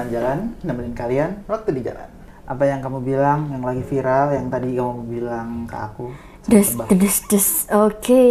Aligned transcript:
teman 0.00 0.16
jalan, 0.16 0.56
nemenin 0.64 0.96
kalian 0.96 1.44
waktu 1.44 1.76
di 1.76 1.84
jalan. 1.84 2.08
Apa 2.48 2.64
yang 2.64 2.80
kamu 2.80 3.04
bilang, 3.04 3.52
yang 3.52 3.60
lagi 3.60 3.84
viral, 3.84 4.32
yang 4.32 4.48
tadi 4.48 4.72
kamu 4.72 5.04
bilang 5.04 5.68
ke 5.68 5.76
aku? 5.76 6.08
Des, 6.48 6.72
des, 6.72 7.16
des. 7.28 7.48
Oke, 7.68 8.24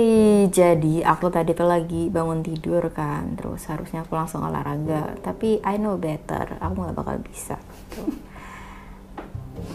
jadi 0.49 1.05
aku 1.05 1.29
tadi 1.29 1.53
tuh 1.53 1.69
lagi 1.69 2.09
bangun 2.09 2.41
tidur 2.41 2.89
kan, 2.89 3.37
terus 3.37 3.69
harusnya 3.69 4.01
aku 4.01 4.17
langsung 4.17 4.41
olahraga, 4.41 5.13
tapi 5.21 5.61
I 5.61 5.77
know 5.77 5.93
better, 6.01 6.57
aku 6.57 6.73
nggak 6.73 6.97
bakal 6.97 7.21
bisa. 7.21 7.61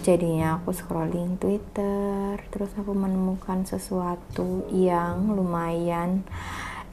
Jadinya 0.03 0.59
aku 0.59 0.75
scrolling 0.75 1.39
Twitter, 1.39 2.43
terus 2.51 2.75
aku 2.75 2.91
menemukan 2.91 3.63
sesuatu 3.63 4.67
yang 4.75 5.31
lumayan 5.31 6.27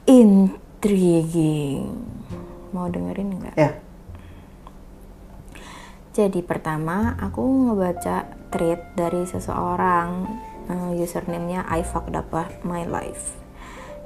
intriguing. 0.06 1.90
Mau 2.70 2.86
dengerin 2.86 3.42
nggak? 3.42 3.58
Ya, 3.58 3.82
Jadi 6.12 6.44
pertama 6.44 7.16
aku 7.16 7.40
ngebaca 7.40 8.28
tweet 8.52 8.92
dari 8.92 9.24
seseorang 9.24 10.28
eh, 10.68 11.00
username-nya 11.00 11.64
I 11.64 11.80
fucked 11.80 12.12
up 12.12 12.28
my 12.68 12.84
life. 12.84 13.40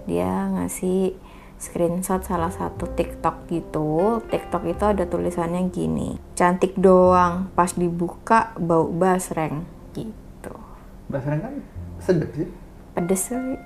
Dia 0.07 0.47
ngasih 0.55 1.19
screenshot 1.59 2.23
salah 2.23 2.55
satu 2.55 2.87
TikTok 2.95 3.51
gitu. 3.51 4.23
TikTok 4.31 4.63
itu 4.71 4.85
ada 4.87 5.05
tulisannya 5.09 5.67
gini. 5.75 6.15
Cantik 6.39 6.79
doang, 6.79 7.51
pas 7.59 7.75
dibuka 7.75 8.55
bau 8.55 8.87
basreng 8.87 9.67
gitu. 9.97 10.55
bahasa 11.11 11.39
kan 11.39 11.55
sedep 11.99 12.31
sih. 12.39 12.49
Pedes 12.95 13.23
kali. 13.31 13.59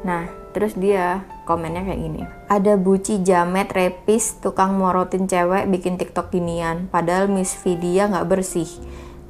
Nah, 0.00 0.24
terus 0.56 0.72
dia 0.76 1.28
komennya 1.44 1.84
kayak 1.84 2.00
gini. 2.00 2.22
Ada 2.48 2.80
buci 2.80 3.20
jamet 3.20 3.68
repis 3.68 4.40
tukang 4.40 4.76
morotin 4.80 5.28
cewek 5.28 5.68
bikin 5.68 6.00
TikTok 6.00 6.32
ginian. 6.32 6.88
Padahal 6.88 7.28
Miss 7.28 7.52
V 7.60 7.76
dia 7.76 8.08
nggak 8.08 8.28
bersih. 8.28 8.68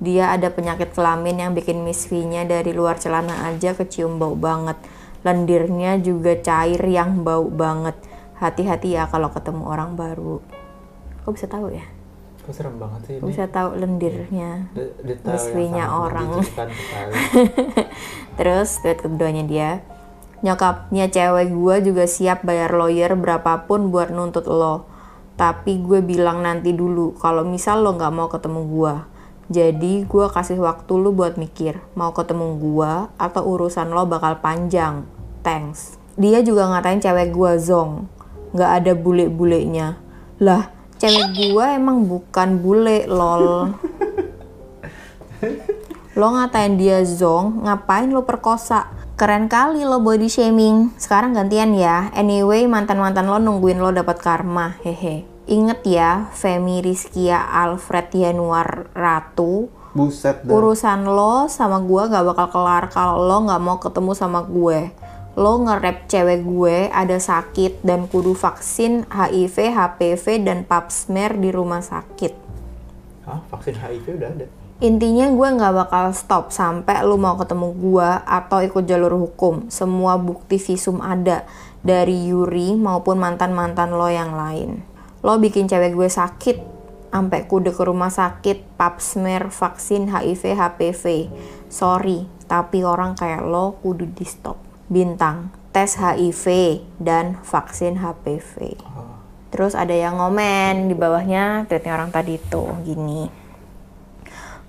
Dia 0.00 0.32
ada 0.32 0.48
penyakit 0.48 0.96
kelamin 0.96 1.36
yang 1.44 1.52
bikin 1.52 1.84
Miss 1.84 2.08
V-nya 2.08 2.48
dari 2.48 2.72
luar 2.72 2.96
celana 2.96 3.52
aja 3.52 3.76
kecium 3.76 4.16
bau 4.16 4.32
banget. 4.32 4.80
Lendirnya 5.20 6.00
juga 6.00 6.40
cair 6.40 6.80
yang 6.88 7.20
bau 7.20 7.52
banget. 7.52 8.00
Hati-hati 8.40 8.96
ya 8.96 9.04
kalau 9.12 9.28
ketemu 9.28 9.68
orang 9.68 10.00
baru. 10.00 10.40
Kok 11.28 11.32
bisa 11.36 11.44
tahu 11.44 11.68
ya? 11.76 11.84
Kok 12.40 12.52
serem 12.56 12.80
banget 12.80 13.00
sih 13.04 13.14
Kok 13.20 13.28
ini? 13.28 13.30
bisa 13.36 13.44
tahu 13.52 13.68
lendirnya? 13.76 14.50
Mislinya 15.04 15.84
yang 15.84 15.92
sangat 15.92 16.00
orang. 16.00 16.28
Terus 18.40 18.68
tweet 18.80 18.98
keduanya 19.04 19.44
dia, 19.44 19.70
nyokapnya 20.40 21.12
cewek 21.12 21.52
gue 21.52 21.92
juga 21.92 22.04
siap 22.08 22.44
bayar 22.44 22.72
lawyer 22.72 23.12
berapapun 23.16 23.92
buat 23.92 24.08
nuntut 24.12 24.48
lo. 24.48 24.88
Tapi 25.36 25.80
gue 25.80 26.04
bilang 26.04 26.44
nanti 26.44 26.76
dulu, 26.76 27.16
kalau 27.16 27.44
misal 27.48 27.80
lo 27.80 27.96
nggak 27.96 28.12
mau 28.12 28.28
ketemu 28.28 28.60
gue. 28.68 28.94
Jadi 29.50 30.06
gue 30.06 30.26
kasih 30.30 30.60
waktu 30.62 30.92
lu 30.94 31.10
buat 31.10 31.34
mikir, 31.40 31.80
mau 31.98 32.14
ketemu 32.14 32.60
gue 32.60 32.92
atau 33.18 33.42
urusan 33.44 33.90
lo 33.90 34.06
bakal 34.06 34.38
panjang. 34.38 35.08
Thanks. 35.40 35.96
Dia 36.20 36.44
juga 36.44 36.68
ngatain 36.68 37.00
cewek 37.00 37.32
gue 37.32 37.52
zong, 37.58 38.06
nggak 38.52 38.70
ada 38.84 38.92
bule-bulenya. 38.92 39.96
Lah, 40.44 40.68
cewek 41.00 41.34
gue 41.34 41.66
emang 41.66 42.04
bukan 42.04 42.60
bule, 42.60 43.08
lol. 43.08 43.72
Lo 46.20 46.36
ngatain 46.36 46.76
dia 46.76 47.00
zong, 47.06 47.64
ngapain 47.64 48.12
lo 48.12 48.28
perkosa? 48.28 48.92
Keren 49.20 49.52
kali 49.52 49.84
lo 49.84 50.00
body 50.00 50.32
shaming. 50.32 50.96
Sekarang 50.96 51.36
gantian 51.36 51.76
ya. 51.76 52.08
Anyway, 52.16 52.64
mantan-mantan 52.64 53.28
lo 53.28 53.36
nungguin 53.36 53.76
lo 53.76 53.92
dapat 53.92 54.16
karma. 54.16 54.80
Hehe. 54.80 55.28
Ingat 55.44 55.84
ya, 55.84 56.32
Femi 56.32 56.80
Rizkia 56.80 57.36
Alfred 57.36 58.08
Yanuar 58.16 58.88
Ratu. 58.96 59.68
Buset 59.92 60.40
dah. 60.40 60.56
Urusan 60.56 61.04
lo 61.04 61.52
sama 61.52 61.84
gue 61.84 62.02
gak 62.08 62.24
bakal 62.32 62.48
kelar 62.48 62.88
kalau 62.88 63.20
lo 63.20 63.44
gak 63.44 63.60
mau 63.60 63.76
ketemu 63.76 64.16
sama 64.16 64.40
gue. 64.40 64.88
Lo 65.36 65.68
nge-rap 65.68 66.08
cewek 66.08 66.40
gue 66.40 66.88
ada 66.88 67.20
sakit 67.20 67.84
dan 67.84 68.08
kudu 68.08 68.32
vaksin 68.32 69.04
HIV, 69.12 69.76
HPV, 69.76 70.48
dan 70.48 70.64
pap 70.64 70.88
smear 70.88 71.36
di 71.36 71.52
rumah 71.52 71.84
sakit. 71.84 72.32
Hah? 73.28 73.44
Vaksin 73.52 73.76
HIV 73.84 74.16
udah 74.16 74.30
ada? 74.32 74.59
Intinya 74.80 75.28
gue 75.28 75.48
nggak 75.60 75.74
bakal 75.76 76.16
stop 76.16 76.48
sampai 76.56 77.04
lu 77.04 77.20
mau 77.20 77.36
ketemu 77.36 77.68
gue 77.76 78.10
atau 78.24 78.64
ikut 78.64 78.88
jalur 78.88 79.12
hukum. 79.12 79.68
Semua 79.68 80.16
bukti 80.16 80.56
visum 80.56 81.04
ada 81.04 81.44
dari 81.84 82.32
Yuri 82.32 82.80
maupun 82.80 83.20
mantan-mantan 83.20 83.92
lo 83.92 84.08
yang 84.08 84.32
lain. 84.32 84.80
Lo 85.20 85.36
bikin 85.36 85.68
cewek 85.68 85.92
gue 85.92 86.08
sakit 86.08 86.56
sampai 87.12 87.44
kudu 87.44 87.76
ke 87.76 87.82
rumah 87.84 88.08
sakit, 88.08 88.80
pap 88.80 89.04
smear, 89.04 89.52
vaksin 89.52 90.08
HIV, 90.08 90.56
HPV. 90.56 91.04
Sorry, 91.68 92.24
tapi 92.48 92.80
orang 92.80 93.20
kayak 93.20 93.44
lo 93.44 93.76
kudu 93.84 94.08
di 94.08 94.24
stop. 94.24 94.56
Bintang, 94.88 95.52
tes 95.76 96.00
HIV 96.00 96.80
dan 96.96 97.36
vaksin 97.44 98.00
HPV. 98.00 98.80
Terus 99.52 99.76
ada 99.76 99.92
yang 99.92 100.16
ngomen 100.16 100.88
di 100.88 100.96
bawahnya 100.96 101.68
tweetnya 101.68 102.00
orang 102.00 102.08
tadi 102.08 102.40
itu 102.40 102.64
gini. 102.86 103.39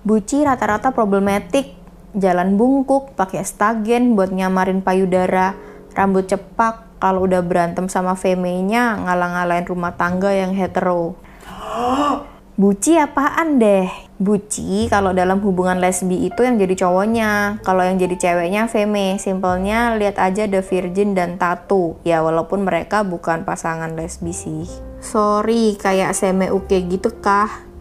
Buci 0.02 0.42
rata-rata 0.42 0.90
problematik, 0.90 1.78
jalan 2.18 2.58
bungkuk, 2.58 3.14
pakai 3.14 3.46
stagen 3.46 4.18
buat 4.18 4.34
nyamarin 4.34 4.82
payudara, 4.82 5.54
rambut 5.94 6.26
cepak, 6.26 6.98
kalau 6.98 7.26
udah 7.26 7.38
berantem 7.42 7.86
sama 7.86 8.18
femenya 8.18 8.98
ngalang-ngalain 8.98 9.62
rumah 9.62 9.94
tangga 9.94 10.34
yang 10.34 10.58
hetero. 10.58 11.14
Buci 12.58 12.98
apaan 12.98 13.62
deh? 13.62 13.86
Buci 14.18 14.86
kalau 14.86 15.10
dalam 15.10 15.38
hubungan 15.42 15.78
lesbi 15.78 16.26
itu 16.26 16.46
yang 16.46 16.58
jadi 16.58 16.74
cowoknya, 16.82 17.62
kalau 17.62 17.86
yang 17.86 17.98
jadi 17.98 18.18
ceweknya 18.18 18.66
feme. 18.70 19.22
Simpelnya 19.22 19.98
lihat 19.98 20.18
aja 20.18 20.46
The 20.46 20.62
Virgin 20.62 21.14
dan 21.14 21.40
Tatu. 21.40 21.98
Ya 22.06 22.20
walaupun 22.20 22.62
mereka 22.62 23.02
bukan 23.02 23.42
pasangan 23.42 23.94
lesbi 23.94 24.30
sih. 24.36 24.66
Sorry, 25.02 25.74
kayak 25.80 26.14
seme 26.14 26.54
uke 26.54 26.76
gitu 26.86 27.10
kah? 27.18 27.71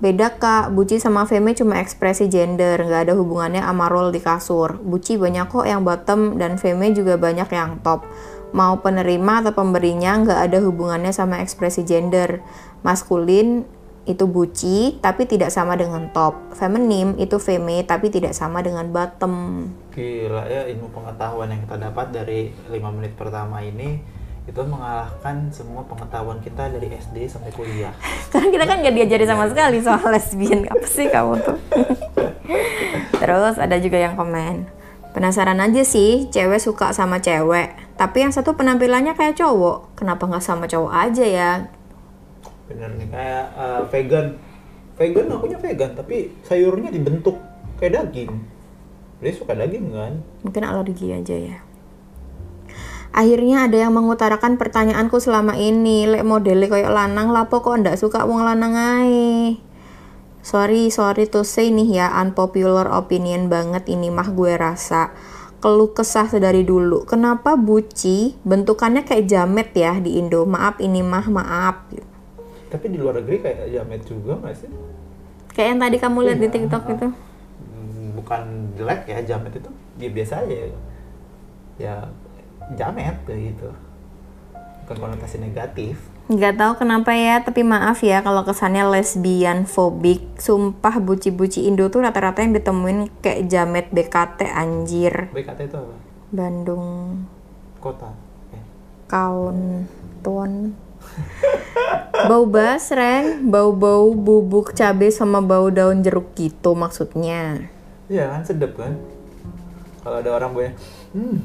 Beda 0.00 0.32
kak, 0.40 0.72
Buci 0.72 0.96
sama 0.96 1.28
Feme 1.28 1.52
cuma 1.52 1.76
ekspresi 1.76 2.32
gender, 2.32 2.80
nggak 2.80 3.12
ada 3.12 3.14
hubungannya 3.20 3.60
sama 3.60 3.84
role 3.92 4.16
di 4.16 4.24
kasur. 4.24 4.80
Buci 4.80 5.20
banyak 5.20 5.52
kok 5.52 5.68
yang 5.68 5.84
bottom 5.84 6.40
dan 6.40 6.56
Feme 6.56 6.96
juga 6.96 7.20
banyak 7.20 7.52
yang 7.52 7.84
top. 7.84 8.08
Mau 8.56 8.80
penerima 8.80 9.44
atau 9.44 9.52
pemberinya 9.52 10.16
nggak 10.24 10.40
ada 10.48 10.58
hubungannya 10.64 11.12
sama 11.12 11.44
ekspresi 11.44 11.84
gender. 11.84 12.40
Maskulin 12.80 13.68
itu 14.08 14.24
Buci, 14.24 14.96
tapi 15.04 15.28
tidak 15.28 15.52
sama 15.52 15.76
dengan 15.76 16.08
top. 16.16 16.56
Feminim 16.56 17.20
itu 17.20 17.36
Feme, 17.36 17.84
tapi 17.84 18.08
tidak 18.08 18.32
sama 18.32 18.64
dengan 18.64 18.88
bottom. 18.88 19.68
Gila 19.92 20.48
ya 20.48 20.64
ilmu 20.64 20.88
pengetahuan 20.96 21.52
yang 21.52 21.60
kita 21.68 21.76
dapat 21.76 22.08
dari 22.08 22.48
5 22.72 22.96
menit 22.96 23.12
pertama 23.20 23.60
ini 23.60 24.00
itu 24.50 24.66
mengalahkan 24.66 25.46
semua 25.54 25.86
pengetahuan 25.86 26.42
kita 26.42 26.66
dari 26.74 26.90
SD 26.90 27.30
sampai 27.30 27.54
kuliah. 27.54 27.94
Karena 28.34 28.50
kita 28.50 28.64
kan 28.66 28.76
nggak 28.82 28.94
diajari 28.98 29.24
sama 29.24 29.46
sekali 29.46 29.78
soal 29.78 30.02
lesbian. 30.10 30.66
Apa 30.66 30.86
sih 30.90 31.06
kamu 31.06 31.38
tuh? 31.38 31.58
Terus 33.22 33.56
ada 33.62 33.78
juga 33.78 34.02
yang 34.02 34.18
komen. 34.18 34.66
Penasaran 35.14 35.58
aja 35.62 35.82
sih, 35.86 36.26
cewek 36.34 36.58
suka 36.58 36.90
sama 36.90 37.22
cewek. 37.22 37.78
Tapi 37.94 38.26
yang 38.26 38.34
satu 38.34 38.58
penampilannya 38.58 39.14
kayak 39.14 39.38
cowok. 39.38 39.94
Kenapa 39.94 40.26
nggak 40.26 40.42
sama 40.42 40.66
cowok 40.66 40.92
aja 40.98 41.24
ya? 41.26 41.50
Bener 42.66 42.90
nih 42.98 43.06
kayak 43.06 43.46
eh, 43.54 43.82
vegan. 43.94 44.26
Vegan 44.98 45.26
akunya 45.30 45.58
vegan 45.62 45.94
tapi 45.94 46.34
sayurnya 46.42 46.90
dibentuk 46.90 47.38
kayak 47.78 48.02
daging. 48.02 48.34
Dia 49.22 49.32
suka 49.34 49.54
daging 49.54 49.94
kan? 49.94 50.14
Mungkin 50.42 50.62
alergi 50.66 51.14
aja 51.14 51.36
ya. 51.38 51.58
Akhirnya 53.10 53.66
ada 53.66 53.74
yang 53.74 53.90
mengutarakan 53.90 54.54
pertanyaanku 54.54 55.18
selama 55.18 55.58
ini. 55.58 56.06
Lek 56.06 56.22
modelnya 56.22 56.70
kayak 56.70 56.94
lanang, 56.94 57.34
lapo 57.34 57.58
kok 57.58 57.82
ndak 57.82 57.98
suka 57.98 58.22
wong 58.22 58.46
lanang 58.46 58.74
ae? 58.78 59.58
Sorry, 60.40 60.88
sorry 60.88 61.28
to 61.28 61.44
say 61.44 61.68
nih 61.68 62.00
ya, 62.00 62.06
unpopular 62.16 62.88
opinion 62.96 63.52
banget 63.52 63.84
ini 63.92 64.08
mah 64.08 64.30
gue 64.30 64.56
rasa. 64.56 65.12
Keluh 65.60 65.92
kesah 65.92 66.30
dari 66.40 66.64
dulu. 66.64 67.04
Kenapa 67.04 67.58
buci 67.60 68.40
bentukannya 68.48 69.04
kayak 69.04 69.28
jamet 69.28 69.68
ya 69.76 70.00
di 70.00 70.16
Indo? 70.16 70.48
Maaf 70.48 70.80
ini 70.80 71.04
mah, 71.04 71.28
maaf. 71.28 71.92
Tapi 72.70 72.86
di 72.88 72.96
luar 72.96 73.20
negeri 73.20 73.44
kayak 73.44 73.68
jamet 73.68 74.00
juga 74.06 74.40
nggak 74.40 74.54
sih? 74.56 74.70
Kayak 75.52 75.68
yang 75.76 75.80
tadi 75.82 75.96
kamu 76.00 76.18
lihat 76.24 76.38
di 76.40 76.48
TikTok 76.48 76.84
itu. 76.94 77.06
Hmm, 77.10 78.06
Bukan 78.16 78.42
jelek 78.78 79.04
ya 79.10 79.18
jamet 79.26 79.52
itu 79.58 79.70
ya 80.00 80.08
biasa 80.08 80.34
aja. 80.46 80.56
Ya 81.76 81.94
jamet 82.74 83.16
gitu. 83.26 83.70
Bukan 84.84 84.96
konotasi 84.98 85.38
negatif. 85.38 85.98
Nggak 86.30 86.62
tahu 86.62 86.72
kenapa 86.86 87.10
ya, 87.10 87.42
tapi 87.42 87.66
maaf 87.66 88.06
ya 88.06 88.22
kalau 88.22 88.46
kesannya 88.46 88.86
lesbian 88.86 89.66
fobik. 89.66 90.38
Sumpah 90.38 91.02
buci-buci 91.02 91.66
Indo 91.66 91.90
tuh 91.90 92.06
rata-rata 92.06 92.46
yang 92.46 92.54
ditemuin 92.54 93.10
kayak 93.18 93.50
jamet 93.50 93.86
BKT 93.90 94.46
anjir. 94.46 95.34
BKT 95.34 95.66
itu 95.66 95.76
apa? 95.78 95.94
Bandung 96.30 96.86
Kota. 97.82 98.14
Eh, 98.54 98.62
kaun 99.10 99.90
tuan 100.22 100.78
bau 102.30 102.44
basreng, 102.46 103.48
bau-bau 103.48 104.12
bubuk 104.12 104.76
cabai 104.76 105.10
sama 105.10 105.40
bau 105.40 105.66
daun 105.72 106.04
jeruk 106.04 106.30
gitu 106.36 106.76
maksudnya. 106.76 107.66
Iya 108.06 108.30
kan 108.30 108.42
sedep 108.46 108.78
kan. 108.78 108.94
Kalau 110.00 110.16
ada 110.22 110.30
orang 110.32 110.50
punya, 110.54 110.72
hmm, 111.12 111.36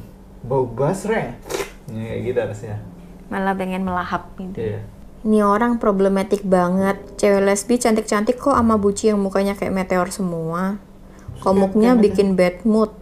bau 0.46 0.70
basreng. 0.70 1.34
Ini 1.90 2.02
kayak 2.06 2.22
gitu 2.22 2.40
harusnya. 2.40 2.76
Malah 3.34 3.54
pengen 3.58 3.82
melahap 3.84 4.30
gitu. 4.38 4.62
Iya. 4.62 4.82
Ini 5.26 5.42
orang 5.42 5.82
problematik 5.82 6.46
banget. 6.46 7.02
Cewek 7.18 7.42
lesbi 7.42 7.82
cantik-cantik 7.82 8.38
kok 8.38 8.54
sama 8.54 8.78
buci 8.78 9.10
yang 9.10 9.18
mukanya 9.18 9.58
kayak 9.58 9.74
meteor 9.74 10.14
semua. 10.14 10.78
Komuknya 11.42 11.98
bikin 11.98 12.38
bad 12.38 12.62
mood. 12.62 12.94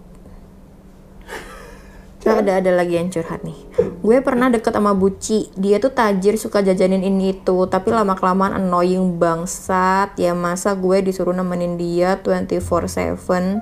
Nah, 2.24 2.40
ada 2.40 2.63
ada 2.63 2.72
lagi 2.72 2.95
yang 2.95 3.12
curhat 3.12 3.44
nih. 3.44 3.60
Gue 4.00 4.24
pernah 4.24 4.48
deket 4.48 4.72
sama 4.72 4.95
Buci. 4.95 5.51
Dia 5.60 5.84
tuh 5.84 5.92
tajir 5.92 6.40
suka 6.40 6.63
jajanin 6.63 7.04
ini 7.04 7.36
itu, 7.36 7.68
tapi 7.68 7.92
lama 7.92 8.16
kelamaan 8.16 8.63
annoying 8.63 9.19
bangsat. 9.19 10.16
Ya 10.16 10.31
masa 10.31 10.72
gue 10.72 11.04
disuruh 11.04 11.36
nemenin 11.36 11.75
dia 11.75 12.16
24/7. 12.24 13.60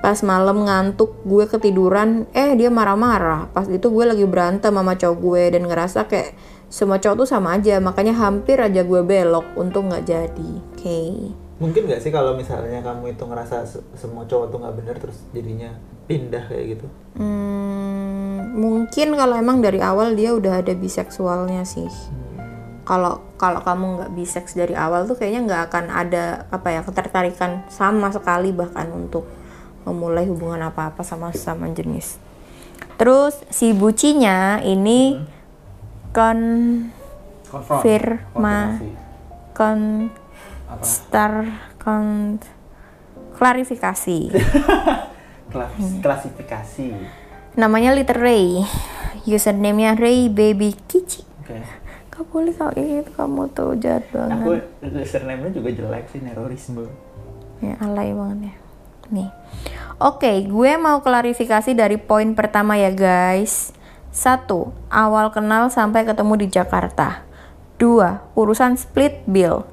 Pas 0.00 0.16
malam 0.24 0.64
ngantuk, 0.64 1.12
gue 1.28 1.44
ketiduran, 1.44 2.24
eh 2.32 2.56
dia 2.56 2.72
marah-marah. 2.72 3.52
Pas 3.52 3.68
itu 3.68 3.84
gue 3.92 4.04
lagi 4.08 4.24
berantem 4.24 4.72
sama 4.72 4.96
cowok 4.96 5.16
gue 5.20 5.42
dan 5.52 5.62
ngerasa 5.68 6.08
kayak 6.08 6.32
semua 6.72 6.96
cowok 6.96 7.24
tuh 7.24 7.28
sama 7.28 7.60
aja, 7.60 7.76
makanya 7.84 8.16
hampir 8.16 8.56
aja 8.56 8.80
gue 8.80 9.00
belok, 9.04 9.44
untung 9.60 9.92
nggak 9.92 10.08
jadi. 10.08 10.50
Oke. 10.72 11.00
Mungkin 11.60 11.84
nggak 11.84 12.00
sih 12.00 12.08
kalau 12.08 12.32
misalnya 12.32 12.80
kamu 12.80 13.12
itu 13.12 13.28
ngerasa 13.28 13.68
se- 13.68 13.84
semua 13.92 14.24
cowok 14.24 14.48
tuh 14.48 14.58
nggak 14.64 14.76
bener 14.80 14.96
terus 14.96 15.20
jadinya 15.36 15.76
pindah 16.08 16.48
kayak 16.48 16.80
gitu? 16.80 16.86
Hmm, 17.20 18.56
mungkin 18.56 19.12
kalau 19.12 19.36
emang 19.36 19.60
dari 19.60 19.84
awal 19.84 20.16
dia 20.16 20.32
udah 20.32 20.64
ada 20.64 20.72
biseksualnya 20.72 21.68
sih. 21.68 21.92
Kalau 22.88 23.20
kalau 23.36 23.60
kamu 23.60 24.00
nggak 24.00 24.10
biseks 24.16 24.56
dari 24.56 24.72
awal 24.72 25.04
tuh 25.04 25.20
kayaknya 25.20 25.44
nggak 25.44 25.62
akan 25.68 25.84
ada 25.92 26.48
apa 26.48 26.72
ya 26.72 26.80
ketertarikan 26.80 27.68
sama 27.68 28.08
sekali 28.08 28.56
bahkan 28.56 28.88
untuk 28.96 29.28
memulai 29.90 30.24
hubungan 30.24 30.62
apa-apa 30.62 31.02
sama 31.02 31.34
sama 31.34 31.66
jenis. 31.68 32.16
Terus 32.94 33.34
si 33.48 33.74
bucinya 33.74 34.62
ini 34.62 35.18
kon 36.10 36.40
Firma. 37.82 38.78
kon 39.52 40.08
star 40.80 41.44
kon 41.76 42.38
klarifikasi. 43.34 44.18
Kelas- 45.50 45.98
klasifikasi. 45.98 46.94
Namanya 47.58 47.90
Little 47.90 48.22
Ray. 48.22 48.62
Username-nya 49.26 49.98
Ray 49.98 50.30
Baby 50.30 50.72
Kici. 50.86 51.26
Oke. 51.42 51.58
Gak 52.08 52.24
boleh 52.28 52.52
kalau 52.52 52.72
itu 52.76 53.10
kamu 53.10 53.42
tuh 53.50 53.74
jahat 53.76 54.06
Aku 54.12 54.54
banget. 54.54 54.62
username-nya 55.02 55.50
juga 55.50 55.68
jelek 55.72 56.04
sih 56.08 56.20
nerorisme. 56.20 56.86
Ya, 57.58 57.76
alay 57.80 58.14
banget 58.14 58.48
ya. 58.48 58.54
Nih. 59.10 59.28
Oke, 60.00 60.48
gue 60.48 60.80
mau 60.80 61.04
klarifikasi 61.04 61.76
dari 61.76 62.00
poin 62.00 62.32
pertama 62.32 62.72
ya 62.80 62.88
guys. 62.88 63.76
Satu, 64.08 64.72
awal 64.88 65.28
kenal 65.28 65.68
sampai 65.68 66.08
ketemu 66.08 66.40
di 66.40 66.46
Jakarta. 66.48 67.20
Dua, 67.76 68.24
urusan 68.32 68.80
split 68.80 69.28
bill. 69.28 69.68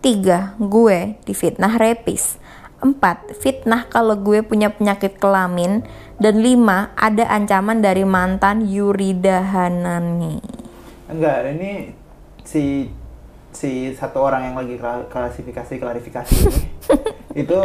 Tiga, 0.00 0.56
gue 0.56 1.20
difitnah 1.28 1.76
rapis. 1.76 2.40
Empat, 2.80 3.36
fitnah 3.36 3.84
kalau 3.92 4.16
gue 4.16 4.40
punya 4.40 4.72
penyakit 4.72 5.20
kelamin. 5.20 5.84
Dan 6.16 6.40
lima, 6.40 6.96
ada 6.96 7.28
ancaman 7.28 7.84
dari 7.84 8.08
mantan 8.08 8.64
Yuri 8.64 9.12
Dahanani. 9.12 10.40
Enggak, 11.12 11.52
ini 11.52 11.92
si 12.48 12.88
si 13.52 13.92
satu 13.92 14.24
orang 14.24 14.48
yang 14.48 14.56
lagi 14.56 14.80
kla- 14.80 15.04
klasifikasi 15.12 15.76
klarifikasi 15.76 16.32
ini 16.32 16.60
itu 17.44 17.60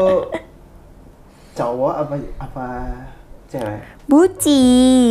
cowok 1.55 1.93
apa 2.07 2.15
apa 2.39 2.67
cewek? 3.51 3.81
Buci. 4.07 4.63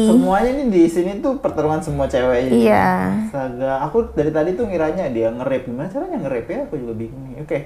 Semuanya 0.09 0.51
ini 0.57 0.65
di 0.73 0.83
sini 0.89 1.21
tuh 1.21 1.37
pertarungan 1.39 1.85
semua 1.85 2.09
cewek 2.09 2.49
ini. 2.49 2.65
Iya. 2.69 3.29
Astaga, 3.29 3.85
aku 3.85 4.13
dari 4.17 4.33
tadi 4.33 4.57
tuh 4.57 4.65
ngiranya 4.69 5.13
dia 5.13 5.29
nge-rap. 5.29 5.63
Gimana 5.69 5.89
caranya 5.93 6.17
nge-rap 6.25 6.47
ya? 6.49 6.59
Aku 6.65 6.75
juga 6.81 6.95
bingung 6.97 7.25
nih. 7.33 7.45
Oke, 7.45 7.59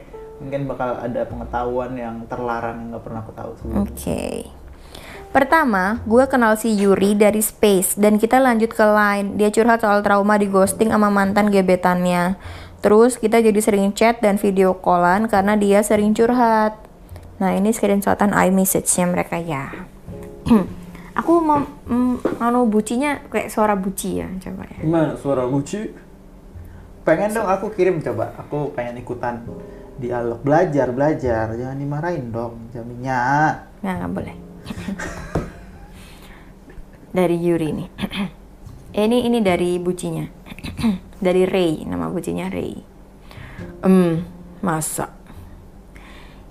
mungkin 0.42 0.66
bakal 0.66 0.98
ada 0.98 1.22
pengetahuan 1.26 1.94
yang 1.94 2.26
terlarang 2.26 2.76
yang 2.82 2.88
nggak 2.94 3.04
pernah 3.06 3.20
aku 3.22 3.32
tahu 3.32 3.50
sebelumnya. 3.58 3.86
Oke. 3.86 4.22
Pertama, 5.34 5.98
gue 6.06 6.30
kenal 6.30 6.54
si 6.54 6.70
Yuri 6.70 7.18
dari 7.18 7.42
Space 7.42 7.98
dan 7.98 8.22
kita 8.22 8.38
lanjut 8.38 8.70
ke 8.70 8.86
Line. 8.86 9.34
Dia 9.34 9.50
curhat 9.50 9.82
soal 9.82 9.98
trauma 10.06 10.38
di 10.38 10.46
ghosting 10.46 10.94
sama 10.94 11.10
mantan 11.10 11.50
gebetannya. 11.50 12.38
Terus 12.78 13.18
kita 13.18 13.42
jadi 13.42 13.58
sering 13.58 13.90
chat 13.98 14.22
dan 14.22 14.38
video 14.38 14.78
callan 14.78 15.26
karena 15.26 15.58
dia 15.58 15.82
sering 15.82 16.14
curhat. 16.14 16.83
Nah 17.44 17.52
ini 17.60 17.76
screenshotan 17.76 18.32
iMessage-nya 18.32 19.04
mereka 19.04 19.36
ya. 19.36 19.68
Aku 21.20 21.44
mau 21.44 21.60
mm, 21.60 22.40
mau 22.40 22.64
bucinya 22.64 23.20
kayak 23.28 23.52
suara 23.52 23.76
buci 23.76 24.24
ya 24.24 24.26
coba 24.40 24.64
ya. 24.64 24.80
Gimana 24.80 25.12
suara 25.20 25.44
lucu? 25.44 25.92
Pengen 27.04 27.36
dong 27.36 27.44
aku 27.44 27.68
kirim 27.76 28.00
coba. 28.00 28.32
Aku 28.40 28.72
pengen 28.72 28.98
ikutan 28.98 29.44
dialog 30.00 30.40
belajar 30.40 30.88
belajar. 30.90 31.52
Jangan 31.52 31.76
dimarahin 31.76 32.32
dong 32.32 32.72
jaminnya. 32.72 33.20
Nggak, 33.84 33.94
nggak 33.94 34.12
boleh. 34.16 34.36
dari 37.20 37.36
Yuri 37.38 37.68
nih. 37.76 37.88
Ini 39.04 39.26
ini 39.26 39.42
dari 39.42 39.74
bucinya. 39.82 40.22
dari 41.26 41.42
Ray, 41.44 41.82
nama 41.82 42.06
bucinya 42.06 42.46
Ray. 42.46 42.78
Hmm, 43.82 44.22
masa? 44.62 45.10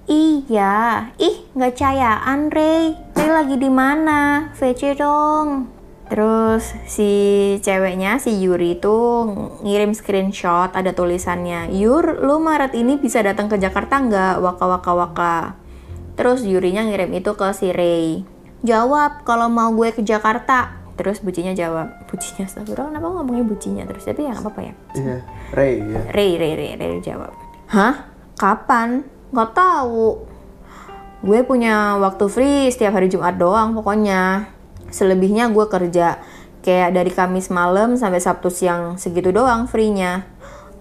Iya, 0.03 1.07
ih 1.15 1.47
nggak 1.55 1.75
cayaan 1.79 2.51
Ray. 2.51 2.91
Ray 3.15 3.29
lagi 3.31 3.55
di 3.55 3.71
mana? 3.71 4.51
VC 4.51 4.99
dong. 4.99 5.71
Terus 6.11 6.75
si 6.85 7.11
ceweknya 7.63 8.19
si 8.19 8.35
Yuri 8.35 8.75
itu 8.77 8.97
ngirim 9.63 9.95
screenshot 9.95 10.69
ada 10.75 10.91
tulisannya 10.91 11.71
Yur, 11.73 12.21
lu 12.21 12.37
Maret 12.43 12.75
ini 12.75 12.99
bisa 12.99 13.23
datang 13.23 13.47
ke 13.47 13.55
Jakarta 13.55 14.03
nggak? 14.03 14.43
Waka 14.43 14.65
waka 14.67 14.91
waka. 14.91 15.37
Terus 16.19 16.43
Yurinya 16.43 16.83
ngirim 16.83 17.09
itu 17.15 17.31
ke 17.33 17.47
si 17.55 17.71
Ray. 17.71 18.27
Jawab 18.61 19.23
kalau 19.23 19.47
mau 19.47 19.71
gue 19.71 19.95
ke 19.95 20.03
Jakarta. 20.03 20.83
Terus 20.93 21.23
bucinya 21.23 21.55
jawab. 21.57 21.89
Bucinya 22.05 22.45
astagfirullah 22.45 22.93
kenapa 22.93 23.07
ngomongnya 23.09 23.45
bucinya 23.47 23.83
terus? 23.87 24.05
Tapi 24.05 24.27
ya 24.27 24.37
nggak 24.37 24.45
apa-apa 24.45 24.61
ya. 24.61 24.73
Iya, 24.93 25.17
Ray 25.55 25.73
ya. 25.81 26.01
Ray, 26.13 26.31
Ray, 26.37 26.53
Ray, 26.53 26.71
Ray 26.77 27.01
jawab. 27.01 27.33
Hah? 27.73 28.11
Kapan? 28.37 29.12
Nggak 29.33 29.51
tahu. 29.57 30.29
Gue 31.25 31.41
punya 31.41 31.97
waktu 31.97 32.29
free 32.29 32.69
setiap 32.69 32.93
hari 32.93 33.09
Jumat 33.09 33.41
doang 33.41 33.73
pokoknya. 33.73 34.53
Selebihnya 34.93 35.49
gue 35.49 35.65
kerja. 35.65 36.21
Kayak 36.61 36.89
dari 36.95 37.11
Kamis 37.11 37.49
malam 37.49 37.97
sampai 37.97 38.21
Sabtu 38.21 38.53
siang 38.53 39.01
segitu 39.01 39.33
doang 39.33 39.65
free-nya. 39.65 40.29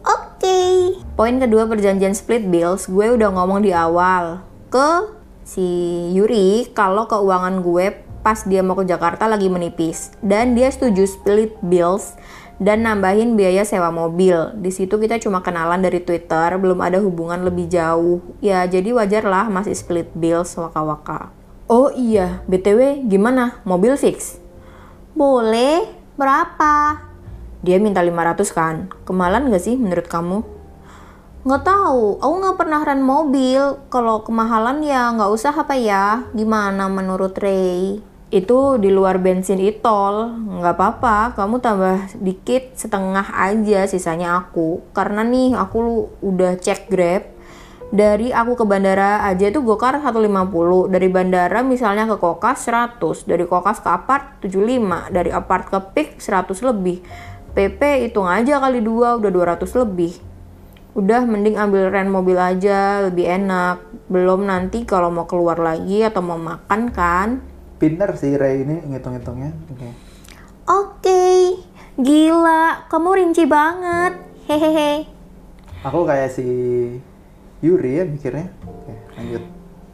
Oke. 0.04 0.92
Poin 1.16 1.40
kedua 1.40 1.64
perjanjian 1.64 2.12
split 2.12 2.44
bills, 2.46 2.92
gue 2.92 3.16
udah 3.16 3.32
ngomong 3.32 3.64
di 3.64 3.72
awal 3.72 4.44
ke 4.68 5.10
si 5.44 5.64
Yuri 6.12 6.70
kalau 6.72 7.08
keuangan 7.08 7.60
gue 7.60 7.92
pas 8.22 8.38
dia 8.46 8.62
mau 8.62 8.78
ke 8.78 8.86
Jakarta 8.86 9.26
lagi 9.26 9.50
menipis 9.50 10.14
dan 10.22 10.54
dia 10.54 10.70
setuju 10.70 11.04
split 11.10 11.58
bills 11.60 12.14
dan 12.62 12.86
nambahin 12.86 13.34
biaya 13.34 13.66
sewa 13.66 13.90
mobil. 13.90 14.54
Di 14.62 14.70
situ 14.70 14.94
kita 15.02 15.18
cuma 15.18 15.42
kenalan 15.42 15.82
dari 15.82 15.98
Twitter, 15.98 16.54
belum 16.54 16.78
ada 16.78 17.02
hubungan 17.02 17.42
lebih 17.42 17.66
jauh. 17.66 18.22
Ya, 18.38 18.62
jadi 18.70 18.94
wajar 18.94 19.26
lah 19.26 19.50
masih 19.50 19.74
split 19.74 20.14
bills 20.14 20.54
waka-waka. 20.54 21.34
Oh 21.66 21.90
iya, 21.90 22.38
BTW 22.46 23.02
gimana? 23.10 23.58
Mobil 23.66 23.98
fix? 23.98 24.38
Boleh, 25.18 25.90
berapa? 26.14 27.02
Dia 27.66 27.82
minta 27.82 27.98
500 27.98 28.46
kan? 28.54 28.94
Kemalan 29.02 29.50
gak 29.50 29.62
sih 29.66 29.74
menurut 29.74 30.06
kamu? 30.06 30.62
Nggak 31.42 31.66
tahu, 31.66 32.22
aku 32.22 32.34
nggak 32.38 32.58
pernah 32.62 32.80
rent 32.86 33.02
mobil. 33.02 33.82
Kalau 33.90 34.22
kemahalan 34.22 34.78
ya 34.86 35.10
nggak 35.10 35.26
usah 35.34 35.50
apa 35.50 35.74
ya. 35.74 36.22
Gimana 36.30 36.86
menurut 36.86 37.34
Ray? 37.34 37.98
Itu 38.32 38.80
di 38.80 38.88
luar 38.88 39.20
bensin 39.20 39.60
itol, 39.60 40.32
nggak 40.32 40.72
apa-apa. 40.72 41.36
Kamu 41.36 41.60
tambah 41.60 42.16
dikit 42.16 42.72
setengah 42.80 43.28
aja 43.28 43.84
sisanya 43.84 44.40
aku. 44.40 44.80
Karena 44.96 45.20
nih 45.20 45.52
aku 45.52 46.08
udah 46.24 46.56
cek 46.56 46.88
Grab. 46.88 47.28
Dari 47.92 48.32
aku 48.32 48.56
ke 48.56 48.64
bandara 48.64 49.20
aja 49.28 49.52
tuh 49.52 49.60
gokar 49.60 50.00
150. 50.00 50.88
Dari 50.88 51.12
bandara 51.12 51.60
misalnya 51.60 52.08
ke 52.08 52.16
Kokas 52.16 52.64
100. 52.64 53.28
Dari 53.28 53.44
Kokas 53.44 53.84
ke 53.84 53.92
Apart 53.92 54.40
75. 54.48 55.12
Dari 55.12 55.28
Apart 55.28 55.68
ke 55.68 55.78
Pik 55.92 56.16
100 56.16 56.56
lebih. 56.72 57.04
PP 57.52 58.08
hitung 58.08 58.24
aja 58.24 58.56
kali 58.64 58.80
dua 58.80 59.20
udah 59.20 59.28
200 59.28 59.68
lebih 59.84 60.32
udah 60.92 61.24
mending 61.24 61.56
ambil 61.56 61.88
rent 61.88 62.12
mobil 62.12 62.36
aja 62.36 63.08
lebih 63.08 63.24
enak 63.24 63.80
belum 64.12 64.44
nanti 64.44 64.84
kalau 64.84 65.08
mau 65.08 65.24
keluar 65.24 65.56
lagi 65.56 66.04
atau 66.04 66.20
mau 66.20 66.36
makan 66.36 66.92
kan 66.92 67.40
Pinter 67.82 68.14
sih 68.14 68.38
Ray 68.38 68.62
ini 68.62 68.78
ngitung-ngitungnya. 68.86 69.50
Oke. 69.74 69.88
oke 70.70 71.26
Gila, 71.98 72.86
kamu 72.86 73.10
rinci 73.18 73.42
banget. 73.42 74.22
Hehehe. 74.46 75.10
Aku 75.82 76.06
kayak 76.06 76.30
si 76.30 76.46
Yuri 77.58 77.98
ya 77.98 78.04
mikirnya. 78.06 78.54
Oke, 78.62 78.94
lanjut. 79.18 79.42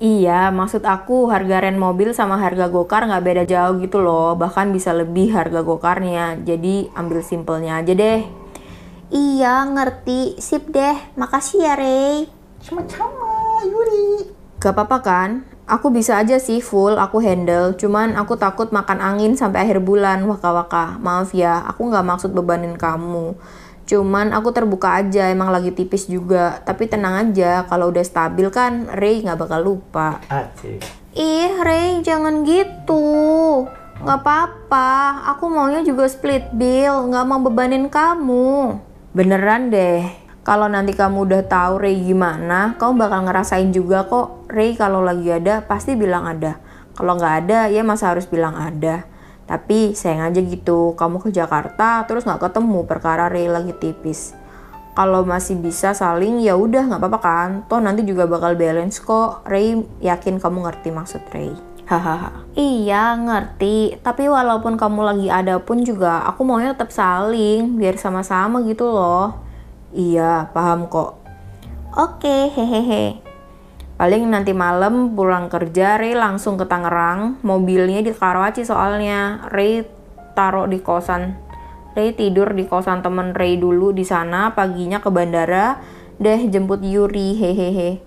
Iya, 0.04 0.52
maksud 0.52 0.84
aku 0.84 1.32
harga 1.32 1.64
rent 1.64 1.80
mobil 1.80 2.12
sama 2.12 2.36
harga 2.36 2.68
gokar 2.68 3.08
nggak 3.08 3.24
beda 3.24 3.44
jauh 3.48 3.80
gitu 3.80 4.04
loh. 4.04 4.36
Bahkan 4.36 4.68
bisa 4.68 4.92
lebih 4.92 5.32
harga 5.32 5.64
gokarnya. 5.64 6.36
Jadi 6.44 6.92
ambil 6.92 7.24
simpelnya 7.24 7.80
aja 7.80 7.96
deh. 7.96 8.20
Iya, 9.08 9.64
ngerti. 9.64 10.36
Sip 10.36 10.68
deh. 10.68 11.16
Makasih 11.16 11.64
ya, 11.64 11.72
Rey. 11.72 12.28
Sama-sama, 12.60 13.64
Yuri. 13.64 14.28
Gak 14.60 14.76
apa-apa 14.76 14.98
kan? 15.00 15.30
Aku 15.68 15.92
bisa 15.92 16.16
aja 16.16 16.40
sih 16.40 16.64
full, 16.64 16.96
aku 16.96 17.20
handle. 17.20 17.76
Cuman 17.76 18.16
aku 18.16 18.40
takut 18.40 18.72
makan 18.72 19.04
angin 19.04 19.36
sampai 19.36 19.68
akhir 19.68 19.84
bulan, 19.84 20.24
waka-waka. 20.24 20.96
Maaf 20.96 21.36
ya, 21.36 21.60
aku 21.68 21.92
nggak 21.92 22.08
maksud 22.08 22.32
bebanin 22.32 22.80
kamu. 22.80 23.36
Cuman 23.84 24.32
aku 24.32 24.48
terbuka 24.56 24.96
aja, 24.96 25.28
emang 25.28 25.52
lagi 25.52 25.76
tipis 25.76 26.08
juga. 26.08 26.64
Tapi 26.64 26.88
tenang 26.88 27.28
aja, 27.28 27.68
kalau 27.68 27.92
udah 27.92 28.00
stabil 28.00 28.48
kan, 28.48 28.88
Ray 28.96 29.20
nggak 29.20 29.44
bakal 29.44 29.60
lupa. 29.60 30.24
Acik. 30.32 30.80
Ih, 31.12 31.52
Ray, 31.60 32.00
jangan 32.00 32.48
gitu. 32.48 33.04
Nggak 34.00 34.20
apa-apa, 34.24 34.88
aku 35.36 35.52
maunya 35.52 35.84
juga 35.84 36.08
split 36.08 36.48
bill, 36.56 37.12
nggak 37.12 37.24
mau 37.28 37.44
bebanin 37.44 37.92
kamu. 37.92 38.80
Beneran 39.12 39.68
deh, 39.68 40.04
kalau 40.48 40.64
nanti 40.64 40.96
kamu 40.96 41.28
udah 41.28 41.42
tahu 41.44 41.76
Ray 41.76 42.00
gimana, 42.08 42.72
kamu 42.80 43.04
bakal 43.04 43.28
ngerasain 43.28 43.68
juga 43.68 44.08
kok. 44.08 44.48
Ray 44.48 44.80
kalau 44.80 45.04
lagi 45.04 45.28
ada, 45.28 45.60
pasti 45.60 45.92
bilang 45.92 46.24
ada. 46.24 46.56
Kalau 46.96 47.20
nggak 47.20 47.34
ada, 47.44 47.68
ya 47.68 47.84
masa 47.84 48.16
harus 48.16 48.24
bilang 48.24 48.56
ada. 48.56 49.04
Tapi 49.44 49.92
sayang 49.92 50.32
aja 50.32 50.40
gitu, 50.40 50.96
kamu 50.96 51.20
ke 51.20 51.36
Jakarta 51.36 52.08
terus 52.08 52.24
nggak 52.24 52.48
ketemu 52.48 52.88
perkara 52.88 53.28
Ray 53.28 53.44
lagi 53.52 53.76
tipis. 53.76 54.32
Kalau 54.96 55.20
masih 55.28 55.60
bisa 55.60 55.92
saling 55.92 56.40
ya 56.40 56.56
udah 56.56 56.96
nggak 56.96 57.00
apa-apa 57.04 57.20
kan. 57.20 57.50
Toh 57.68 57.84
nanti 57.84 58.08
juga 58.08 58.24
bakal 58.24 58.56
balance 58.56 59.04
kok. 59.04 59.44
Ray 59.44 59.84
yakin 60.00 60.40
kamu 60.40 60.64
ngerti 60.64 60.88
maksud 60.96 61.28
Ray. 61.28 61.52
Hahaha. 61.84 62.48
iya 62.56 63.12
ngerti. 63.20 64.00
Tapi 64.00 64.32
walaupun 64.32 64.80
kamu 64.80 65.00
lagi 65.04 65.28
ada 65.28 65.60
pun 65.60 65.84
juga 65.84 66.24
aku 66.24 66.40
maunya 66.40 66.72
tetap 66.72 66.88
saling 66.88 67.76
biar 67.76 68.00
sama-sama 68.00 68.64
gitu 68.64 68.88
loh. 68.88 69.47
Iya 69.92 70.52
paham 70.52 70.88
kok. 70.92 71.20
Oke 71.96 72.52
hehehe. 72.52 73.24
Paling 73.98 74.30
nanti 74.30 74.54
malam 74.54 75.18
pulang 75.18 75.50
kerja 75.50 75.98
Ray 75.98 76.14
langsung 76.14 76.54
ke 76.54 76.68
Tangerang. 76.68 77.42
Mobilnya 77.42 77.98
di 78.04 78.14
Karawaci 78.14 78.62
soalnya. 78.62 79.50
Ray 79.50 79.82
taruh 80.38 80.70
di 80.70 80.78
kosan. 80.78 81.34
Ray 81.98 82.14
tidur 82.14 82.54
di 82.54 82.68
kosan 82.68 83.02
temen 83.02 83.34
Ray 83.34 83.58
dulu 83.58 83.90
di 83.90 84.06
sana. 84.06 84.54
Paginya 84.54 85.02
ke 85.02 85.10
bandara. 85.10 85.82
Deh 86.20 86.46
jemput 86.46 86.78
Yuri. 86.84 87.34
Hehehe. 87.34 87.98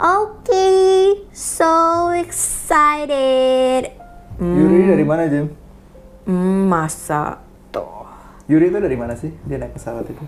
Oke, 0.00 0.68
so 1.28 2.08
excited. 2.16 3.92
Yuri 4.40 4.88
dari 4.88 5.04
mana, 5.04 5.28
Jim? 5.28 5.52
Hmm, 6.24 6.64
masa 6.72 7.36
tuh. 7.68 8.08
Yuri 8.48 8.72
itu 8.72 8.80
dari 8.80 8.96
mana 8.96 9.12
sih? 9.12 9.28
Dia 9.44 9.60
naik 9.60 9.76
pesawat 9.76 10.08
itu. 10.08 10.24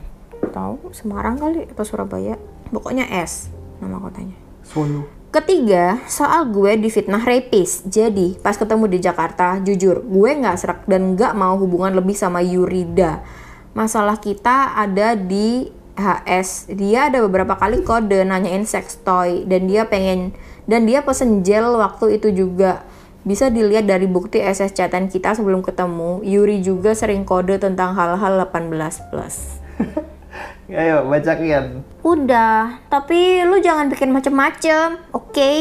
Tahu 0.53 0.93
Semarang 0.93 1.41
kali 1.41 1.65
atau 1.67 1.83
Surabaya? 1.83 2.37
Pokoknya 2.69 3.09
S 3.09 3.49
nama 3.83 3.99
kotanya. 3.99 4.37
Solo. 4.63 5.11
Ketiga, 5.33 5.97
soal 6.07 6.53
gue 6.53 6.77
difitnah 6.77 7.25
rapist. 7.25 7.89
Jadi, 7.89 8.37
pas 8.45 8.53
ketemu 8.53 8.85
di 8.85 9.01
Jakarta, 9.01 9.57
jujur, 9.65 10.05
gue 10.05 10.31
nggak 10.39 10.57
serak 10.61 10.81
dan 10.85 11.17
nggak 11.17 11.33
mau 11.33 11.57
hubungan 11.57 11.97
lebih 11.97 12.13
sama 12.13 12.45
Yurida. 12.45 13.25
Masalah 13.73 14.21
kita 14.21 14.77
ada 14.77 15.17
di 15.17 15.73
HS. 15.97 16.69
Dia 16.77 17.09
ada 17.09 17.25
beberapa 17.25 17.57
kali 17.57 17.81
kode 17.81 18.29
nanyain 18.29 18.69
sex 18.69 19.01
toy 19.01 19.49
dan 19.49 19.69
dia 19.69 19.89
pengen 19.89 20.37
dan 20.69 20.85
dia 20.85 21.01
pesen 21.01 21.41
gel 21.41 21.81
waktu 21.81 22.21
itu 22.21 22.29
juga. 22.33 22.85
Bisa 23.25 23.49
dilihat 23.49 23.89
dari 23.89 24.05
bukti 24.05 24.43
SS 24.43 24.77
chatan 24.77 25.09
kita 25.09 25.33
sebelum 25.33 25.65
ketemu. 25.65 26.21
Yuri 26.27 26.61
juga 26.61 26.93
sering 26.93 27.25
kode 27.25 27.57
tentang 27.57 27.97
hal-hal 27.97 28.37
18 28.53 29.09
plus. 29.09 29.63
Ayo, 30.71 31.11
bacakan. 31.11 31.83
Udah, 32.07 32.79
tapi 32.87 33.43
lu 33.43 33.59
jangan 33.59 33.91
bikin 33.91 34.15
macem-macem, 34.15 35.01
oke? 35.11 35.53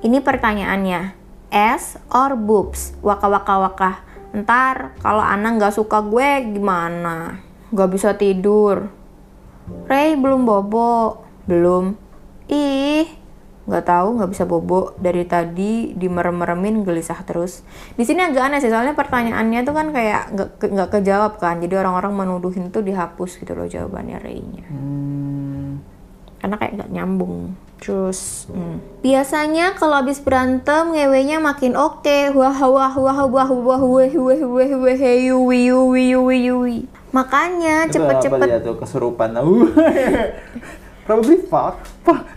Ini 0.00 0.18
pertanyaannya. 0.24 1.12
S 1.52 2.00
or 2.08 2.32
boobs? 2.32 2.96
Waka 3.04 3.28
waka 3.28 3.54
waka. 3.60 3.90
Ntar 4.32 4.96
kalau 5.04 5.20
Ana 5.20 5.56
nggak 5.56 5.76
suka 5.76 6.00
gue 6.04 6.54
gimana? 6.56 7.40
Gak 7.72 7.90
bisa 7.92 8.16
tidur. 8.16 8.88
Ray 9.84 10.16
belum 10.16 10.48
bobo. 10.48 11.24
Belum. 11.44 11.96
Ih, 12.48 13.04
nggak 13.68 13.84
tahu 13.84 14.08
nggak 14.16 14.30
bisa 14.32 14.44
bobo 14.48 14.96
dari 14.96 15.28
tadi 15.28 15.92
dimerem-meremin 15.92 16.88
gelisah 16.88 17.20
terus. 17.28 17.60
Di 17.94 18.08
sini 18.08 18.24
agak 18.24 18.48
aneh 18.48 18.58
sih 18.64 18.72
soalnya 18.72 18.96
pertanyaannya 18.96 19.60
tuh 19.68 19.74
kan 19.76 19.92
kayak 19.92 20.22
nggak 20.32 20.48
ke- 20.56 20.72
nggak 20.72 20.88
kejawab 20.96 21.36
kan. 21.36 21.60
Jadi 21.60 21.76
orang-orang 21.76 22.16
menuduhin 22.16 22.72
tuh 22.72 22.80
dihapus 22.80 23.44
gitu 23.44 23.52
loh 23.52 23.68
jawabannya 23.68 24.16
Ray-nya 24.18 24.66
Hmm, 24.72 25.84
karena 26.40 26.56
kayak 26.56 26.72
nggak 26.80 26.92
nyambung 26.96 27.52
terus 27.78 28.50
hmm. 28.50 29.06
biasanya 29.06 29.78
kalau 29.78 30.02
habis 30.02 30.18
berantem 30.18 30.90
ngewenya 30.90 31.38
makin 31.38 31.78
oke 31.78 32.34
wah 32.34 32.58
wah 32.58 32.94
wah 32.98 33.20
wah 33.22 33.50
wah 33.50 33.82
weh 33.86 34.10
weh 34.18 34.42
weh 34.74 35.02
yuwi 35.30 35.70
yuwi 35.70 36.02
yuwi 36.10 36.36
yuwi 36.50 36.78
makanya 37.08 37.88
cepet-cepet 37.88 38.60
tuh 38.60 38.76
kesurupan. 38.76 39.32
Probably 41.08 41.40
fuck. 41.48 41.80
Fuck. 42.04 42.20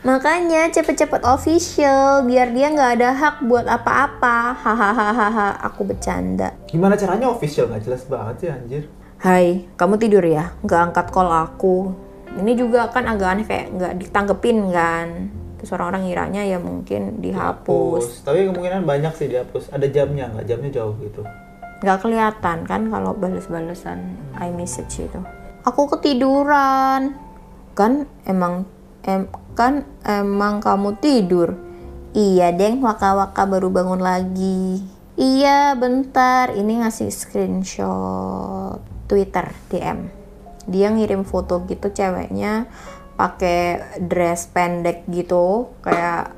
makanya 0.00 0.72
cepet-cepet 0.72 1.22
official 1.28 2.24
biar 2.24 2.52
dia 2.56 2.72
nggak 2.72 2.92
ada 2.98 3.12
hak 3.12 3.36
buat 3.44 3.68
apa-apa 3.68 4.56
hahaha 4.56 5.60
aku 5.60 5.84
bercanda 5.84 6.56
Gimana 6.64 6.96
caranya 6.96 7.28
official 7.28 7.68
nggak 7.68 7.84
jelas 7.84 8.08
banget 8.08 8.34
sih 8.40 8.48
anjir. 8.48 8.82
Hai, 9.20 9.68
kamu 9.76 10.00
tidur 10.00 10.24
ya? 10.24 10.56
Nggak 10.64 10.80
angkat 10.92 11.06
call 11.12 11.28
aku. 11.28 11.92
Ini 12.40 12.52
juga 12.56 12.88
kan 12.88 13.04
agak 13.04 13.28
aneh 13.36 13.44
kayak 13.44 13.66
nggak 13.76 13.92
ditanggepin 14.00 14.72
kan. 14.72 15.28
Terus 15.60 15.76
orang-orang 15.76 16.08
ngiranya 16.08 16.42
ya 16.48 16.56
mungkin 16.56 17.20
dihapus. 17.20 18.24
Tapi 18.24 18.48
kemungkinan 18.48 18.88
banyak 18.88 19.12
sih 19.12 19.28
dihapus. 19.28 19.76
Ada 19.76 19.92
jamnya 19.92 20.32
nggak? 20.32 20.48
Jamnya 20.48 20.70
jauh 20.72 20.96
gitu. 21.04 21.20
Nggak 21.80 21.98
kelihatan 22.04 22.68
kan 22.68 22.82
kalau 22.92 23.16
bales-balesan 23.16 24.20
iMessage 24.36 25.08
itu. 25.08 25.20
Aku 25.64 25.88
ketiduran. 25.88 27.16
Kan 27.72 28.04
emang 28.28 28.68
em, 29.04 29.28
kan 29.56 29.88
emang 30.04 30.60
kamu 30.60 31.00
tidur. 31.00 31.56
Iya, 32.10 32.50
Deng, 32.52 32.82
waka-waka 32.82 33.46
baru 33.46 33.70
bangun 33.70 34.02
lagi. 34.02 34.82
Iya, 35.14 35.78
bentar. 35.78 36.52
Ini 36.52 36.84
ngasih 36.84 37.08
screenshot 37.08 38.82
Twitter 39.06 39.48
DM. 39.70 40.10
Dia 40.66 40.90
ngirim 40.90 41.22
foto 41.24 41.62
gitu 41.64 41.88
ceweknya 41.90 42.66
pakai 43.14 43.84
dress 44.00 44.48
pendek 44.48 45.04
gitu, 45.12 45.76
kayak 45.84 46.32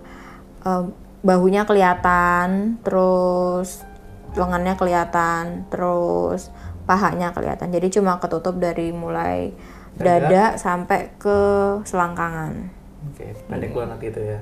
eh, 0.67 0.85
bahunya 1.23 1.63
kelihatan, 1.63 2.83
terus 2.83 3.87
lengannya 4.35 4.75
kelihatan, 4.77 5.69
terus 5.69 6.49
pahanya 6.89 7.31
kelihatan. 7.33 7.71
Jadi 7.71 8.01
cuma 8.01 8.19
ketutup 8.19 8.59
dari 8.59 8.91
mulai 8.91 9.53
dada 9.97 10.57
sampai 10.57 11.13
ke 11.21 11.39
selangkangan. 11.85 12.73
Oke, 13.13 13.35
pendek 13.51 13.73
banget 13.75 13.99
gitu 14.13 14.21
ya. 14.23 14.41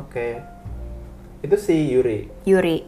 Oke. 0.00 0.40
Itu 1.44 1.56
si 1.60 1.92
Yuri. 1.92 2.28
Yuri. 2.48 2.84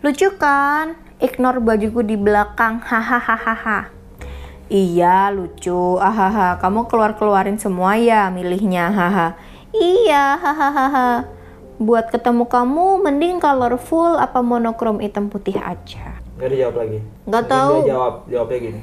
Lucu 0.00 0.28
kan? 0.36 0.96
Ignore 1.20 1.60
bajuku 1.60 2.00
di 2.04 2.16
belakang. 2.16 2.80
Hahaha. 2.80 3.92
Iya, 4.70 5.34
lucu. 5.34 5.98
Ahaha. 5.98 6.56
Kamu 6.62 6.88
keluar-keluarin 6.88 7.58
semua 7.60 7.98
ya 7.98 8.32
milihnya. 8.32 8.88
Haha. 8.88 9.36
Iya, 9.74 10.38
hahaha. 10.40 11.39
Buat 11.80 12.12
ketemu 12.12 12.44
kamu 12.44 13.00
mending 13.00 13.40
colorful 13.40 14.20
apa 14.20 14.44
monokrom 14.44 15.00
hitam 15.00 15.32
putih 15.32 15.56
aja. 15.56 16.20
Nggak 16.36 16.48
dijawab 16.52 16.74
lagi. 16.76 16.98
Nggak 17.24 17.44
tahu. 17.48 17.72
Dia 17.72 17.88
jawab, 17.96 18.14
jawabnya 18.28 18.58
gini. 18.60 18.80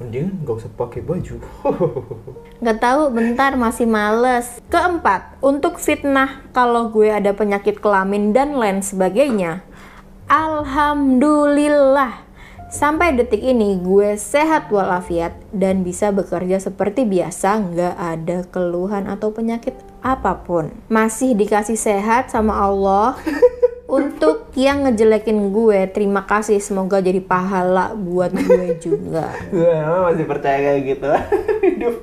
Mendingan 0.00 0.32
nggak 0.40 0.56
usah 0.56 0.72
pakai 0.72 1.04
baju. 1.04 1.36
Nggak 2.64 2.78
tahu, 2.80 3.02
bentar 3.12 3.52
masih 3.60 3.84
males. 3.84 4.64
Keempat, 4.72 5.36
untuk 5.44 5.76
fitnah 5.76 6.40
kalau 6.56 6.88
gue 6.88 7.12
ada 7.12 7.36
penyakit 7.36 7.84
kelamin 7.84 8.32
dan 8.32 8.56
lain 8.56 8.80
sebagainya. 8.80 9.60
Alhamdulillah, 10.24 12.24
sampai 12.72 13.12
detik 13.12 13.44
ini 13.44 13.76
gue 13.76 14.16
sehat 14.16 14.72
walafiat 14.72 15.36
dan 15.52 15.84
bisa 15.84 16.08
bekerja 16.08 16.64
seperti 16.64 17.04
biasa, 17.04 17.60
nggak 17.60 17.96
ada 18.00 18.38
keluhan 18.48 19.04
atau 19.04 19.36
penyakit 19.36 19.91
apa 20.02 20.42
pun. 20.42 20.74
Masih 20.90 21.32
dikasih 21.38 21.78
sehat 21.78 22.28
sama 22.34 22.58
Allah. 22.58 23.16
Untuk 23.92 24.48
yang 24.56 24.88
ngejelekin 24.88 25.52
gue, 25.52 25.84
terima 25.92 26.24
kasih. 26.24 26.58
Semoga 26.64 27.04
jadi 27.04 27.20
pahala 27.20 27.92
buat 27.92 28.32
gue 28.32 28.80
juga. 28.80 29.28
Gue 29.52 29.68
emang 29.68 30.08
masih 30.08 30.24
percaya 30.24 30.56
kayak 30.64 30.80
gitu. 30.96 31.10
Hidup 31.68 31.94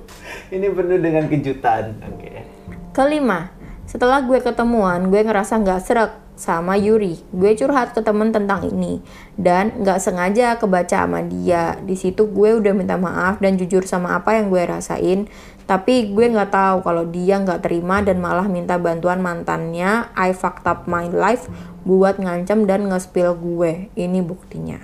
ini 0.53 0.68
penuh 0.70 1.00
dengan 1.01 1.25
kejutan. 1.25 1.98
Oke. 2.13 2.46
Kelima, 2.94 3.50
setelah 3.89 4.22
gue 4.22 4.38
ketemuan, 4.38 5.10
gue 5.10 5.18
ngerasa 5.25 5.58
nggak 5.65 5.82
serak 5.82 6.28
sama 6.39 6.79
Yuri. 6.79 7.19
Gue 7.36 7.51
curhat 7.60 7.91
ke 7.91 8.00
temen 8.00 8.31
tentang 8.31 8.63
ini 8.63 9.03
dan 9.36 9.75
nggak 9.84 10.00
sengaja 10.00 10.55
kebaca 10.55 11.03
sama 11.03 11.19
dia. 11.19 11.75
Di 11.84 12.00
situ 12.00 12.31
gue 12.31 12.55
udah 12.55 12.72
minta 12.72 12.96
maaf 12.96 13.43
dan 13.43 13.60
jujur 13.60 13.84
sama 13.84 14.15
apa 14.15 14.39
yang 14.39 14.48
gue 14.48 14.63
rasain. 14.63 15.27
Tapi 15.67 16.15
gue 16.15 16.25
nggak 16.31 16.50
tahu 16.50 16.77
kalau 16.81 17.03
dia 17.05 17.38
nggak 17.43 17.67
terima 17.67 18.00
dan 18.00 18.24
malah 18.24 18.48
minta 18.48 18.79
bantuan 18.79 19.19
mantannya. 19.19 20.08
I 20.15 20.31
fucked 20.31 20.63
up 20.63 20.88
my 20.88 21.12
life 21.12 21.51
buat 21.84 22.17
ngancam 22.17 22.63
dan 22.63 22.88
nge-spill 22.88 23.36
gue. 23.36 23.91
Ini 24.00 24.24
buktinya. 24.24 24.79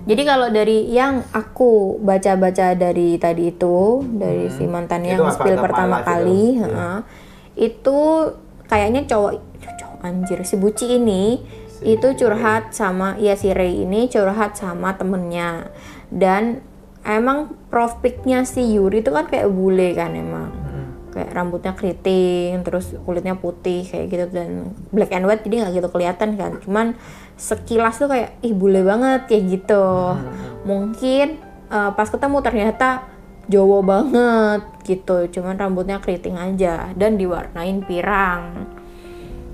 Jadi 0.00 0.22
kalau 0.24 0.48
dari 0.48 0.90
yang 0.90 1.22
aku 1.30 2.00
baca-baca 2.00 2.72
dari 2.74 3.20
tadi 3.20 3.52
itu, 3.52 4.02
dari 4.16 4.48
si 4.48 4.64
mantannya 4.64 5.16
yang 5.16 5.28
spill 5.30 5.60
pertama 5.60 6.00
live 6.00 6.02
itu. 6.02 6.08
kali, 6.08 6.42
Iya. 6.56 6.64
heeh, 6.66 6.98
itu 7.70 7.98
kayaknya 8.66 9.04
cowok 9.04 9.32
anjir 10.00 10.42
si 10.44 10.56
Buci 10.56 11.00
ini 11.00 11.40
itu 11.80 12.12
curhat 12.12 12.76
sama 12.76 13.16
ya 13.16 13.32
si 13.36 13.52
Ray 13.56 13.88
ini 13.88 14.08
curhat 14.12 14.56
sama 14.56 14.96
temennya. 14.96 15.72
Dan 16.12 16.60
emang 17.06 17.56
prospeknya 17.72 18.44
si 18.44 18.76
Yuri 18.76 19.00
itu 19.00 19.08
kan 19.08 19.28
kayak 19.28 19.48
bule 19.48 19.96
kan 19.96 20.12
emang. 20.12 20.52
Kayak 21.10 21.34
rambutnya 21.34 21.72
keriting 21.74 22.62
terus 22.62 22.94
kulitnya 23.02 23.34
putih 23.34 23.82
kayak 23.82 24.06
gitu 24.12 24.24
dan 24.30 24.76
black 24.94 25.10
and 25.10 25.26
white 25.26 25.42
jadi 25.42 25.66
nggak 25.66 25.72
gitu 25.80 25.88
kelihatan 25.90 26.30
kan. 26.36 26.52
Cuman 26.62 26.86
sekilas 27.40 27.96
tuh 27.96 28.12
kayak 28.12 28.36
ih 28.44 28.52
bule 28.52 28.84
banget 28.84 29.26
kayak 29.26 29.44
gitu. 29.48 30.14
Mungkin 30.68 31.40
eh, 31.72 31.90
pas 31.96 32.08
ketemu 32.08 32.38
ternyata 32.44 32.88
Jawa 33.50 33.82
banget 33.82 34.62
gitu 34.86 35.26
cuman 35.26 35.58
rambutnya 35.58 35.98
keriting 35.98 36.38
aja 36.38 36.94
dan 36.94 37.18
diwarnain 37.18 37.82
pirang 37.82 38.70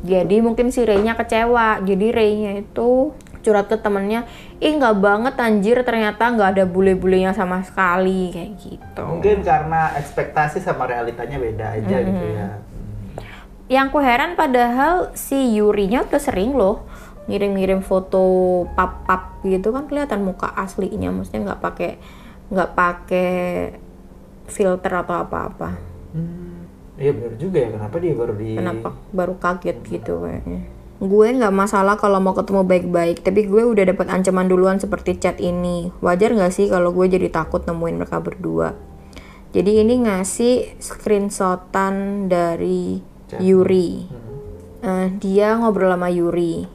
jadi 0.07 0.39
mungkin 0.39 0.71
si 0.71 0.87
Ray-nya 0.87 1.19
kecewa. 1.19 1.83
Jadi 1.83 2.15
Ray-nya 2.15 2.63
itu 2.63 3.13
curhat 3.43 3.71
ke 3.71 3.79
temennya 3.79 4.27
ih 4.59 4.75
nggak 4.75 4.99
banget 4.99 5.35
anjir 5.39 5.79
ternyata 5.87 6.35
nggak 6.35 6.59
ada 6.59 6.65
bule-bulenya 6.67 7.35
sama 7.35 7.63
sekali. 7.67 8.31
Kayak 8.31 8.53
gitu. 8.59 9.03
Mungkin 9.03 9.43
karena 9.43 9.95
ekspektasi 9.99 10.63
sama 10.63 10.87
realitanya 10.87 11.39
beda 11.39 11.67
aja 11.79 11.97
gitu 12.03 12.27
ya. 12.31 12.49
yang 13.67 13.91
ku 13.91 13.99
heran 13.99 14.39
padahal 14.39 15.11
si 15.19 15.59
Yurinya 15.59 16.07
udah 16.07 16.23
sering 16.23 16.55
loh 16.55 16.87
ngirim-ngirim 17.27 17.83
foto 17.83 18.63
pap-pap 18.79 19.43
gitu 19.43 19.75
kan 19.75 19.91
kelihatan 19.91 20.23
muka 20.23 20.55
aslinya. 20.55 21.11
Maksudnya 21.11 21.51
nggak 21.51 21.63
pakai 21.63 21.93
nggak 22.47 22.71
pakai 22.79 23.35
filter 24.47 24.93
atau 24.95 25.19
apa-apa. 25.27 25.71
Hmm. 26.15 26.56
Iya 26.97 27.13
benar 27.13 27.33
juga 27.37 27.59
ya. 27.61 27.69
Kenapa 27.77 27.97
dia 28.01 28.13
baru 28.17 28.33
di 28.37 28.49
kenapa 28.57 28.89
baru 29.13 29.35
kaget 29.37 29.79
gitu 29.85 30.25
kayaknya 30.25 30.77
gue 30.97 31.29
nggak 31.29 31.53
masalah 31.53 32.01
kalau 32.01 32.25
mau 32.25 32.33
ketemu 32.33 32.65
baik-baik 32.65 33.21
tapi 33.21 33.45
gue 33.45 33.69
udah 33.69 33.85
dapat 33.85 34.09
ancaman 34.09 34.49
duluan 34.49 34.81
seperti 34.81 35.21
chat 35.21 35.37
ini 35.45 35.93
wajar 36.01 36.33
nggak 36.33 36.49
sih 36.49 36.73
kalau 36.73 36.89
gue 36.97 37.05
jadi 37.05 37.29
takut 37.29 37.69
nemuin 37.69 38.01
mereka 38.01 38.17
berdua 38.25 38.73
jadi 39.53 39.85
ini 39.85 40.09
ngasih 40.09 40.81
screenshotan 40.81 42.27
dari 42.33 43.01
Chat. 43.29 43.43
Yuri 43.45 44.09
Eh, 44.87 45.09
dia 45.19 45.57
ngobrol 45.59 45.91
sama 45.91 46.09
Yuri 46.13 46.69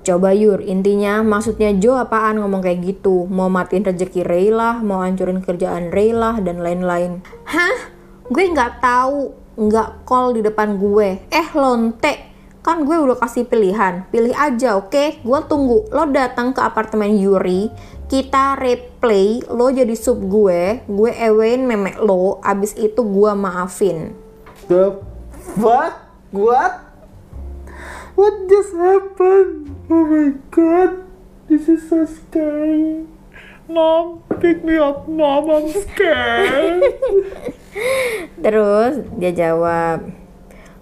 Coba 0.00 0.32
Yur, 0.32 0.64
intinya 0.64 1.20
maksudnya 1.20 1.76
Jo 1.76 2.00
apaan 2.00 2.40
ngomong 2.40 2.64
kayak 2.64 2.80
gitu? 2.80 3.28
Mau 3.28 3.52
matiin 3.52 3.84
rezeki 3.84 4.24
Ray 4.24 4.48
lah, 4.48 4.80
mau 4.80 5.04
hancurin 5.04 5.44
kerjaan 5.44 5.92
Ray 5.92 6.16
lah, 6.16 6.40
dan 6.40 6.64
lain-lain. 6.64 7.20
Hah? 7.44 7.99
Gue 8.30 8.46
nggak 8.46 8.78
tahu, 8.78 9.34
nggak 9.58 10.06
call 10.06 10.38
di 10.38 10.46
depan 10.46 10.78
gue. 10.78 11.18
Eh 11.34 11.48
lonte, 11.50 12.14
kan 12.62 12.86
gue 12.86 12.94
udah 12.94 13.18
kasih 13.18 13.42
pilihan. 13.42 14.06
Pilih 14.06 14.30
aja, 14.38 14.78
oke? 14.78 15.18
Gue 15.26 15.40
tunggu. 15.50 15.90
Lo 15.90 16.06
datang 16.06 16.54
ke 16.54 16.62
apartemen 16.62 17.18
Yuri, 17.18 17.74
kita 18.06 18.54
replay, 18.54 19.42
lo 19.50 19.74
jadi 19.74 19.98
sub 19.98 20.22
gue, 20.30 20.78
gue 20.86 21.10
ewein 21.10 21.66
memek 21.66 21.98
lo, 21.98 22.38
abis 22.46 22.78
itu 22.78 23.02
gue 23.02 23.32
maafin. 23.34 24.14
The 24.70 25.02
fuck? 25.58 26.06
What? 26.30 26.86
What 28.14 28.46
just 28.46 28.78
happened? 28.78 29.74
Oh 29.90 30.06
my 30.06 30.38
god. 30.54 31.02
This 31.50 31.66
is 31.66 31.82
so 31.90 32.06
scary. 32.06 33.10
Mom, 33.66 34.22
pick 34.38 34.62
me 34.62 34.78
up, 34.78 35.10
mom. 35.10 35.50
I'm 35.50 35.66
scared. 35.66 37.58
Terus 38.40 39.04
dia 39.20 39.32
jawab, 39.34 40.10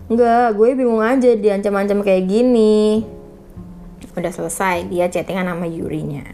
Enggak, 0.09 0.57
gue 0.57 0.69
bingung 0.73 1.05
aja 1.05 1.37
diancam-ancam 1.37 2.01
kayak 2.01 2.25
gini. 2.33 3.05
Udah 4.17 4.33
selesai, 4.33 4.89
dia 4.89 5.05
chattingan 5.13 5.53
sama 5.53 5.69
Yurinya. 5.69 6.25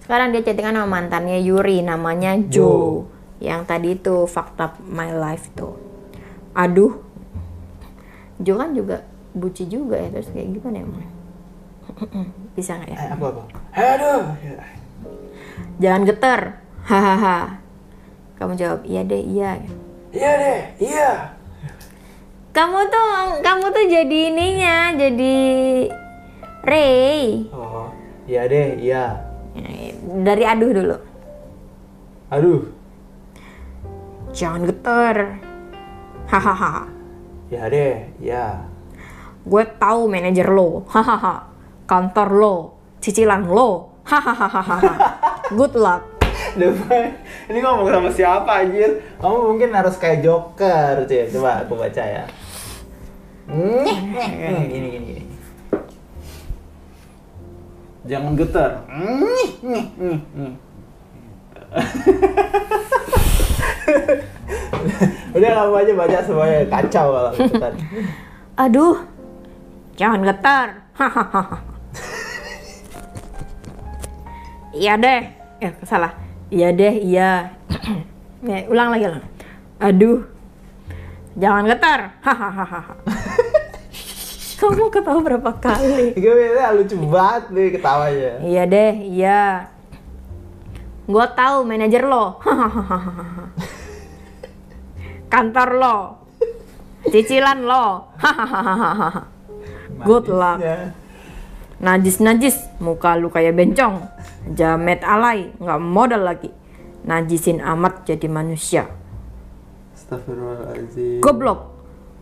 Sekarang 0.00 0.32
dia 0.32 0.40
chattingan 0.40 0.80
sama 0.80 0.88
mantannya 0.88 1.36
Yuri, 1.44 1.84
namanya 1.84 2.40
Joe. 2.48 3.04
Yang 3.36 3.60
tadi 3.68 3.90
tuh 4.00 4.24
fucked 4.24 4.56
up 4.64 4.80
my 4.80 5.12
life 5.12 5.52
tuh. 5.52 5.76
Aduh. 6.56 7.04
Joe 8.40 8.56
kan 8.56 8.72
juga 8.72 9.04
buci 9.36 9.68
juga 9.68 10.00
ya, 10.00 10.08
terus 10.08 10.32
kayak 10.32 10.48
gimana 10.56 10.76
emang? 10.88 11.04
Bisa 12.56 12.80
nggak 12.80 12.90
ya? 12.90 12.96
eh, 12.96 13.10
apa 13.12 13.26
apa? 13.28 13.42
Aduh. 13.76 14.22
Jangan 15.84 16.02
getar. 16.08 16.40
Hahaha. 16.88 17.60
Kamu 18.40 18.56
jawab, 18.56 18.88
iya 18.88 19.04
deh, 19.04 19.20
iya. 19.20 19.60
Iya 20.08 20.30
deh, 20.40 20.60
iya. 20.80 21.10
Kamu 22.56 22.80
tuh, 22.88 23.44
kamu 23.44 23.64
tuh 23.70 23.84
jadi 23.86 24.18
ininya, 24.32 24.96
jadi 24.96 25.36
Ray. 26.64 27.44
Oh, 27.52 27.92
iya 28.24 28.48
deh, 28.48 28.68
iya. 28.80 29.04
Dari 30.24 30.44
aduh 30.48 30.70
dulu. 30.72 30.96
Aduh. 32.32 32.60
Jangan 34.32 34.64
getar. 34.64 35.16
Hahaha. 36.28 36.88
Iya 37.48 37.64
deh, 37.72 37.96
iya. 38.20 38.64
Gue 39.44 39.64
tahu 39.80 40.08
manajer 40.08 40.48
lo. 40.52 40.84
Hahaha. 40.88 41.48
Kantor 41.88 42.28
lo. 42.36 42.54
Cicilan 43.00 43.48
lo. 43.48 44.00
Hahaha. 44.04 44.76
Good 45.52 45.76
luck. 45.76 46.17
Depan, 46.58 47.14
ini 47.50 47.58
ngomong 47.62 47.90
sama 47.92 48.10
siapa 48.10 48.52
anjir? 48.66 48.98
Kamu 49.22 49.54
mungkin 49.54 49.70
harus 49.70 49.94
kayak 50.00 50.26
Joker, 50.26 51.06
cuy. 51.06 51.30
Coba 51.30 51.62
aku 51.62 51.74
baca 51.78 52.02
ya. 52.02 52.24
Nih, 53.48 54.68
gini, 54.68 54.88
gini, 54.90 55.06
gini. 55.06 55.22
Jangan 58.08 58.32
getar. 58.36 58.72
Udah 65.36 65.50
kamu 65.52 65.74
aja 65.76 65.92
baca 65.92 66.24
semuanya 66.24 66.64
kacau 66.72 67.06
kalau 67.12 67.32
ikutan. 67.36 67.76
Aduh. 68.56 68.96
Jangan 69.98 70.22
getar. 70.24 70.68
Hahaha. 70.96 71.44
Iya 74.78 74.94
deh. 74.94 75.26
Ya, 75.58 75.74
salah. 75.82 76.14
Iya 76.48 76.68
deh, 76.72 76.94
iya. 77.04 77.52
ya, 78.48 78.58
ulang 78.72 78.88
lagi 78.88 79.04
ulang. 79.04 79.24
Aduh. 79.80 80.24
Jangan 81.38 81.68
getar. 81.68 82.18
Hahaha. 82.24 82.98
Kamu 84.58 84.90
ketawa 84.90 85.22
berapa 85.22 85.50
kali? 85.54 86.18
Gue 86.18 86.50
lucu 86.74 86.98
banget 87.06 87.44
nih 87.54 87.66
ketawanya. 87.78 88.32
Iya 88.42 88.62
deh, 88.66 88.92
iya. 89.06 89.42
Gue 91.06 91.26
tahu 91.36 91.62
manajer 91.62 92.02
lo. 92.02 92.42
Hahaha. 92.42 92.98
Kantor 95.30 95.68
lo. 95.78 95.96
Cicilan 97.06 97.62
lo. 97.62 98.10
Hahaha. 98.18 99.30
Good 100.02 100.26
luck. 100.26 100.58
Manisnya. 100.58 101.08
Najis-najis, 101.78 102.56
muka 102.82 103.14
lu 103.14 103.30
kayak 103.30 103.54
bencong. 103.54 104.02
Jamet 104.54 105.04
alay, 105.04 105.52
nggak 105.56 105.80
modal 105.80 106.22
lagi. 106.24 106.50
Najisin 107.04 107.60
amat 107.60 108.08
jadi 108.08 108.26
manusia. 108.28 108.88
Astagfirullahaladzim. 109.92 111.20
Goblok. 111.20 111.60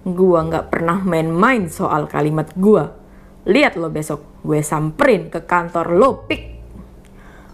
Gua 0.07 0.47
nggak 0.47 0.71
pernah 0.71 1.03
main-main 1.03 1.67
soal 1.67 2.07
kalimat 2.07 2.51
gua. 2.55 2.95
Lihat 3.47 3.79
lo 3.79 3.91
besok, 3.95 4.43
gue 4.43 4.59
samperin 4.59 5.31
ke 5.31 5.47
kantor 5.47 5.95
lo, 5.95 6.27
pik. 6.27 6.43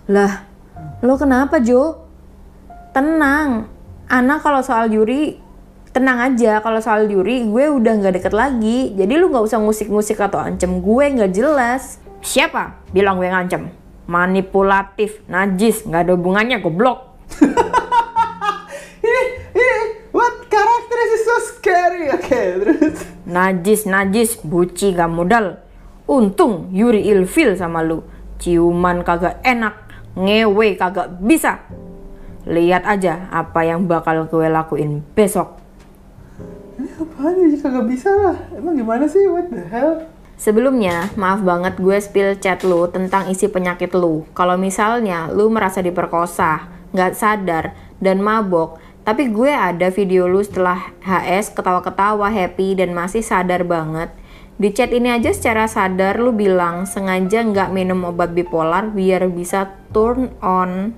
Lah, 0.09 0.49
lo 1.05 1.21
kenapa 1.21 1.61
Jo? 1.61 2.01
Tenang, 2.97 3.69
Ana 4.13 4.37
kalau 4.41 4.61
soal 4.61 4.93
Yuri 4.93 5.41
tenang 5.93 6.33
aja 6.33 6.61
kalau 6.65 6.81
soal 6.81 7.05
Yuri 7.05 7.49
gue 7.49 7.65
udah 7.69 7.93
nggak 8.01 8.21
deket 8.21 8.33
lagi 8.37 8.97
jadi 8.97 9.13
lu 9.21 9.29
nggak 9.29 9.45
usah 9.45 9.61
ngusik-ngusik 9.61 10.21
atau 10.21 10.41
ancam 10.41 10.81
gue 10.81 11.05
nggak 11.05 11.33
jelas 11.37 12.01
siapa 12.25 12.81
bilang 12.97 13.21
gue 13.21 13.29
ngancem 13.29 13.69
manipulatif 14.07 15.23
najis 15.27 15.87
nggak 15.87 16.09
ada 16.09 16.13
hubungannya 16.19 16.59
goblok 16.59 16.99
Ini, 19.03 19.23
ini, 19.51 19.77
what 20.15 20.47
character 20.47 20.99
is 21.11 21.23
so 21.27 21.37
scary? 21.43 22.07
Oke, 22.17 22.41
terus. 22.63 23.03
najis 23.27 23.83
najis 23.83 24.39
buci 24.39 24.95
gak 24.95 25.11
modal 25.11 25.59
untung 26.07 26.71
Yuri 26.71 27.03
ilfil 27.11 27.59
sama 27.59 27.83
lu 27.83 28.07
ciuman 28.39 29.03
kagak 29.03 29.43
enak 29.43 29.75
ngewe 30.15 30.79
kagak 30.79 31.19
bisa 31.19 31.67
lihat 32.47 32.87
aja 32.87 33.27
apa 33.31 33.63
yang 33.63 33.87
bakal 33.87 34.27
gue 34.27 34.47
lakuin 34.47 35.03
besok 35.15 35.59
Ini 36.73 36.89
apaan 36.99 37.37
ya? 37.39 37.59
Kagak 37.61 37.85
bisa 37.87 38.11
lah. 38.11 38.37
Emang 38.57 38.75
gimana 38.75 39.05
sih? 39.07 39.29
What 39.29 39.53
the 39.53 39.63
hell? 39.71 40.09
Sebelumnya, 40.41 41.13
maaf 41.15 41.41
banget 41.45 41.79
gue 41.79 41.99
spill 42.03 42.35
chat 42.41 42.67
lu 42.67 42.91
tentang 42.91 43.31
isi 43.31 43.47
penyakit 43.47 43.95
lu. 43.95 44.27
Kalau 44.35 44.59
misalnya 44.59 45.31
lu 45.31 45.53
merasa 45.53 45.79
diperkosa, 45.79 46.67
nggak 46.93 47.13
sadar, 47.15 47.65
dan 48.03 48.19
mabok, 48.19 48.83
tapi 49.03 49.31
gue 49.31 49.51
ada 49.51 49.91
video 49.91 50.31
lu 50.31 50.43
setelah 50.43 50.95
HS 51.03 51.55
ketawa-ketawa 51.55 52.31
happy 52.31 52.79
dan 52.79 52.95
masih 52.95 53.23
sadar 53.23 53.67
banget. 53.67 54.11
Di 54.63 54.71
chat 54.71 54.95
ini 54.95 55.11
aja 55.11 55.35
secara 55.35 55.67
sadar 55.67 56.23
lu 56.23 56.31
bilang 56.31 56.87
sengaja 56.87 57.43
nggak 57.43 57.75
minum 57.75 58.07
obat 58.07 58.31
bipolar 58.31 58.95
biar 58.95 59.27
bisa 59.33 59.75
turn 59.91 60.31
on 60.39 60.95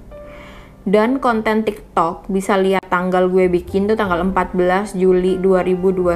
dan 0.86 1.18
konten 1.18 1.66
TikTok 1.66 2.30
bisa 2.30 2.54
lihat 2.54 2.86
tanggal 2.86 3.26
gue 3.26 3.50
bikin 3.50 3.90
tuh 3.90 3.96
tanggal 3.98 4.22
14 4.22 4.94
Juli 4.94 5.40
2021 5.42 6.14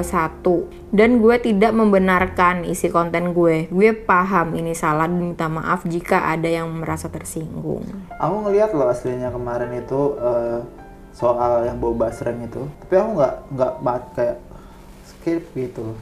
dan 0.95 1.09
gue 1.19 1.35
tidak 1.41 1.73
membenarkan 1.73 2.63
isi 2.63 2.87
konten 2.87 3.33
gue 3.33 3.67
gue 3.67 3.89
paham 3.93 4.53
ini 4.55 4.77
salah 4.77 5.09
dan 5.09 5.17
minta 5.17 5.49
maaf 5.49 5.81
jika 5.89 6.29
ada 6.29 6.45
yang 6.45 6.69
merasa 6.69 7.09
tersinggung 7.09 7.81
Aku 8.21 8.45
ngeliat 8.45 8.75
loh 8.77 8.93
aslinya 8.93 9.33
kemarin 9.33 9.73
itu 9.73 10.13
eh, 10.21 10.61
soal 11.15 11.65
yang 11.65 11.81
bau 11.81 11.95
basrem 11.95 12.37
itu. 12.45 12.67
Tapi 12.85 12.93
aku 12.99 13.09
nggak 13.17 13.35
nggak 13.55 13.73
banget 13.81 14.03
kayak 14.13 14.37
skip 15.07 15.43
gitu. 15.57 15.95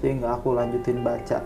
Jadi 0.00 0.24
nggak 0.24 0.32
aku 0.40 0.48
lanjutin 0.56 1.04
baca. 1.04 1.38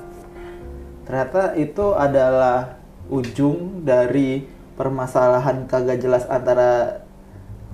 Ternyata 1.05 1.59
itu 1.61 1.87
adalah 1.93 2.81
ujung 3.13 3.85
dari 3.85 4.54
permasalahan 4.75 5.67
kagak 5.71 6.03
jelas 6.03 6.27
antara 6.27 7.03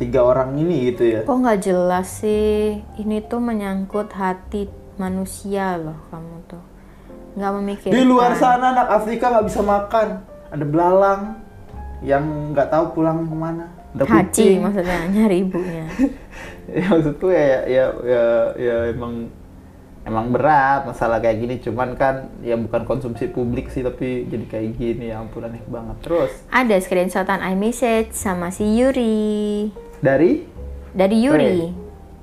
tiga 0.00 0.24
orang 0.24 0.56
ini 0.56 0.92
gitu 0.92 1.02
ya. 1.04 1.20
kok 1.28 1.36
nggak 1.36 1.60
jelas 1.60 2.24
sih 2.24 2.80
ini 2.96 3.20
tuh 3.24 3.40
menyangkut 3.40 4.12
hati 4.16 4.68
manusia 4.96 5.76
loh 5.76 5.96
kamu 6.08 6.36
tuh 6.48 6.64
nggak 7.36 7.52
memikirkan 7.62 7.94
Di 7.94 8.04
luar 8.04 8.34
sana 8.34 8.74
anak 8.74 8.88
Afrika 8.90 9.30
nggak 9.30 9.46
bisa 9.46 9.60
makan. 9.62 10.08
Ada 10.50 10.64
belalang 10.66 11.22
yang 12.02 12.50
nggak 12.50 12.68
tahu 12.74 12.84
pulang 12.98 13.22
ke 13.22 13.36
mana. 13.36 13.66
Ada 13.90 14.02
haji 14.06 14.30
kucing. 14.30 14.56
maksudnya 14.62 14.98
nyari 15.10 15.36
ibunya 15.42 15.84
ya 16.78 16.86
maksudku 16.94 17.26
ya 17.26 17.66
ya 17.66 17.84
ya 18.06 18.24
ya 18.54 18.76
emang 18.94 19.26
emang 20.10 20.34
berat 20.34 20.90
masalah 20.90 21.22
kayak 21.22 21.38
gini 21.38 21.62
cuman 21.62 21.94
kan 21.94 22.34
ya 22.42 22.58
bukan 22.58 22.82
konsumsi 22.82 23.30
publik 23.30 23.70
sih 23.70 23.86
tapi 23.86 24.26
jadi 24.26 24.42
kayak 24.50 24.74
gini 24.74 25.14
ya 25.14 25.22
ampun 25.22 25.46
aneh 25.46 25.62
banget. 25.70 26.02
Terus? 26.02 26.34
Ada 26.50 26.82
screenshotan 26.82 27.38
iMessage 27.54 28.10
sama 28.10 28.50
si 28.50 28.66
Yuri. 28.74 29.70
Dari? 30.02 30.42
Dari 30.90 31.16
Yuri. 31.22 31.70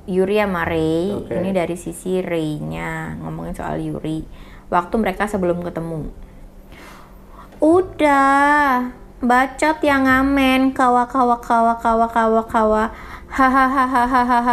Yuri 0.08 0.36
sama 0.36 0.68
Ray. 0.68 1.16
Oke. 1.16 1.32
ini 1.40 1.56
dari 1.56 1.80
sisi 1.80 2.20
Ray-nya 2.20 3.16
ngomongin 3.24 3.56
soal 3.56 3.80
Yuri. 3.80 4.28
Waktu 4.68 4.96
mereka 5.00 5.32
sebelum 5.32 5.64
ketemu. 5.64 6.12
Udah 7.64 8.92
bacot 9.24 9.80
yang 9.80 10.04
ngamen 10.04 10.76
kawa 10.76 11.08
kawa 11.08 11.40
kawa 11.40 11.80
kawa 11.80 12.08
kawa 12.12 12.44
kawa 12.44 12.84
hahaha. 13.32 14.44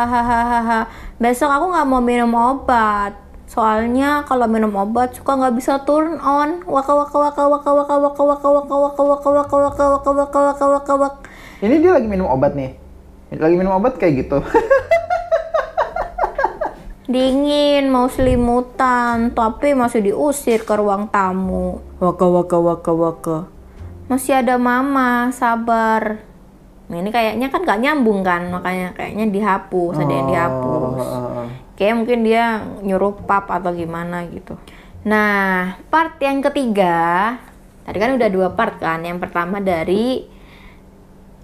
Besok 1.18 1.50
aku 1.50 1.66
nggak 1.74 1.86
mau 1.90 1.98
minum 2.02 2.30
obat 2.34 3.23
soalnya 3.54 4.26
kalau 4.26 4.50
minum 4.50 4.74
obat 4.74 5.14
suka 5.14 5.38
nggak 5.38 5.54
bisa 5.54 5.78
turn 5.86 6.18
on 6.18 6.66
waka 6.66 6.90
waka 6.90 7.14
waka 7.14 7.42
waka 7.46 7.70
waka 7.70 7.94
waka 7.94 8.22
waka 8.26 8.48
waka 8.50 8.66
waka 8.66 8.98
waka 8.98 9.30
waka 9.30 9.56
waka 9.62 9.84
waka 9.86 10.10
waka 10.10 10.38
waka 10.42 10.64
waka 10.66 10.94
waka 10.98 11.18
ini 11.62 11.78
dia 11.78 11.94
lagi 11.94 12.10
minum 12.10 12.26
obat 12.26 12.58
nih 12.58 12.74
lagi 13.38 13.54
minum 13.54 13.78
obat 13.78 13.94
kayak 13.94 14.26
gitu 14.26 14.42
Dingin, 17.04 17.92
mau 17.92 18.08
selimutan, 18.08 19.28
tapi 19.36 19.76
masih 19.76 20.00
diusir 20.00 20.64
ke 20.64 20.72
ruang 20.72 21.04
tamu. 21.12 21.84
Waka 22.00 22.24
waka 22.24 22.56
waka 22.56 22.92
waka. 22.96 23.38
Masih 24.08 24.40
ada 24.40 24.56
mama, 24.56 25.28
sabar. 25.28 26.24
Nah, 26.88 26.96
ini 26.96 27.12
kayaknya 27.12 27.52
kan 27.52 27.60
gak 27.60 27.84
nyambung 27.84 28.24
kan, 28.24 28.48
makanya 28.48 28.96
kayaknya 28.96 29.28
dihapus, 29.28 30.00
ada 30.00 30.12
yang 30.16 30.28
dihapus. 30.32 30.96
Kayak 31.74 31.94
mungkin 31.98 32.22
dia 32.22 32.44
nyuruh 32.80 33.18
pap 33.24 33.50
atau 33.50 33.70
gimana 33.70 34.22
gitu. 34.28 34.54
Nah, 35.04 35.74
part 35.88 36.16
yang 36.18 36.40
ketiga, 36.40 37.37
tadi 37.82 37.98
kan 37.98 38.14
udah 38.14 38.28
dua 38.28 38.48
part 38.52 38.78
kan. 38.78 39.02
Yang 39.02 39.26
pertama 39.26 39.58
dari 39.58 40.24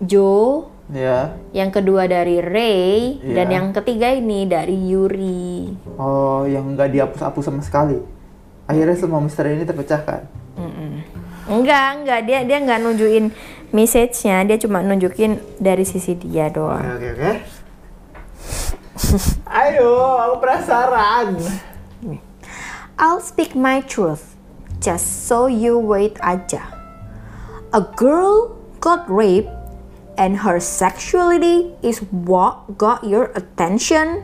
Joe, 0.01 0.65
ya 0.89 1.37
yang 1.53 1.69
kedua 1.69 2.09
dari 2.09 2.41
Ray, 2.41 3.21
dan 3.21 3.47
Iya. 3.47 3.55
yang 3.61 3.67
ketiga 3.71 4.09
ini 4.11 4.49
dari 4.49 4.75
Yuri. 4.89 5.77
oh 5.95 6.49
yang 6.49 6.73
nggak 6.73 6.89
dihapus-hapus 6.89 7.45
sama 7.45 7.61
sekali 7.61 8.01
akhirnya 8.65 8.97
semua 8.97 9.21
misteri 9.21 9.55
ini 9.55 9.63
terpecahkan 9.63 10.25
Mm-mm. 10.57 11.05
Enggak, 11.47 12.01
enggak 12.01 12.21
dia 12.25 12.41
dia 12.43 12.59
enggak 12.59 12.81
nunjukin 12.81 13.29
message-nya, 13.71 14.43
dia 14.43 14.57
cuma 14.57 14.81
nunjukin 14.81 15.39
dari 15.59 15.85
sisi 15.85 16.17
dia 16.17 16.49
doang. 16.49 16.81
oke 16.81 17.07
oke 17.13 17.31
ayo 19.63 19.91
aku 20.19 20.35
penasaran 20.45 21.37
I'll 23.01 23.25
speak 23.25 23.57
my 23.57 23.81
truth, 23.81 24.37
just 24.77 25.25
so 25.25 25.49
you 25.49 25.81
wait 25.81 26.21
aja. 26.21 26.61
A 27.73 27.81
girl 27.81 28.61
got 28.77 29.09
raped 29.09 29.49
and 30.21 30.45
her 30.45 30.61
sexuality 30.61 31.73
is 31.81 32.05
what 32.13 32.77
got 32.77 33.01
your 33.01 33.33
attention 33.33 34.21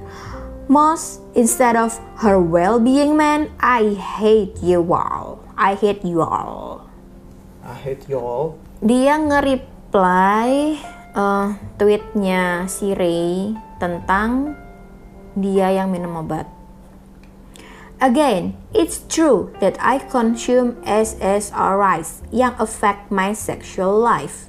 most 0.68 1.24
instead 1.32 1.72
of 1.72 1.96
her 2.20 2.36
well-being 2.36 3.16
man. 3.16 3.48
I 3.64 3.96
hate 3.96 4.60
you 4.60 4.84
all. 4.92 5.40
I 5.56 5.72
hate 5.72 6.04
you 6.04 6.20
all. 6.20 6.84
I 7.64 7.72
hate 7.72 8.04
you 8.12 8.20
all 8.20 8.60
dia 8.84 9.16
nge-reply 9.16 10.50
eh, 11.16 11.48
tweetnya 11.80 12.68
si 12.68 12.92
Ray 12.92 13.56
tentang 13.80 14.52
dia 15.36 15.70
yang 15.70 15.92
minum 15.92 16.16
obat. 16.16 16.48
Again, 18.00 18.56
it's 18.72 19.04
true 19.08 19.52
that 19.60 19.76
I 19.80 20.00
consume 20.00 20.80
SSRIs 20.84 22.24
yang 22.32 22.52
affect 22.56 23.08
my 23.08 23.32
sexual 23.32 23.96
life. 23.96 24.48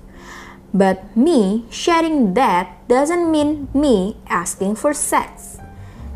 But 0.72 1.04
me 1.16 1.64
sharing 1.72 2.36
that 2.36 2.88
doesn't 2.92 3.32
mean 3.32 3.72
me 3.72 4.20
asking 4.28 4.76
for 4.80 4.92
sex. 4.92 5.60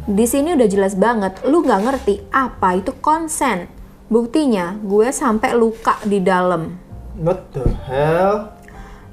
Di 0.08 0.28
sini 0.28 0.56
udah 0.56 0.68
jelas 0.68 0.96
banget, 0.96 1.40
lu 1.48 1.64
nggak 1.64 1.82
ngerti 1.88 2.16
apa 2.36 2.80
itu 2.80 2.92
consent. 3.00 3.72
Buktinya, 4.12 4.76
gue 4.84 5.08
sampai 5.14 5.56
luka 5.56 5.96
di 6.04 6.20
dalam. 6.20 6.92
what 7.22 7.54
the 7.54 7.70
hell 7.86 8.56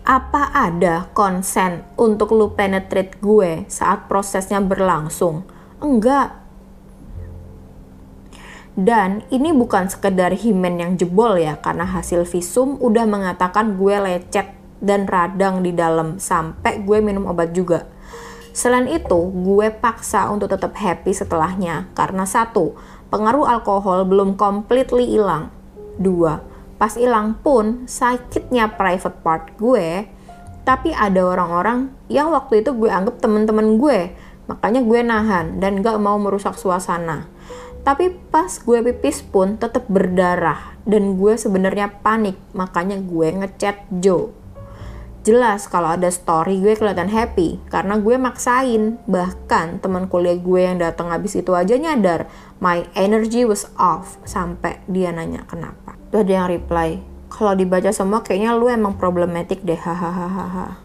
Apa 0.09 0.49
ada 0.57 1.13
konsen 1.13 1.85
untuk 2.01 2.33
lu 2.33 2.57
penetrate 2.57 3.21
gue 3.21 3.69
saat 3.69 4.09
prosesnya 4.09 4.57
berlangsung? 4.57 5.45
Enggak. 5.85 6.33
Dan 8.73 9.21
ini 9.29 9.53
bukan 9.53 9.93
sekedar 9.93 10.33
himen 10.33 10.81
yang 10.81 10.97
jebol 10.97 11.37
ya, 11.37 11.61
karena 11.61 11.85
hasil 11.85 12.25
visum 12.25 12.81
udah 12.81 13.05
mengatakan 13.05 13.77
gue 13.77 14.01
lecet 14.01 14.49
dan 14.81 15.05
radang 15.05 15.61
di 15.61 15.77
dalam 15.77 16.17
sampai 16.17 16.81
gue 16.89 17.05
minum 17.05 17.29
obat 17.29 17.53
juga. 17.53 17.85
Selain 18.57 18.89
itu, 18.89 19.29
gue 19.29 19.69
paksa 19.69 20.33
untuk 20.33 20.49
tetap 20.49 20.73
happy 20.73 21.13
setelahnya 21.13 21.93
karena 21.93 22.25
satu, 22.25 22.73
pengaruh 23.13 23.45
alkohol 23.45 24.09
belum 24.09 24.41
completely 24.41 25.05
hilang. 25.05 25.53
Dua, 26.01 26.41
pas 26.79 26.95
hilang 26.95 27.35
pun 27.43 27.85
sakitnya 27.91 28.79
private 28.79 29.19
part 29.21 29.51
gue, 29.59 30.07
tapi 30.63 30.95
ada 30.95 31.27
orang-orang 31.27 31.91
yang 32.07 32.31
waktu 32.31 32.63
itu 32.63 32.71
gue 32.73 32.87
anggap 32.87 33.19
temen-temen 33.19 33.83
gue, 33.83 34.15
makanya 34.47 34.81
gue 34.87 35.01
nahan 35.03 35.59
dan 35.59 35.83
gak 35.83 35.99
mau 35.99 36.17
merusak 36.17 36.55
suasana. 36.55 37.27
Tapi 37.83 38.15
pas 38.31 38.53
gue 38.53 38.79
pipis 38.85 39.25
pun 39.25 39.59
tetap 39.59 39.91
berdarah 39.91 40.79
dan 40.87 41.19
gue 41.19 41.35
sebenarnya 41.35 42.01
panik, 42.01 42.39
makanya 42.55 43.01
gue 43.01 43.29
ngechat 43.33 43.91
Joe. 43.99 44.39
Jelas 45.27 45.69
kalau 45.69 45.93
ada 45.93 46.09
story 46.09 46.63
gue 46.63 46.73
kelihatan 46.73 47.11
happy 47.13 47.61
karena 47.69 48.01
gue 48.01 48.17
maksain. 48.17 48.97
Bahkan 49.05 49.85
teman 49.85 50.09
kuliah 50.09 50.41
gue 50.41 50.61
yang 50.65 50.81
datang 50.81 51.13
habis 51.13 51.37
itu 51.37 51.53
aja 51.53 51.77
nyadar 51.77 52.31
my 52.65 52.89
energy 52.97 53.45
was 53.45 53.69
off 53.77 54.17
sampai 54.25 54.81
dia 54.89 55.13
nanya 55.13 55.45
kenapa. 55.45 55.98
Tuh 56.09 56.25
ada 56.25 56.33
yang 56.33 56.49
reply, 56.49 57.05
kalau 57.29 57.53
dibaca 57.53 57.93
semua 57.93 58.25
kayaknya 58.25 58.57
lu 58.57 58.73
emang 58.73 58.97
problematik 58.97 59.61
deh 59.61 59.77
hahaha. 59.77 60.81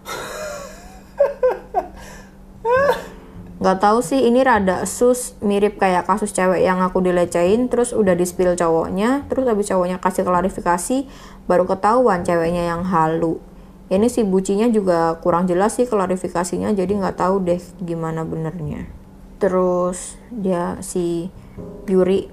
Gak 3.64 3.80
tahu 3.80 4.04
sih 4.04 4.28
ini 4.28 4.44
rada 4.44 4.84
sus 4.84 5.40
mirip 5.40 5.80
kayak 5.80 6.04
kasus 6.04 6.36
cewek 6.36 6.68
yang 6.68 6.84
aku 6.84 7.00
dilecehin 7.00 7.72
terus 7.72 7.96
udah 7.96 8.12
di 8.12 8.28
spill 8.28 8.60
cowoknya 8.60 9.24
terus 9.32 9.48
habis 9.48 9.72
cowoknya 9.72 10.04
kasih 10.04 10.28
klarifikasi 10.28 11.08
baru 11.48 11.64
ketahuan 11.64 12.28
ceweknya 12.28 12.76
yang 12.76 12.84
halu. 12.84 13.40
Ini 13.88 14.12
si 14.12 14.28
bucinya 14.28 14.68
juga 14.68 15.16
kurang 15.24 15.48
jelas 15.48 15.80
sih 15.80 15.88
klarifikasinya 15.88 16.76
jadi 16.76 16.92
nggak 16.92 17.24
tahu 17.24 17.40
deh 17.48 17.64
gimana 17.80 18.28
benernya. 18.28 18.84
Terus 19.40 20.20
dia 20.28 20.76
si 20.84 21.32
Yuri 21.88 22.28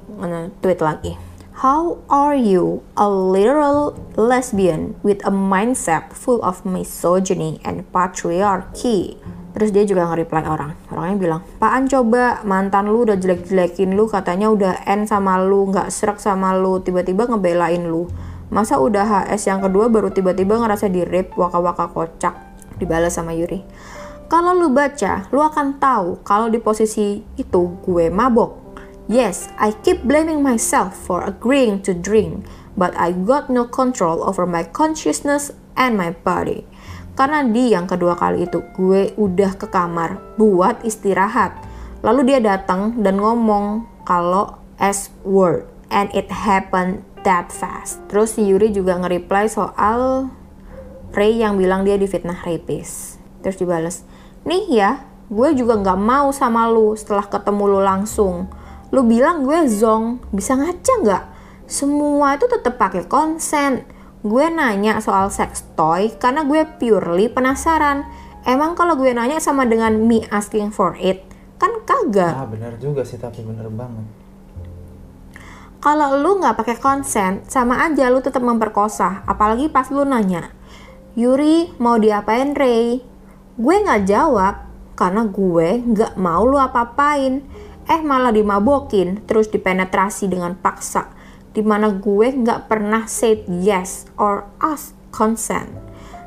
tweet 0.58 0.82
lagi 0.82 1.29
How 1.60 2.00
are 2.08 2.40
you, 2.40 2.80
a 2.96 3.04
literal 3.04 3.92
lesbian 4.16 4.96
with 5.04 5.20
a 5.28 5.32
mindset 5.34 6.08
full 6.16 6.40
of 6.40 6.64
misogyny 6.64 7.60
and 7.68 7.84
patriarchy? 7.92 9.20
Terus 9.52 9.68
dia 9.68 9.84
juga 9.84 10.08
nge-reply 10.08 10.48
orang. 10.48 10.72
Orangnya 10.88 11.16
bilang, 11.20 11.40
Paan 11.60 11.84
coba 11.84 12.40
mantan 12.48 12.88
lu 12.88 13.04
udah 13.04 13.20
jelek-jelekin 13.20 13.92
lu, 13.92 14.08
katanya 14.08 14.48
udah 14.48 14.72
end 14.88 15.12
sama 15.12 15.36
lu, 15.36 15.68
nggak 15.68 15.92
serak 15.92 16.16
sama 16.16 16.56
lu, 16.56 16.80
tiba-tiba 16.80 17.28
ngebelain 17.28 17.84
lu. 17.84 18.08
Masa 18.48 18.80
udah 18.80 19.28
HS 19.28 19.52
yang 19.52 19.60
kedua 19.60 19.92
baru 19.92 20.08
tiba-tiba 20.08 20.56
ngerasa 20.56 20.88
di 20.88 21.04
rape 21.04 21.36
waka-waka 21.36 21.92
kocak. 21.92 22.40
Dibalas 22.80 23.20
sama 23.20 23.36
Yuri. 23.36 23.60
Kalau 24.32 24.56
lu 24.56 24.72
baca, 24.72 25.28
lu 25.28 25.44
akan 25.44 25.76
tahu 25.76 26.24
kalau 26.24 26.48
di 26.48 26.56
posisi 26.56 27.20
itu 27.36 27.62
gue 27.84 28.08
mabok. 28.08 28.59
Yes, 29.10 29.50
I 29.58 29.74
keep 29.82 30.06
blaming 30.06 30.38
myself 30.38 30.94
for 30.94 31.26
agreeing 31.26 31.82
to 31.82 31.90
drink, 31.90 32.46
but 32.78 32.94
I 32.94 33.10
got 33.10 33.50
no 33.50 33.66
control 33.66 34.22
over 34.22 34.46
my 34.46 34.62
consciousness 34.62 35.50
and 35.74 35.98
my 35.98 36.14
body. 36.14 36.62
Karena 37.18 37.42
di 37.42 37.74
yang 37.74 37.90
kedua 37.90 38.14
kali 38.14 38.46
itu 38.46 38.62
gue 38.70 39.10
udah 39.18 39.58
ke 39.58 39.66
kamar 39.66 40.22
buat 40.38 40.86
istirahat. 40.86 41.58
Lalu 42.06 42.30
dia 42.30 42.38
datang 42.38 43.02
dan 43.02 43.18
ngomong 43.18 43.82
kalau 44.06 44.62
S 44.78 45.10
word 45.26 45.66
and 45.90 46.06
it 46.14 46.30
happened 46.30 47.02
that 47.26 47.50
fast. 47.50 47.98
Terus 48.06 48.38
si 48.38 48.46
Yuri 48.46 48.70
juga 48.70 48.94
nge-reply 48.94 49.50
soal 49.50 50.30
Ray 51.10 51.42
yang 51.42 51.58
bilang 51.58 51.82
dia 51.82 51.98
difitnah 51.98 52.46
rapist. 52.46 53.18
Terus 53.42 53.58
dibales, 53.58 54.06
nih 54.46 54.70
ya, 54.70 55.02
gue 55.26 55.50
juga 55.58 55.74
nggak 55.82 55.98
mau 55.98 56.30
sama 56.30 56.70
lu 56.70 56.94
setelah 56.94 57.26
ketemu 57.26 57.74
lu 57.74 57.80
langsung 57.82 58.46
lu 58.90 59.06
bilang 59.06 59.46
gue 59.46 59.70
zong 59.70 60.22
bisa 60.34 60.58
ngaca 60.58 60.94
nggak? 61.02 61.24
Semua 61.70 62.34
itu 62.34 62.50
tetap 62.50 62.74
pakai 62.78 63.06
konsen. 63.06 63.86
Gue 64.20 64.50
nanya 64.50 64.98
soal 64.98 65.30
sex 65.32 65.64
toy 65.78 66.12
karena 66.18 66.44
gue 66.44 66.66
purely 66.76 67.30
penasaran. 67.30 68.04
Emang 68.42 68.74
kalau 68.74 68.98
gue 68.98 69.14
nanya 69.14 69.38
sama 69.38 69.64
dengan 69.64 69.94
me 69.96 70.26
asking 70.28 70.74
for 70.74 70.98
it 70.98 71.22
kan 71.60 71.70
kagak? 71.84 72.34
Ah 72.34 72.48
bener 72.48 72.74
juga 72.80 73.06
sih 73.06 73.20
tapi 73.20 73.46
bener 73.46 73.68
banget. 73.70 74.04
Kalau 75.80 76.20
lu 76.20 76.42
nggak 76.42 76.60
pakai 76.60 76.76
konsen 76.76 77.40
sama 77.48 77.80
aja 77.88 78.12
lu 78.12 78.20
tetap 78.20 78.44
memperkosa 78.44 79.24
apalagi 79.24 79.72
pas 79.72 79.88
lu 79.88 80.04
nanya 80.04 80.52
Yuri 81.16 81.74
mau 81.82 81.98
diapain 81.98 82.54
Ray? 82.54 83.02
Gue 83.58 83.76
nggak 83.82 84.06
jawab 84.06 84.54
karena 84.94 85.26
gue 85.26 85.68
nggak 85.80 86.14
mau 86.20 86.44
lu 86.44 86.60
apa-apain 86.60 87.42
eh 87.90 88.00
malah 88.06 88.30
dimabokin 88.30 89.26
terus 89.26 89.50
dipenetrasi 89.50 90.30
dengan 90.30 90.54
paksa 90.54 91.10
di 91.50 91.62
mana 91.66 91.90
gue 91.90 92.30
nggak 92.30 92.70
pernah 92.70 93.10
say 93.10 93.42
yes 93.50 94.06
or 94.14 94.46
ask 94.62 94.94
consent. 95.10 95.70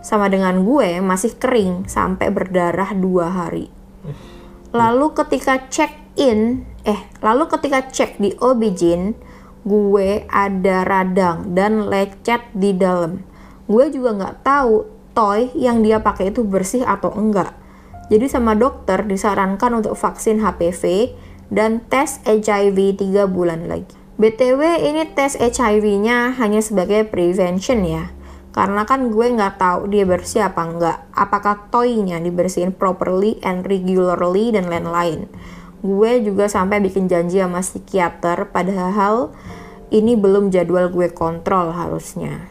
Sama 0.03 0.27
dengan 0.27 0.67
gue 0.67 0.99
masih 0.99 1.39
kering 1.39 1.87
sampai 1.87 2.27
berdarah 2.27 2.91
dua 2.91 3.31
hari. 3.31 3.71
Lalu 4.75 5.15
ketika 5.15 5.71
check 5.71 5.95
in 6.19 6.67
eh 6.83 7.07
lalu 7.23 7.47
ketika 7.47 7.87
cek 7.87 8.19
di 8.19 8.35
obijin 8.43 9.15
gue 9.63 10.27
ada 10.27 10.83
radang 10.83 11.55
dan 11.55 11.87
lecet 11.87 12.43
di 12.51 12.75
dalam. 12.75 13.23
Gue 13.63 13.87
juga 13.87 14.11
nggak 14.11 14.35
tahu 14.43 14.83
toy 15.15 15.47
yang 15.55 15.79
dia 15.79 16.03
pakai 16.03 16.35
itu 16.35 16.43
bersih 16.43 16.83
atau 16.83 17.15
enggak. 17.15 17.55
Jadi 18.11 18.27
sama 18.27 18.51
dokter 18.59 19.07
disarankan 19.07 19.79
untuk 19.79 19.95
vaksin 19.95 20.43
HPV 20.43 21.15
dan 21.53 21.85
tes 21.85 22.17
HIV 22.25 22.97
3 22.97 23.29
bulan 23.29 23.69
lagi. 23.69 23.93
BTW 24.17 24.89
ini 24.89 25.05
tes 25.13 25.37
HIV-nya 25.37 26.33
hanya 26.41 26.65
sebagai 26.65 27.05
prevention 27.05 27.85
ya. 27.85 28.09
Karena 28.53 28.85
kan 28.85 29.09
gue 29.09 29.33
nggak 29.33 29.57
tahu 29.57 29.89
dia 29.89 30.05
bersih 30.05 30.45
apa 30.45 30.61
enggak. 30.65 30.97
Apakah 31.13 31.69
toynya 31.73 32.21
dibersihin 32.21 32.73
properly 32.73 33.41
and 33.41 33.65
regularly 33.65 34.53
dan 34.53 34.69
lain-lain. 34.69 35.29
Gue 35.81 36.21
juga 36.21 36.49
sampai 36.49 36.81
bikin 36.81 37.09
janji 37.09 37.41
sama 37.41 37.65
psikiater 37.65 38.49
padahal 38.53 39.33
ini 39.89 40.13
belum 40.17 40.49
jadwal 40.53 40.89
gue 40.89 41.09
kontrol 41.13 41.73
harusnya. 41.73 42.49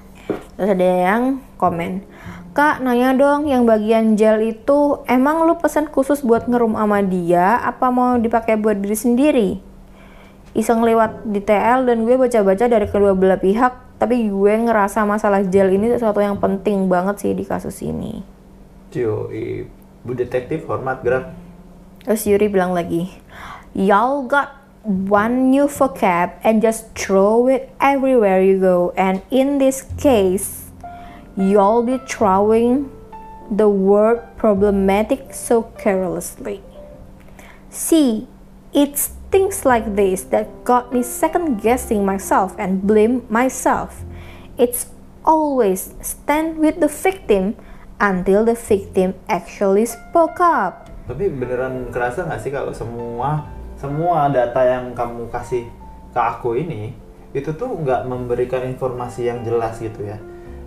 Terus 0.59 0.79
ada 0.79 0.87
yang 0.87 1.23
komen, 1.59 2.07
Kak, 2.53 2.85
nanya 2.85 3.17
dong, 3.17 3.49
yang 3.49 3.65
bagian 3.65 4.13
gel 4.13 4.37
itu 4.45 5.01
emang 5.09 5.49
lu 5.49 5.57
pesan 5.57 5.89
khusus 5.89 6.21
buat 6.21 6.45
ngerum 6.45 6.77
sama 6.77 7.01
dia, 7.01 7.57
apa 7.65 7.89
mau 7.89 8.21
dipakai 8.21 8.61
buat 8.61 8.77
diri 8.77 8.93
sendiri? 8.93 9.51
Iseng 10.53 10.85
lewat 10.85 11.25
di 11.25 11.41
TL 11.41 11.89
dan 11.89 12.05
gue 12.05 12.21
baca-baca 12.21 12.69
dari 12.69 12.85
kedua 12.85 13.17
belah 13.17 13.41
pihak, 13.41 13.97
tapi 13.97 14.29
gue 14.29 14.53
ngerasa 14.69 15.01
masalah 15.09 15.41
gel 15.49 15.73
ini 15.73 15.97
sesuatu 15.97 16.21
yang 16.21 16.37
penting 16.37 16.93
banget 16.93 17.25
sih 17.25 17.33
di 17.33 17.49
kasus 17.49 17.81
ini. 17.81 18.21
Cuy, 18.93 19.65
Bu 20.05 20.13
Detektif 20.13 20.69
hormat 20.69 21.01
gerak. 21.01 21.33
Terus 22.05 22.29
Yuri 22.29 22.53
bilang 22.53 22.77
lagi, 22.77 23.09
Y'all 23.73 24.29
got 24.29 24.61
one 24.85 25.49
new 25.49 25.65
vocab 25.65 26.37
and 26.45 26.61
just 26.61 26.93
throw 26.93 27.49
it 27.49 27.73
everywhere 27.81 28.45
you 28.45 28.61
go. 28.61 28.93
And 28.93 29.25
in 29.33 29.57
this 29.57 29.89
case, 29.97 30.72
you'll 31.37 31.83
be 31.83 31.99
throwing 32.05 32.91
the 33.49 33.69
word 33.69 34.21
problematic 34.37 35.33
so 35.33 35.73
carelessly. 35.81 36.61
See, 37.71 38.29
it's 38.73 39.17
things 39.33 39.65
like 39.65 39.97
this 39.97 40.29
that 40.29 40.65
got 40.65 40.93
me 40.93 41.03
second 41.03 41.61
guessing 41.61 42.05
myself 42.05 42.57
and 42.59 42.85
blame 42.85 43.25
myself. 43.33 44.05
It's 44.61 44.93
always 45.25 45.95
stand 46.05 46.59
with 46.59 46.81
the 46.81 46.89
victim 46.89 47.57
until 48.01 48.45
the 48.45 48.55
victim 48.57 49.15
actually 49.29 49.89
spoke 49.89 50.41
up. 50.41 50.93
Tapi 51.09 51.33
beneran 51.33 51.89
kerasa 51.91 52.29
nggak 52.29 52.41
sih 52.41 52.53
kalau 52.53 52.73
semua 52.77 53.49
semua 53.81 54.31
data 54.31 54.63
yang 54.63 54.95
kamu 54.95 55.27
kasih 55.33 55.67
ke 56.13 56.21
aku 56.21 56.55
ini 56.55 56.95
itu 57.33 57.51
tuh 57.57 57.73
nggak 57.73 58.05
memberikan 58.05 58.63
informasi 58.69 59.27
yang 59.33 59.41
jelas 59.43 59.81
gitu 59.81 60.05
ya 60.05 60.21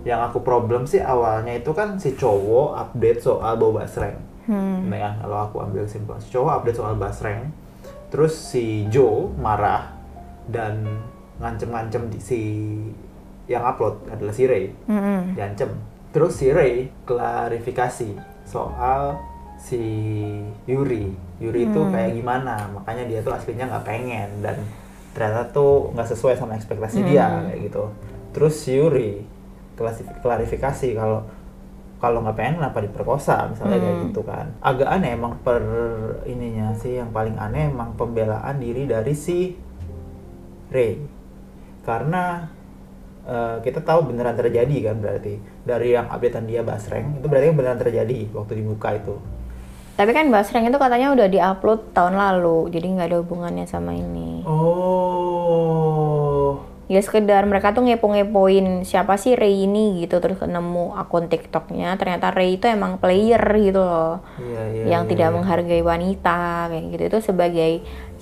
yang 0.06 0.22
aku 0.22 0.38
problem 0.46 0.86
sih 0.86 1.02
awalnya 1.02 1.58
itu 1.58 1.74
kan 1.74 1.98
si 1.98 2.14
cowok 2.14 2.78
update 2.78 3.26
soal 3.26 3.58
bau 3.58 3.74
basreng. 3.74 4.14
Hmm. 4.46 4.86
Nah, 4.86 4.98
ya, 5.02 5.10
kalau 5.18 5.50
aku 5.50 5.58
ambil 5.66 5.82
simpel, 5.90 6.14
si 6.22 6.30
cowok 6.30 6.62
update 6.62 6.78
soal 6.78 6.94
basreng, 6.94 7.50
terus 8.14 8.38
si 8.38 8.86
Joe 8.86 9.34
marah 9.34 9.90
dan 10.46 10.86
ngancem-ngancem 11.42 12.06
di 12.06 12.18
si 12.22 12.40
yang 13.50 13.66
upload 13.66 14.06
adalah 14.06 14.30
si 14.30 14.46
Ray, 14.46 14.70
hmm. 14.86 15.34
diancem. 15.34 15.74
Terus 16.14 16.38
si 16.38 16.54
Ray 16.54 16.86
klarifikasi 17.02 18.14
soal 18.46 19.18
si 19.58 19.82
Yuri, 20.70 21.10
Yuri 21.42 21.66
itu 21.66 21.82
hmm. 21.82 21.90
kayak 21.90 22.14
gimana, 22.14 22.70
makanya 22.70 23.10
dia 23.10 23.18
tuh 23.26 23.34
aslinya 23.34 23.66
nggak 23.66 23.86
pengen 23.90 24.30
dan 24.38 24.54
ternyata 25.18 25.50
tuh 25.50 25.90
nggak 25.98 26.14
sesuai 26.14 26.38
sama 26.38 26.54
ekspektasi 26.54 27.02
hmm. 27.02 27.08
dia 27.10 27.26
kayak 27.50 27.60
gitu. 27.66 27.84
Terus 28.30 28.54
si 28.54 28.78
Yuri 28.78 29.34
klarifikasi 30.24 30.88
kalau 30.96 31.20
kalau 31.96 32.20
nggak 32.20 32.36
pengen 32.36 32.54
kenapa 32.60 32.78
diperkosa 32.84 33.48
misalnya 33.48 33.80
hmm. 33.80 33.84
kayak 33.84 33.96
gitu 34.08 34.20
kan. 34.24 34.46
Agak 34.60 34.88
aneh 34.88 35.16
emang 35.16 35.40
per 35.40 35.62
ininya 36.28 36.76
sih 36.76 37.00
yang 37.00 37.08
paling 37.08 37.40
aneh 37.40 37.72
emang 37.72 37.96
pembelaan 37.96 38.60
diri 38.60 38.84
dari 38.84 39.16
si 39.16 39.56
Ray 40.68 41.00
karena 41.86 42.50
uh, 43.24 43.62
kita 43.64 43.80
tahu 43.80 44.12
beneran 44.12 44.36
terjadi 44.36 44.92
kan 44.92 44.96
berarti. 45.00 45.40
Dari 45.66 45.96
yang 45.96 46.06
updatean 46.12 46.46
dia 46.46 46.60
Basreng 46.60 47.16
itu 47.16 47.26
berarti 47.26 47.48
beneran 47.56 47.80
terjadi 47.80 48.28
waktu 48.36 48.60
dibuka 48.60 48.92
itu. 48.92 49.16
Tapi 49.96 50.12
kan 50.12 50.28
Basreng 50.28 50.68
itu 50.68 50.76
katanya 50.76 51.16
udah 51.16 51.26
diupload 51.32 51.96
tahun 51.96 52.20
lalu 52.20 52.68
jadi 52.76 52.86
nggak 52.92 53.08
ada 53.08 53.18
hubungannya 53.24 53.64
sama 53.64 53.96
ini. 53.96 54.44
Oh 54.44 56.05
ya 56.86 57.02
sekedar 57.02 57.42
mereka 57.50 57.74
tuh 57.74 57.82
ngepo-ngepoin 57.82 58.86
siapa 58.86 59.18
sih 59.18 59.34
Ray 59.34 59.66
ini 59.66 60.06
gitu 60.06 60.22
terus 60.22 60.38
nemu 60.38 60.94
akun 60.94 61.26
TikToknya 61.26 61.98
ternyata 61.98 62.30
Ray 62.30 62.62
itu 62.62 62.70
emang 62.70 63.02
player 63.02 63.42
gitu 63.58 63.82
loh 63.82 64.22
Iya, 64.38 64.62
iya. 64.70 64.84
yang 64.94 65.02
iya, 65.06 65.10
tidak 65.10 65.28
iya. 65.30 65.34
menghargai 65.34 65.82
wanita 65.82 66.70
kayak 66.70 66.84
gitu 66.94 67.02
itu 67.10 67.18
sebagai 67.26 67.72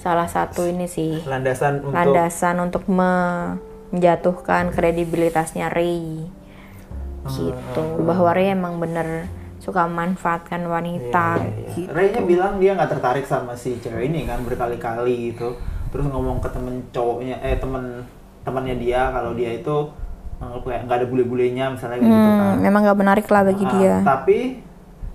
salah 0.01 0.25
satu 0.25 0.65
ini 0.65 0.89
sih 0.89 1.21
landasan 1.29 1.85
untuk 1.85 1.93
landasan 1.93 2.57
untuk 2.65 2.89
menjatuhkan 2.89 4.73
kredibilitasnya 4.73 5.69
Ray 5.69 6.25
gitu 7.29 7.85
bahwa 8.01 8.33
Ray 8.33 8.53
emang 8.53 8.81
bener 8.81 9.29
suka 9.61 9.89
memanfaatkan 9.89 10.61
wanita 10.69 11.41
Iya, 11.41 11.49
iya. 11.49 11.69
gitu. 11.73 11.89
Ray-nya 11.89 12.21
bilang 12.21 12.61
dia 12.61 12.77
nggak 12.77 13.01
tertarik 13.01 13.25
sama 13.25 13.57
si 13.57 13.81
cewek 13.81 14.13
ini 14.13 14.29
kan 14.29 14.45
berkali-kali 14.45 15.33
gitu. 15.33 15.57
Terus 15.89 16.05
ngomong 16.13 16.45
ke 16.45 16.53
temen 16.53 16.85
cowoknya, 16.93 17.41
eh 17.41 17.57
temen 17.57 18.05
temannya 18.45 18.77
dia 18.77 19.09
kalau 19.09 19.33
dia 19.33 19.51
itu 19.51 19.77
eh, 20.37 20.59
kayak 20.61 20.85
nggak 20.85 20.99
ada 21.01 21.07
bule-bulenya 21.07 21.65
misalnya 21.71 21.97
kayak 21.97 22.11
gitu 22.11 22.31
kan. 22.31 22.47
Hmm, 22.51 22.61
memang 22.61 22.81
gak 22.83 22.99
menarik 22.99 23.27
lah 23.27 23.43
bagi 23.43 23.65
Ah, 23.65 23.71
dia 23.71 23.95
Tapi 24.03 24.39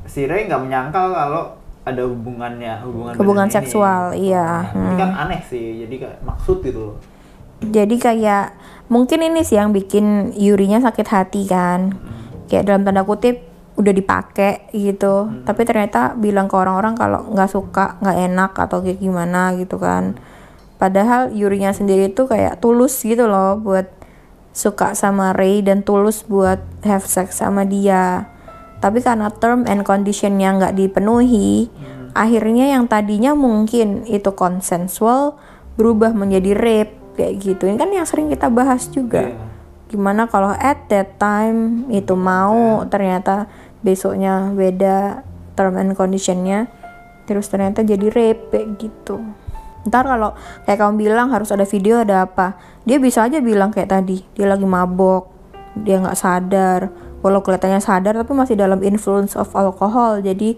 si 0.03 0.25
Ray 0.25 0.45
nggak 0.45 0.59
menyangkal 0.59 1.07
kalau 1.07 1.43
ada 1.81 2.03
hubungannya 2.03 2.73
hubungan 2.81 3.13
Hubungan 3.15 3.45
badan 3.45 3.53
ini. 3.53 3.57
seksual, 3.57 4.01
iya. 4.13 4.65
Nah, 4.67 4.83
Ini 4.83 4.95
kan 4.95 5.11
aneh 5.19 5.41
sih. 5.43 5.79
Jadi 5.79 5.95
kayak 5.97 6.17
maksud 6.21 6.59
gitu 6.59 6.81
loh. 6.85 6.97
jadi 7.59 7.91
kayak 7.91 8.45
mungkin 8.87 9.19
ini 9.21 9.41
sih 9.41 9.55
yang 9.55 9.69
bikin 9.69 10.31
Yurinya 10.33 10.79
sakit 10.79 11.03
hati 11.05 11.43
kan 11.43 11.91
kayak 12.47 12.63
dalam 12.63 12.81
tanda 12.81 13.03
kutip 13.03 13.43
udah 13.75 13.91
dipakai 13.91 14.71
gitu 14.71 15.27
tapi 15.43 15.63
ternyata 15.63 16.15
bilang 16.15 16.47
ke 16.47 16.55
orang-orang 16.55 16.95
kalau 16.95 17.27
nggak 17.27 17.47
suka 17.47 17.99
nggak 17.99 18.17
enak 18.25 18.51
atau 18.55 18.79
kayak 18.79 18.97
gimana 18.97 19.51
gitu 19.55 19.75
kan 19.75 20.15
padahal 20.81 21.29
Yurinya 21.35 21.75
sendiri 21.75 22.09
tuh 22.15 22.31
kayak 22.31 22.63
tulus 22.63 23.03
gitu 23.03 23.27
loh 23.27 23.59
buat 23.59 23.91
suka 24.55 24.97
sama 24.97 25.35
Ray 25.35 25.61
dan 25.61 25.85
tulus 25.85 26.25
buat 26.25 26.63
have 26.81 27.05
sex 27.05 27.43
sama 27.43 27.67
dia. 27.67 28.31
Tapi 28.79 29.03
karena 29.03 29.27
term 29.27 29.67
and 29.67 29.83
conditionnya 29.83 30.55
nggak 30.55 30.75
dipenuhi 30.79 31.67
akhirnya 32.17 32.73
yang 32.73 32.89
tadinya 32.89 33.37
mungkin 33.37 34.05
itu 34.09 34.33
konsensual 34.33 35.37
berubah 35.77 36.11
menjadi 36.11 36.57
rape 36.57 36.93
kayak 37.15 37.33
gitu. 37.39 37.69
Ini 37.69 37.77
kan 37.77 37.91
yang 37.93 38.07
sering 38.07 38.31
kita 38.31 38.49
bahas 38.49 38.89
juga. 38.89 39.29
Iya. 39.29 39.47
gimana 39.89 40.29
kalau 40.29 40.53
at 40.53 40.85
that 40.93 41.17
time 41.17 41.89
itu 41.89 42.13
mau 42.13 42.85
ternyata 42.85 43.49
besoknya 43.81 44.53
beda 44.53 45.25
term 45.57 45.81
and 45.81 45.97
conditionnya 45.97 46.69
terus 47.25 47.49
ternyata 47.49 47.81
jadi 47.81 48.05
rape 48.13 48.53
kayak 48.53 48.67
gitu 48.77 49.17
ntar 49.89 50.05
kalau 50.05 50.37
kayak 50.63 50.79
kamu 50.79 51.09
bilang 51.09 51.33
harus 51.33 51.49
ada 51.49 51.65
video 51.65 52.05
ada 52.05 52.29
apa? 52.29 52.55
Dia 52.85 53.01
bisa 53.01 53.25
aja 53.25 53.41
bilang 53.41 53.73
kayak 53.73 53.89
tadi 53.89 54.21
dia 54.37 54.45
lagi 54.45 54.63
mabok 54.63 55.27
dia 55.83 55.99
nggak 55.99 56.17
sadar. 56.17 56.89
Walau 57.19 57.43
kelihatannya 57.43 57.83
sadar 57.83 58.15
tapi 58.15 58.31
masih 58.31 58.55
dalam 58.55 58.79
influence 58.79 59.35
of 59.35 59.51
alcohol 59.51 60.23
jadi 60.23 60.55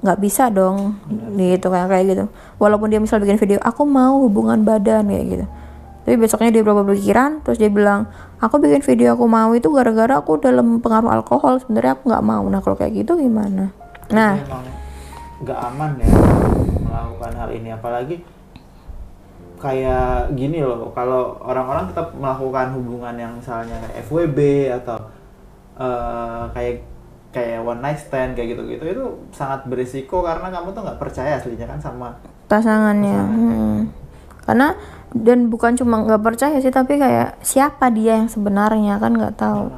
nggak 0.00 0.18
bisa 0.22 0.48
dong. 0.48 0.96
Gitu 1.36 1.66
kayak 1.68 1.88
kayak 1.92 2.04
gitu. 2.08 2.24
Walaupun 2.56 2.88
dia 2.88 3.00
misal 3.02 3.20
bikin 3.20 3.36
video 3.36 3.58
aku 3.60 3.84
mau 3.84 4.22
hubungan 4.24 4.64
badan 4.64 5.10
kayak 5.10 5.26
gitu. 5.28 5.46
Tapi 6.00 6.16
besoknya 6.16 6.50
dia 6.50 6.64
berubah 6.64 6.88
pikiran 6.96 7.44
terus 7.44 7.60
dia 7.60 7.68
bilang 7.68 8.08
aku 8.40 8.56
bikin 8.56 8.80
video 8.80 9.12
aku 9.12 9.28
mau 9.28 9.52
itu 9.52 9.68
gara-gara 9.68 10.16
aku 10.16 10.40
dalam 10.40 10.80
pengaruh 10.80 11.20
alkohol 11.20 11.60
sebenarnya 11.60 12.00
aku 12.00 12.08
nggak 12.08 12.24
mau. 12.24 12.44
Nah 12.48 12.60
kalau 12.64 12.76
kayak 12.80 13.04
gitu 13.04 13.20
gimana? 13.20 13.70
Nah. 14.10 14.40
nggak 15.40 15.56
aman 15.72 15.96
ya 15.96 16.08
melakukan 16.84 17.32
hal 17.32 17.48
ini 17.56 17.72
apalagi 17.72 18.20
kayak 19.60 20.32
gini 20.32 20.64
loh 20.64 20.88
kalau 20.96 21.36
orang-orang 21.44 21.92
tetap 21.92 22.16
melakukan 22.16 22.72
hubungan 22.72 23.14
yang 23.20 23.32
misalnya 23.36 23.76
kayak 23.76 23.96
FWB 24.08 24.38
atau 24.80 24.98
eh, 25.76 26.42
kayak 26.56 26.74
kayak 27.30 27.60
one 27.62 27.78
night 27.84 28.00
stand 28.00 28.34
kayak 28.34 28.56
gitu-gitu 28.56 28.84
itu 28.90 29.04
sangat 29.30 29.68
berisiko 29.68 30.24
karena 30.24 30.50
kamu 30.50 30.74
tuh 30.74 30.82
nggak 30.82 30.98
percaya 30.98 31.38
aslinya 31.38 31.68
kan 31.68 31.78
sama 31.78 32.08
pasangannya. 32.50 33.20
hmm. 33.22 33.80
karena 34.48 34.74
dan 35.14 35.46
bukan 35.46 35.78
cuma 35.78 36.02
nggak 36.02 36.22
percaya 36.22 36.58
sih 36.58 36.74
tapi 36.74 36.98
kayak 36.98 37.38
siapa 37.42 37.90
dia 37.90 38.18
yang 38.18 38.30
sebenarnya 38.30 38.98
kan 39.02 39.14
nggak 39.14 39.36
tahu. 39.38 39.70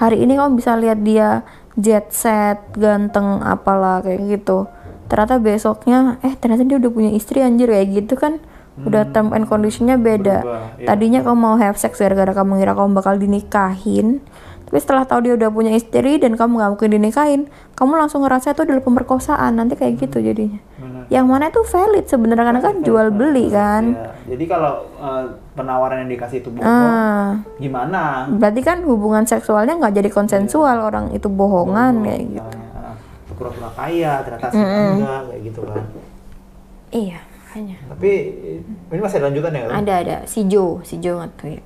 Hari 0.00 0.24
ini 0.24 0.38
kamu 0.38 0.56
bisa 0.56 0.78
lihat 0.80 1.00
dia 1.04 1.44
jet 1.76 2.08
set 2.12 2.60
ganteng 2.76 3.44
apalah 3.44 4.00
kayak 4.00 4.40
gitu. 4.40 4.64
Ternyata 5.08 5.40
besoknya 5.40 6.16
eh 6.24 6.32
ternyata 6.36 6.64
dia 6.64 6.80
udah 6.80 6.92
punya 6.92 7.10
istri 7.12 7.44
anjir 7.44 7.68
kayak 7.68 7.88
gitu 8.04 8.16
kan 8.16 8.40
udah 8.86 9.02
term 9.10 9.34
and 9.34 9.50
conditionnya 9.50 9.98
beda. 9.98 10.44
Berubah, 10.44 10.62
iya. 10.78 10.86
tadinya 10.86 11.20
kamu 11.26 11.38
mau 11.38 11.56
have 11.58 11.78
sex 11.80 11.98
gara-gara 11.98 12.30
kamu 12.30 12.62
ngira 12.62 12.72
kamu 12.78 12.90
bakal 12.94 13.14
dinikahin 13.18 14.22
tapi 14.68 14.84
setelah 14.84 15.08
tahu 15.08 15.24
dia 15.24 15.32
udah 15.32 15.48
punya 15.48 15.72
istri 15.72 16.20
dan 16.20 16.36
kamu 16.36 16.60
nggak 16.60 16.70
mungkin 16.76 16.92
dinikahin 16.92 17.42
kamu 17.72 18.04
langsung 18.04 18.20
ngerasa 18.20 18.52
itu 18.52 18.68
adalah 18.68 18.84
pemerkosaan 18.84 19.56
nanti 19.56 19.80
kayak 19.80 19.96
gitu 19.96 20.20
jadinya. 20.20 20.60
Benar. 20.76 21.08
yang 21.08 21.24
mana 21.24 21.48
itu 21.48 21.64
valid 21.64 22.04
sebenarnya 22.04 22.44
karena 22.52 22.60
kan 22.60 22.76
jual 22.84 23.08
beli 23.08 23.48
kan. 23.48 23.96
Ya, 23.96 24.36
jadi 24.36 24.44
kalau 24.44 24.84
eh, 25.00 25.24
penawaran 25.56 26.04
yang 26.04 26.12
dikasih 26.12 26.44
itu 26.44 26.52
bohong 26.52 26.68
ah. 26.68 27.40
gimana? 27.56 28.28
Berarti 28.28 28.60
kan 28.60 28.84
hubungan 28.84 29.24
seksualnya 29.24 29.72
nggak 29.80 30.04
jadi 30.04 30.10
konsensual 30.12 30.84
orang 30.84 31.16
itu 31.16 31.32
bohongan 31.32 32.04
kayak 32.04 32.22
gitu. 32.28 32.56
Pura-pura 33.40 33.72
kaya 33.72 34.20
ternyata 34.20 34.52
aslinya 34.52 34.84
enggak 35.00 35.20
kayak 35.32 35.40
gitu 35.48 35.60
kan. 35.64 35.84
Iya 36.92 37.27
hanya 37.56 37.76
tapi 37.88 38.12
ini 38.92 39.00
masih 39.00 39.20
lanjutan 39.24 39.52
ya 39.56 39.68
ada 39.72 39.94
ada. 40.04 40.16
Si 40.28 40.44
Joe 40.44 40.84
si 40.84 41.00
Joe 41.00 41.24
nge-tweet. 41.24 41.64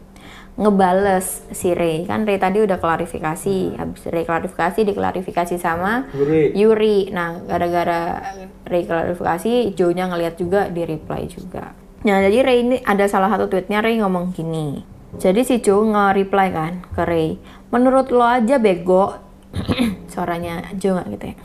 Ngebales 0.52 1.48
si 1.56 1.72
Ray. 1.72 2.04
Kan 2.04 2.28
Ray 2.28 2.36
tadi 2.36 2.60
udah 2.60 2.76
klarifikasi. 2.76 3.80
Habis 3.80 4.04
Ray 4.12 4.28
klarifikasi 4.28 4.84
diklarifikasi 4.84 5.56
sama 5.56 6.12
Yuri. 6.12 6.52
Yuri. 6.52 6.98
Nah 7.10 7.40
gara-gara 7.48 8.20
Ray 8.68 8.84
klarifikasi 8.84 9.72
Joe-nya 9.72 10.12
ngeliat 10.12 10.36
juga 10.36 10.68
di 10.68 10.84
reply 10.84 11.24
juga. 11.26 11.72
Nah 12.04 12.20
jadi 12.20 12.38
Ray 12.44 12.58
ini 12.62 12.76
ada 12.84 13.08
salah 13.08 13.32
satu 13.32 13.48
tweetnya 13.48 13.80
Ray 13.80 13.98
ngomong 14.04 14.36
gini. 14.36 14.84
Jadi 15.16 15.40
si 15.44 15.60
Joe 15.64 15.88
nge-reply 15.88 16.48
kan 16.52 16.72
ke 16.92 17.02
Ray 17.04 17.40
menurut 17.72 18.12
lo 18.12 18.28
aja 18.28 18.60
bego. 18.60 19.16
Suaranya 20.12 20.72
Joe 20.76 21.00
nggak 21.00 21.08
gitu 21.16 21.24
ya. 21.32 21.36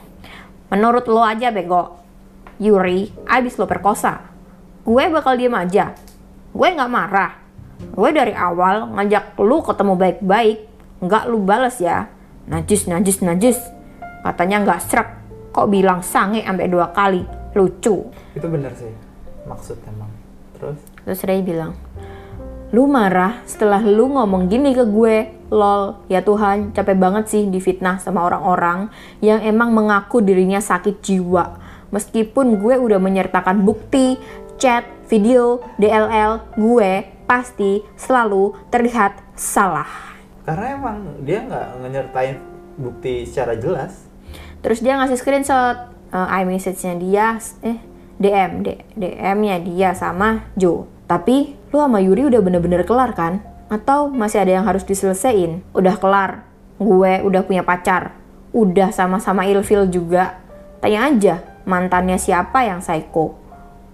Menurut 0.67 1.07
lo 1.07 1.23
aja 1.23 1.51
bego 1.55 2.06
Yuri 2.57 3.13
abis 3.29 3.55
lo 3.61 3.69
perkosa 3.69 4.37
gue 4.87 5.03
bakal 5.11 5.35
diem 5.35 5.51
aja. 5.51 5.91
Gue 6.55 6.71
nggak 6.71 6.87
marah. 6.87 7.35
Gue 7.91 8.15
dari 8.15 8.31
awal 8.31 8.87
ngajak 8.95 9.35
lu 9.35 9.59
ketemu 9.59 9.93
baik-baik. 9.99 10.57
Nggak 11.03 11.23
lu 11.27 11.43
bales 11.43 11.75
ya. 11.83 12.07
Najis 12.47 12.87
najis 12.87 13.19
najis. 13.19 13.59
Katanya 14.23 14.63
nggak 14.63 14.79
serak. 14.87 15.09
Kok 15.51 15.67
bilang 15.67 15.99
sange 15.99 16.39
sampai 16.39 16.71
dua 16.71 16.95
kali? 16.95 17.19
Lucu. 17.51 18.07
Itu 18.31 18.47
bener 18.47 18.71
sih 18.79 18.95
maksud 19.43 19.75
emang. 19.91 20.07
Terus? 20.55 20.79
Terus 21.03 21.19
Ray 21.27 21.43
bilang 21.43 21.75
lu 22.67 22.83
marah 22.83 23.43
setelah 23.47 23.79
lu 23.83 24.07
ngomong 24.07 24.47
gini 24.47 24.71
ke 24.71 24.87
gue. 24.87 25.35
Lol 25.47 26.03
ya 26.11 26.19
Tuhan 26.23 26.75
capek 26.75 26.99
banget 26.99 27.31
sih 27.31 27.47
difitnah 27.47 28.03
sama 28.03 28.27
orang-orang 28.27 28.91
yang 29.23 29.39
emang 29.39 29.71
mengaku 29.71 30.19
dirinya 30.19 30.59
sakit 30.59 30.99
jiwa 30.99 31.66
meskipun 31.93 32.59
gue 32.59 32.75
udah 32.75 32.99
menyertakan 32.99 33.63
bukti 33.63 34.19
chat 34.59 34.83
video 35.07 35.63
DLL 35.79 36.55
gue 36.59 37.07
pasti 37.27 37.83
selalu 37.95 38.55
terlihat 38.71 39.19
salah 39.35 39.87
karena 40.47 40.79
emang 40.79 40.97
dia 41.23 41.43
nggak 41.43 41.65
nyertain 41.91 42.37
bukti 42.77 43.25
secara 43.27 43.57
jelas 43.57 44.07
Terus 44.61 44.81
dia 44.81 44.97
ngasih 44.97 45.17
screenshot 45.19 45.77
uh, 46.11 46.27
iMessage-nya 46.41 46.93
dia, 46.97 47.27
eh 47.61 47.77
DM, 48.17 48.65
D- 48.65 48.83
DM-nya 48.97 49.61
dia 49.61 49.89
sama 49.93 50.49
Joe. 50.57 50.89
Tapi 51.05 51.55
lu 51.71 51.77
sama 51.79 52.01
Yuri 52.01 52.27
udah 52.27 52.41
bener-bener 52.41 52.83
kelar 52.83 53.13
kan? 53.13 53.39
Atau 53.71 54.09
masih 54.09 54.43
ada 54.43 54.59
yang 54.59 54.65
harus 54.65 54.83
diselesain? 54.83 55.61
Udah 55.71 55.95
kelar, 55.99 56.43
gue 56.81 57.23
udah 57.23 57.41
punya 57.45 57.63
pacar, 57.63 58.15
udah 58.51 58.89
sama-sama 58.91 59.45
ilfil 59.45 59.87
juga. 59.87 60.39
Tanya 60.81 61.07
aja, 61.07 61.35
mantannya 61.67 62.15
siapa 62.15 62.63
yang 62.63 62.79
psycho? 62.79 63.35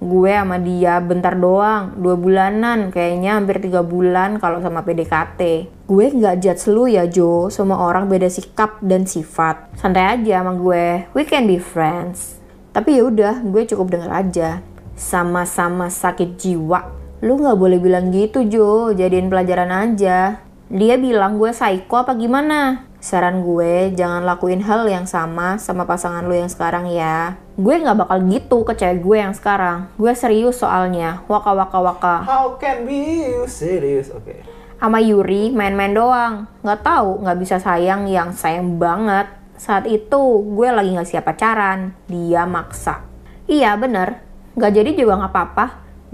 Gue 0.04 0.36
sama 0.36 0.60
dia 0.60 1.00
bentar 1.00 1.32
doang, 1.34 1.96
dua 1.96 2.20
bulanan, 2.20 2.92
kayaknya 2.92 3.40
hampir 3.40 3.64
tiga 3.64 3.82
bulan 3.82 4.36
kalau 4.36 4.60
sama 4.60 4.84
PDKT. 4.84 5.42
Gue 5.88 6.12
nggak 6.12 6.44
judge 6.44 6.68
lu 6.70 6.92
ya 6.92 7.08
Jo, 7.08 7.48
semua 7.48 7.82
orang 7.88 8.12
beda 8.12 8.28
sikap 8.28 8.84
dan 8.84 9.08
sifat. 9.08 9.74
Santai 9.80 10.20
aja 10.20 10.44
sama 10.44 10.60
gue, 10.60 11.08
we 11.16 11.24
can 11.24 11.48
be 11.48 11.56
friends. 11.56 12.38
Tapi 12.76 13.00
ya 13.00 13.08
udah, 13.08 13.42
gue 13.48 13.64
cukup 13.64 13.96
denger 13.96 14.12
aja. 14.12 14.50
Sama-sama 14.94 15.88
sakit 15.88 16.36
jiwa. 16.36 16.84
Lu 17.24 17.40
nggak 17.40 17.56
boleh 17.56 17.80
bilang 17.80 18.12
gitu 18.12 18.44
Jo, 18.44 18.92
jadiin 18.92 19.32
pelajaran 19.32 19.72
aja. 19.72 20.44
Dia 20.68 20.96
bilang 21.00 21.40
gue 21.40 21.56
psycho 21.56 22.04
apa 22.04 22.12
gimana? 22.20 22.92
Saran 23.04 23.44
gue, 23.44 23.92
jangan 24.00 24.24
lakuin 24.24 24.64
hal 24.64 24.88
yang 24.88 25.04
sama 25.04 25.60
sama 25.60 25.84
pasangan 25.84 26.24
lu 26.24 26.40
yang 26.40 26.48
sekarang 26.48 26.88
ya. 26.88 27.36
Gue 27.60 27.76
nggak 27.76 28.00
bakal 28.00 28.24
gitu 28.32 28.64
ke 28.64 28.80
cewek 28.80 29.04
gue 29.04 29.18
yang 29.20 29.36
sekarang. 29.36 29.92
Gue 30.00 30.16
serius 30.16 30.64
soalnya. 30.64 31.20
Waka 31.28 31.52
waka 31.52 31.80
waka. 31.84 32.16
how 32.24 32.56
can 32.56 32.88
be 32.88 33.28
you 33.28 33.44
serious 33.44 34.08
oke 34.08 34.32
sama 34.80 35.04
Yuri 35.04 35.52
main-main 35.52 35.92
doang. 35.92 36.48
Nggak 36.64 36.80
tahu, 36.80 37.28
nggak 37.28 37.40
bisa 37.44 37.56
sayang 37.60 38.08
yang 38.08 38.32
sayang 38.32 38.80
banget. 38.80 39.28
Saat 39.60 39.84
itu 39.92 40.44
gue 40.56 40.68
lagi 40.72 40.96
nggak 40.96 41.08
siap 41.12 41.28
pacaran, 41.28 41.92
dia 42.08 42.48
maksa. 42.48 43.04
Iya 43.52 43.76
bener, 43.76 44.24
nggak 44.56 44.72
jadi 44.80 44.92
juga 44.96 45.20
nggak 45.20 45.32
apa-apa. 45.36 45.66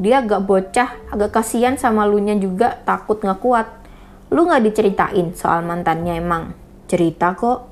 Dia 0.02 0.26
agak 0.26 0.42
bocah, 0.42 0.90
agak 1.14 1.38
kasihan 1.38 1.78
sama 1.78 2.10
lunya 2.10 2.34
juga, 2.34 2.82
takut 2.82 3.22
nggak 3.22 3.42
kuat. 3.42 3.70
Lu 4.34 4.50
nggak 4.50 4.66
diceritain 4.66 5.38
soal 5.38 5.62
mantannya 5.62 6.18
emang? 6.18 6.59
Cerita 6.90 7.38
kok. 7.38 7.70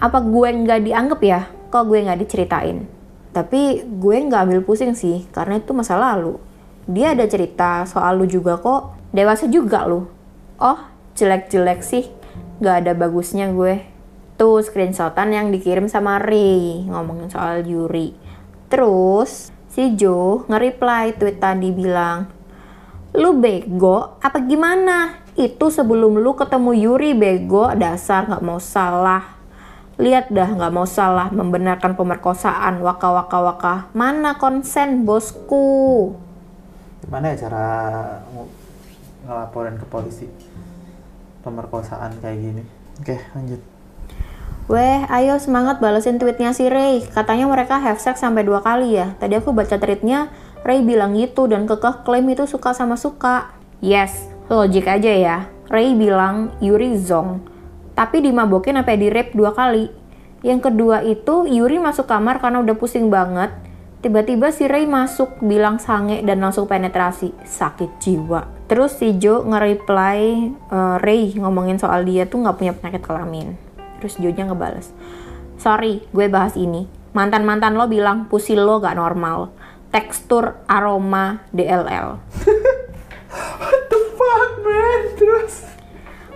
Apa 0.00 0.24
gue 0.24 0.48
nggak 0.48 0.80
dianggap 0.88 1.20
ya? 1.20 1.40
Kok 1.68 1.84
gue 1.92 2.08
nggak 2.08 2.24
diceritain? 2.24 2.88
Tapi 3.36 3.84
gue 3.84 4.16
nggak 4.16 4.48
ambil 4.48 4.60
pusing 4.64 4.96
sih, 4.96 5.28
karena 5.28 5.60
itu 5.60 5.76
masa 5.76 6.00
lalu. 6.00 6.40
Dia 6.88 7.12
ada 7.12 7.28
cerita 7.28 7.84
soal 7.84 8.16
lu 8.16 8.24
juga 8.24 8.56
kok. 8.56 8.96
Dewasa 9.12 9.44
juga 9.50 9.84
lu. 9.84 10.08
Oh, 10.56 10.80
jelek-jelek 11.18 11.84
sih. 11.84 12.08
Gak 12.62 12.86
ada 12.86 12.92
bagusnya 12.96 13.52
gue. 13.52 13.84
Tuh 14.40 14.64
screenshotan 14.64 15.34
yang 15.34 15.52
dikirim 15.52 15.90
sama 15.90 16.16
Ray 16.16 16.88
ngomongin 16.88 17.28
soal 17.28 17.60
Yuri. 17.66 18.16
Terus 18.72 19.52
si 19.68 19.98
Joe 19.98 20.48
nge-reply 20.48 21.18
tweet 21.18 21.42
tadi 21.42 21.74
bilang, 21.74 22.30
Lu 23.16 23.36
bego 23.36 24.20
apa 24.22 24.38
gimana? 24.44 25.25
Itu 25.36 25.68
sebelum 25.68 26.16
lu 26.16 26.32
ketemu 26.32 26.72
Yuri 26.72 27.12
bego 27.12 27.68
dasar 27.76 28.24
nggak 28.24 28.40
mau 28.40 28.56
salah. 28.56 29.36
Lihat 30.00 30.32
dah 30.32 30.48
nggak 30.48 30.72
mau 30.72 30.88
salah 30.88 31.28
membenarkan 31.28 31.92
pemerkosaan 31.92 32.80
waka 32.80 33.08
waka 33.12 33.38
waka. 33.44 33.74
Mana 33.92 34.40
konsen 34.40 35.04
bosku? 35.04 36.16
Gimana 37.04 37.36
ya 37.36 37.48
cara 37.48 37.66
ng- 38.32 38.52
ngelaporin 39.28 39.76
ke 39.76 39.86
polisi 39.92 40.24
pemerkosaan 41.44 42.16
kayak 42.24 42.38
gini? 42.40 42.62
Oke, 43.00 43.20
lanjut. 43.36 43.60
Weh, 44.66 45.00
ayo 45.12 45.38
semangat 45.38 45.78
balesin 45.78 46.18
tweetnya 46.18 46.50
si 46.50 46.66
Ray. 46.66 47.04
Katanya 47.06 47.46
mereka 47.46 47.78
have 47.78 48.02
sex 48.02 48.18
sampai 48.18 48.42
dua 48.42 48.64
kali 48.64 48.98
ya. 48.98 49.14
Tadi 49.22 49.38
aku 49.38 49.54
baca 49.54 49.78
tweetnya, 49.78 50.32
Ray 50.66 50.82
bilang 50.82 51.14
gitu 51.14 51.46
dan 51.46 51.70
kekeh 51.70 52.02
klaim 52.02 52.26
itu 52.26 52.50
suka 52.50 52.74
sama 52.74 52.98
suka. 52.98 53.54
Yes, 53.78 54.26
logik 54.46 54.86
aja 54.86 55.12
ya. 55.12 55.36
Ray 55.66 55.98
bilang 55.98 56.54
Yuri 56.62 56.94
zong. 56.98 57.42
Tapi 57.98 58.22
dimabokin 58.22 58.78
sampai 58.78 58.96
di 59.00 59.08
rape 59.10 59.34
dua 59.34 59.50
kali. 59.56 59.90
Yang 60.46 60.70
kedua 60.70 61.02
itu 61.02 61.48
Yuri 61.48 61.82
masuk 61.82 62.06
kamar 62.06 62.38
karena 62.38 62.62
udah 62.62 62.76
pusing 62.78 63.10
banget. 63.10 63.50
Tiba-tiba 64.04 64.54
si 64.54 64.70
Ray 64.70 64.86
masuk 64.86 65.42
bilang 65.42 65.82
sange 65.82 66.22
dan 66.22 66.38
langsung 66.38 66.70
penetrasi. 66.70 67.34
Sakit 67.42 67.98
jiwa. 67.98 68.46
Terus 68.70 68.94
si 68.94 69.18
Joe 69.18 69.42
nge-reply 69.42 70.20
eh, 70.70 70.96
Ray 71.02 71.34
ngomongin 71.34 71.80
soal 71.80 72.06
dia 72.06 72.28
tuh 72.28 72.46
nggak 72.46 72.56
punya 72.60 72.72
penyakit 72.76 73.02
kelamin. 73.02 73.58
Terus 73.98 74.14
Joe-nya 74.20 74.46
ngebales. 74.46 74.92
Sorry, 75.56 76.04
gue 76.12 76.26
bahas 76.28 76.54
ini. 76.54 76.86
Mantan-mantan 77.16 77.74
lo 77.74 77.88
bilang 77.88 78.28
pusi 78.28 78.52
lo 78.52 78.76
gak 78.76 79.00
normal. 79.00 79.48
Tekstur, 79.88 80.60
aroma, 80.68 81.40
DLL. 81.48 82.20
Man? 84.66 85.00
Terus? 85.14 85.54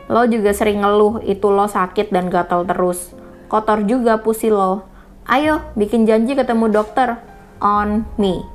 Lo 0.06 0.22
juga 0.30 0.54
sering 0.54 0.82
ngeluh 0.86 1.22
itu 1.26 1.50
lo 1.50 1.66
sakit 1.66 2.14
dan 2.14 2.30
gatal 2.30 2.62
terus. 2.62 3.10
Kotor 3.50 3.82
juga 3.86 4.22
pusi 4.22 4.50
lo. 4.50 4.86
Ayo, 5.26 5.62
bikin 5.74 6.06
janji 6.06 6.38
ketemu 6.38 6.70
dokter. 6.70 7.18
On 7.58 8.06
me. 8.14 8.46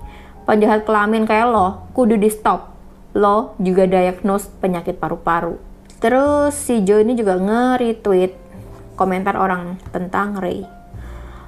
Penjahat 0.47 0.87
kelamin 0.87 1.27
kayak 1.27 1.51
lo, 1.51 1.87
kudu 1.91 2.15
di 2.15 2.31
stop. 2.31 2.71
Lo 3.15 3.55
juga 3.59 3.87
diagnose 3.87 4.47
penyakit 4.59 4.99
paru-paru. 4.99 5.55
Terus 6.03 6.55
si 6.55 6.83
Joe 6.83 7.03
ini 7.03 7.15
juga 7.15 7.39
nge-retweet 7.39 8.35
komentar 8.99 9.35
orang 9.39 9.79
tentang 9.91 10.39
Ray. 10.39 10.67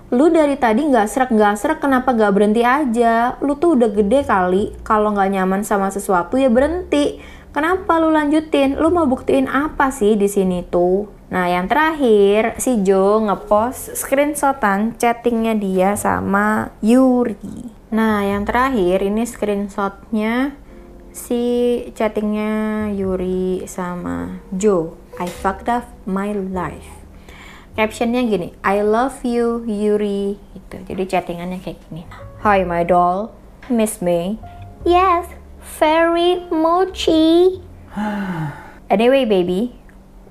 Lu 0.07 0.31
dari 0.31 0.55
tadi 0.55 0.87
nggak 0.87 1.07
serak 1.11 1.35
nggak 1.35 1.59
serak 1.59 1.79
kenapa 1.83 2.15
nggak 2.15 2.31
berhenti 2.31 2.63
aja? 2.63 3.35
Lu 3.43 3.59
tuh 3.59 3.75
udah 3.75 3.91
gede 3.91 4.23
kali. 4.23 4.71
Kalau 4.87 5.11
nggak 5.11 5.35
nyaman 5.35 5.67
sama 5.67 5.91
sesuatu 5.91 6.39
ya 6.39 6.47
berhenti. 6.47 7.19
Kenapa 7.57 7.97
lu 7.97 8.13
lanjutin? 8.13 8.77
Lu 8.77 8.93
mau 8.93 9.09
buktiin 9.09 9.49
apa 9.49 9.89
sih 9.89 10.13
di 10.13 10.29
sini 10.29 10.61
tuh? 10.61 11.09
Nah 11.33 11.49
yang 11.49 11.65
terakhir 11.65 12.53
si 12.61 12.85
Joe 12.85 13.25
ngepost 13.25 13.97
screenshotan 13.97 14.93
chattingnya 15.01 15.57
dia 15.57 15.97
sama 15.97 16.69
Yuri. 16.85 17.73
Nah 17.89 18.21
yang 18.21 18.45
terakhir 18.45 19.01
ini 19.01 19.25
screenshotnya 19.25 20.53
si 21.09 21.41
chattingnya 21.97 22.93
Yuri 22.93 23.65
sama 23.65 24.37
Joe. 24.53 24.93
I 25.17 25.25
fucked 25.25 25.65
up 25.65 25.89
my 26.05 26.29
life 26.37 26.97
captionnya 27.77 28.25
gini 28.25 28.57
I 28.65 28.81
love 28.81 29.21
you 29.21 29.61
Yuri 29.69 30.41
gitu 30.57 30.77
jadi 30.81 31.03
chattingannya 31.05 31.61
kayak 31.61 31.77
gini 31.85 32.09
Hi 32.41 32.65
my 32.65 32.81
doll 32.81 33.29
miss 33.69 34.01
me 34.01 34.41
yes 34.81 35.36
very 35.79 36.47
mochi. 36.51 37.61
Anyway 38.89 39.25
baby 39.25 39.77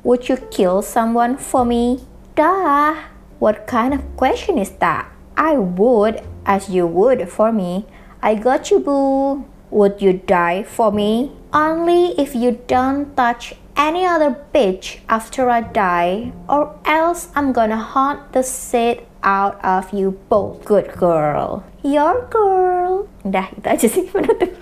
would 0.06 0.28
you 0.28 0.36
kill 0.54 0.82
someone 0.82 1.36
for 1.36 1.64
me? 1.64 2.06
Duh. 2.36 2.94
What 3.40 3.66
kind 3.66 3.92
of 3.92 4.16
question 4.16 4.56
is 4.56 4.70
that? 4.78 5.10
I 5.36 5.58
would 5.58 6.22
as 6.46 6.70
you 6.70 6.86
would 6.86 7.28
for 7.28 7.50
me. 7.50 7.86
I 8.22 8.36
got 8.36 8.70
you 8.70 8.78
boo. 8.78 9.44
Would 9.72 10.00
you 10.00 10.12
die 10.12 10.62
for 10.62 10.92
me? 10.92 11.32
Only 11.52 12.14
if 12.14 12.36
you 12.36 12.62
don't 12.68 13.16
touch 13.16 13.54
any 13.76 14.06
other 14.06 14.30
bitch 14.54 15.00
after 15.08 15.50
I 15.50 15.62
die, 15.62 16.32
or 16.48 16.78
else 16.84 17.28
I'm 17.34 17.52
gonna 17.52 17.76
haunt 17.76 18.32
the 18.32 18.44
shit 18.44 19.08
out 19.26 19.58
of 19.66 19.90
you 19.90 20.14
both. 20.30 20.62
Good 20.62 20.94
girl. 20.94 21.66
Your 21.82 22.30
girl. 22.30 23.10
Udah, 23.26 23.50
itu 23.50 23.66
aja 23.66 23.86
sih 23.90 24.06
penutup. 24.06 24.54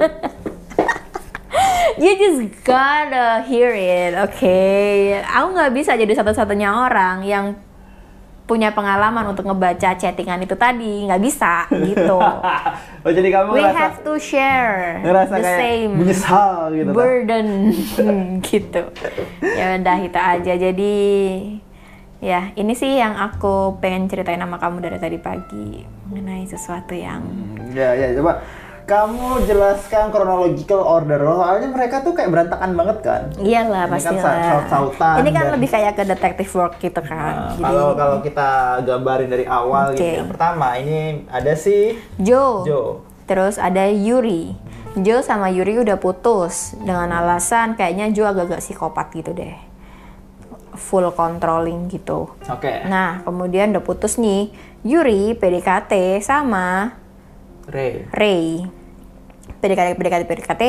you 2.00 2.16
just 2.16 2.64
gotta 2.64 3.44
hear 3.44 3.76
it, 3.76 4.16
oke? 4.16 4.32
Okay? 4.32 5.20
Aku 5.20 5.52
nggak 5.52 5.76
bisa 5.76 6.00
jadi 6.00 6.16
satu-satunya 6.16 6.72
orang 6.72 7.28
yang 7.28 7.60
punya 8.50 8.74
pengalaman 8.74 9.30
untuk 9.30 9.46
ngebaca 9.46 9.94
chattingan 9.94 10.42
itu 10.42 10.58
tadi 10.58 11.06
nggak 11.06 11.22
bisa 11.22 11.70
gitu. 11.70 12.18
oh 13.06 13.12
jadi 13.14 13.28
kamu 13.30 13.54
We 13.54 13.62
ngerasa 13.62 13.78
have 13.78 13.96
to 14.02 14.18
share 14.18 14.98
ngerasa 15.06 15.34
the 15.38 15.42
kayak 15.46 15.60
same 15.62 15.92
menyesal 15.94 16.74
gitu. 16.74 16.90
burden 16.90 17.46
gitu. 18.50 18.82
Ya 19.38 19.78
udah 19.78 19.98
itu 20.02 20.18
aja. 20.18 20.52
Jadi 20.58 20.98
ya 22.20 22.52
ini 22.52 22.72
sih 22.72 22.94
yang 22.94 23.16
aku 23.16 23.76
pengen 23.78 24.06
ceritain 24.06 24.36
sama 24.36 24.56
kamu 24.56 24.80
dari 24.80 24.96
tadi 24.96 25.16
pagi 25.16 25.80
mengenai 26.06 26.44
sesuatu 26.44 26.92
yang 26.92 27.24
Ya 27.70 27.92
ya 27.92 28.12
coba 28.14 28.44
kamu 28.82 29.46
jelaskan 29.46 30.10
chronological 30.10 30.82
order 30.82 31.16
loh. 31.16 31.38
Soalnya 31.38 31.70
mereka 31.70 32.02
tuh 32.02 32.10
kayak 32.10 32.26
berantakan 32.28 32.74
banget 32.74 32.98
kan. 33.00 33.22
iyalah 33.38 33.86
pasti 33.86 34.10
kan 34.10 34.18
sa- 34.18 34.42
saut-sautan 34.42 35.22
Ini 35.22 35.30
kan 35.30 35.44
dan- 35.46 35.52
lebih 35.54 35.68
kayak 35.70 35.92
ke 35.94 36.02
detective 36.04 36.50
work 36.52 36.74
gitu 36.76 36.98
kan. 36.98 37.32
Nah, 37.32 37.50
Jadi 37.52 37.62
kalau 37.62 37.88
kalau 37.94 38.18
kita 38.18 38.50
gambarin 38.82 39.30
dari 39.30 39.46
awal 39.46 39.94
Oke. 39.94 39.96
gitu. 39.96 40.18
Yang 40.18 40.30
pertama 40.34 40.74
ini 40.74 40.98
ada 41.30 41.52
si 41.54 41.94
Joe. 42.18 42.66
Joe. 42.66 42.98
Terus 43.24 43.56
ada 43.56 43.86
Yuri. 43.86 44.58
Joe 44.98 45.22
sama 45.22 45.46
Yuri 45.48 45.78
udah 45.78 45.94
putus 45.94 46.74
dengan 46.76 47.14
alasan 47.14 47.78
kayaknya 47.78 48.10
Joe 48.10 48.26
agak-agak 48.26 48.58
psikopat 48.58 49.14
gitu 49.14 49.30
deh. 49.30 49.54
Full 50.74 51.10
controlling 51.14 51.90
gitu. 51.90 52.30
Oke. 52.46 52.86
Nah, 52.86 53.22
kemudian 53.26 53.74
udah 53.74 53.82
putus 53.82 54.16
nih. 54.16 54.54
Yuri 54.80 55.36
PDKT 55.36 56.22
sama 56.24 56.96
Ray. 57.70 58.08
Ray. 58.10 58.64
PDKT, 59.60 59.94
PDKT, 59.94 60.22
PDKT. 60.26 60.64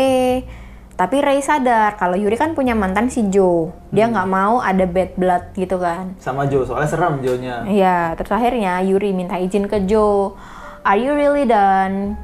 Tapi 1.00 1.18
Ray 1.18 1.42
sadar 1.42 1.98
kalau 1.98 2.14
Yuri 2.14 2.38
kan 2.38 2.54
punya 2.54 2.78
mantan 2.78 3.10
si 3.10 3.26
Joe. 3.34 3.74
Dia 3.90 4.06
nggak 4.06 4.30
mau 4.30 4.62
ada 4.62 4.86
bad 4.86 5.18
blood 5.18 5.44
gitu 5.58 5.82
kan. 5.82 6.14
Sama 6.22 6.46
Joe, 6.46 6.62
soalnya 6.68 6.90
serem 6.92 7.26
Joe-nya. 7.26 7.66
Iya, 7.66 8.14
terus 8.20 8.30
akhirnya 8.30 8.86
Yuri 8.86 9.10
minta 9.10 9.42
izin 9.42 9.66
ke 9.66 9.82
Joe. 9.90 10.38
Are 10.86 11.00
you 11.00 11.18
really 11.18 11.50
done? 11.50 12.20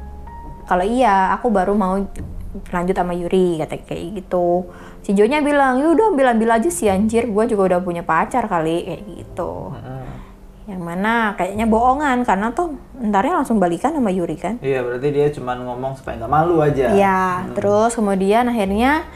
Kalau 0.68 0.84
iya, 0.86 1.34
aku 1.34 1.50
baru 1.50 1.74
mau 1.74 1.98
lanjut 2.70 2.94
sama 2.94 3.18
Yuri, 3.18 3.58
kata 3.58 3.82
kayak 3.82 4.22
gitu. 4.22 4.68
Si 5.08 5.16
Joe-nya 5.16 5.40
bilang, 5.40 5.80
yaudah 5.80 6.12
ambil-ambil 6.12 6.60
aja 6.60 6.68
sih 6.68 6.84
anjir, 6.84 7.32
gue 7.32 7.44
juga 7.48 7.62
udah 7.72 7.80
punya 7.80 8.04
pacar 8.04 8.44
kali, 8.44 8.84
kayak 8.84 9.02
gitu. 9.08 9.72
Yang 10.68 10.82
mana 10.84 11.32
kayaknya 11.32 11.64
bohongan, 11.64 12.28
karena 12.28 12.52
tuh 12.52 12.76
entarnya 13.00 13.40
langsung 13.40 13.56
balikan 13.56 13.96
sama 13.96 14.12
Yuri 14.12 14.36
kan. 14.36 14.60
Iya, 14.60 14.84
berarti 14.84 15.08
dia 15.08 15.32
cuma 15.32 15.56
ngomong 15.56 15.96
supaya 15.96 16.20
nggak 16.20 16.28
malu 16.28 16.60
aja. 16.60 16.92
Iya, 16.92 17.48
terus 17.56 17.96
kemudian 17.96 18.52
akhirnya 18.52 19.08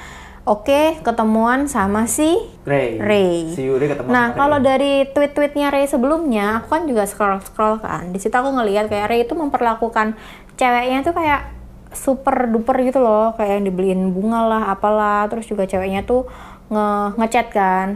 oke 0.49 1.05
ketemuan 1.05 1.69
sama 1.69 2.09
si 2.09 2.41
Ray. 2.65 2.97
Ray. 2.97 3.53
Si 3.53 3.61
Yuri 3.61 3.93
ketemu 3.93 4.09
Nah, 4.09 4.33
kalau 4.33 4.65
dari 4.65 5.05
tweet-tweetnya 5.13 5.69
Ray 5.69 5.93
sebelumnya, 5.93 6.65
aku 6.65 6.73
kan 6.73 6.89
juga 6.89 7.05
scroll-scroll 7.05 7.85
kan. 7.85 8.17
Di 8.17 8.17
situ 8.17 8.33
aku 8.33 8.49
ngelihat 8.49 8.89
kayak 8.89 9.13
Ray 9.13 9.29
itu 9.29 9.37
memperlakukan 9.37 10.17
ceweknya 10.57 11.05
tuh 11.05 11.13
kayak 11.13 11.53
super 11.95 12.49
duper 12.49 12.77
gitu 12.83 12.99
loh 13.01 13.37
kayak 13.37 13.61
yang 13.61 13.65
dibeliin 13.69 14.03
bunga 14.11 14.41
lah 14.45 14.63
apalah 14.73 15.29
terus 15.29 15.47
juga 15.47 15.69
ceweknya 15.69 16.05
tuh 16.05 16.27
nge 16.73 17.17
ngechat 17.21 17.49
kan 17.53 17.89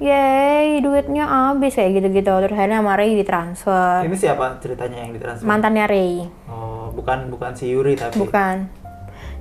Yeay, 0.00 0.80
duitnya 0.80 1.28
habis 1.28 1.76
kayak 1.76 2.00
gitu-gitu. 2.00 2.32
Terus 2.32 2.56
akhirnya 2.56 2.80
sama 2.80 2.96
Ray 2.96 3.20
ditransfer. 3.20 4.00
Ini 4.08 4.16
siapa 4.16 4.56
ceritanya 4.56 5.04
yang 5.04 5.12
ditransfer? 5.12 5.44
Mantannya 5.44 5.84
Ray. 5.84 6.24
Oh, 6.48 6.88
bukan 6.96 7.28
bukan 7.28 7.52
si 7.52 7.68
Yuri 7.68 8.00
tapi. 8.00 8.16
Bukan. 8.16 8.80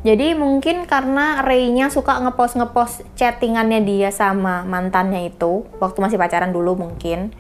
Jadi 0.04 0.36
mungkin 0.36 0.88
karena 0.88 1.43
Ray-nya 1.43 1.91
suka 1.91 2.20
ngepost 2.24 2.56
ngepost 2.56 3.04
chattingannya 3.20 3.84
dia 3.84 4.12
sama 4.16 4.64
mantannya 4.64 5.28
itu 5.28 5.68
waktu 5.80 6.00
masih 6.00 6.20
pacaran 6.20 6.52
dulu 6.52 6.76
mungkin. 6.76 7.36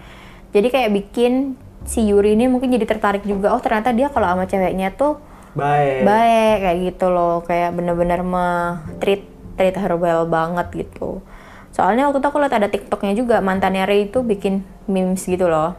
Jadi 0.55 0.67
kayak 0.67 0.91
bikin 0.91 1.59
si 1.87 2.07
Yuri 2.07 2.39
ini 2.39 2.51
mungkin 2.51 2.71
jadi 2.71 2.83
tertarik 2.83 3.23
juga. 3.23 3.51
Oh 3.51 3.59
ternyata 3.63 3.95
dia 3.95 4.11
kalau 4.11 4.27
sama 4.31 4.43
ceweknya 4.47 4.95
tuh 4.95 5.19
Baik. 5.57 6.05
baik 6.05 6.57
kayak 6.61 6.77
gitu 6.85 7.05
loh. 7.09 7.41
Kayak 7.43 7.73
bener-bener 7.73 8.21
me 8.21 8.47
treat 9.01 9.25
treat 9.57 9.75
her 9.75 9.93
well 9.97 10.29
banget 10.29 10.87
gitu. 10.87 11.21
Soalnya 11.73 12.09
waktu 12.09 12.21
itu 12.21 12.27
aku 12.29 12.39
lihat 12.41 12.55
ada 12.55 12.69
TikToknya 12.69 13.13
juga 13.17 13.41
mantannya 13.41 13.85
Ray 13.85 14.09
itu 14.09 14.21
bikin 14.25 14.65
memes 14.85 15.25
gitu 15.25 15.49
loh. 15.49 15.77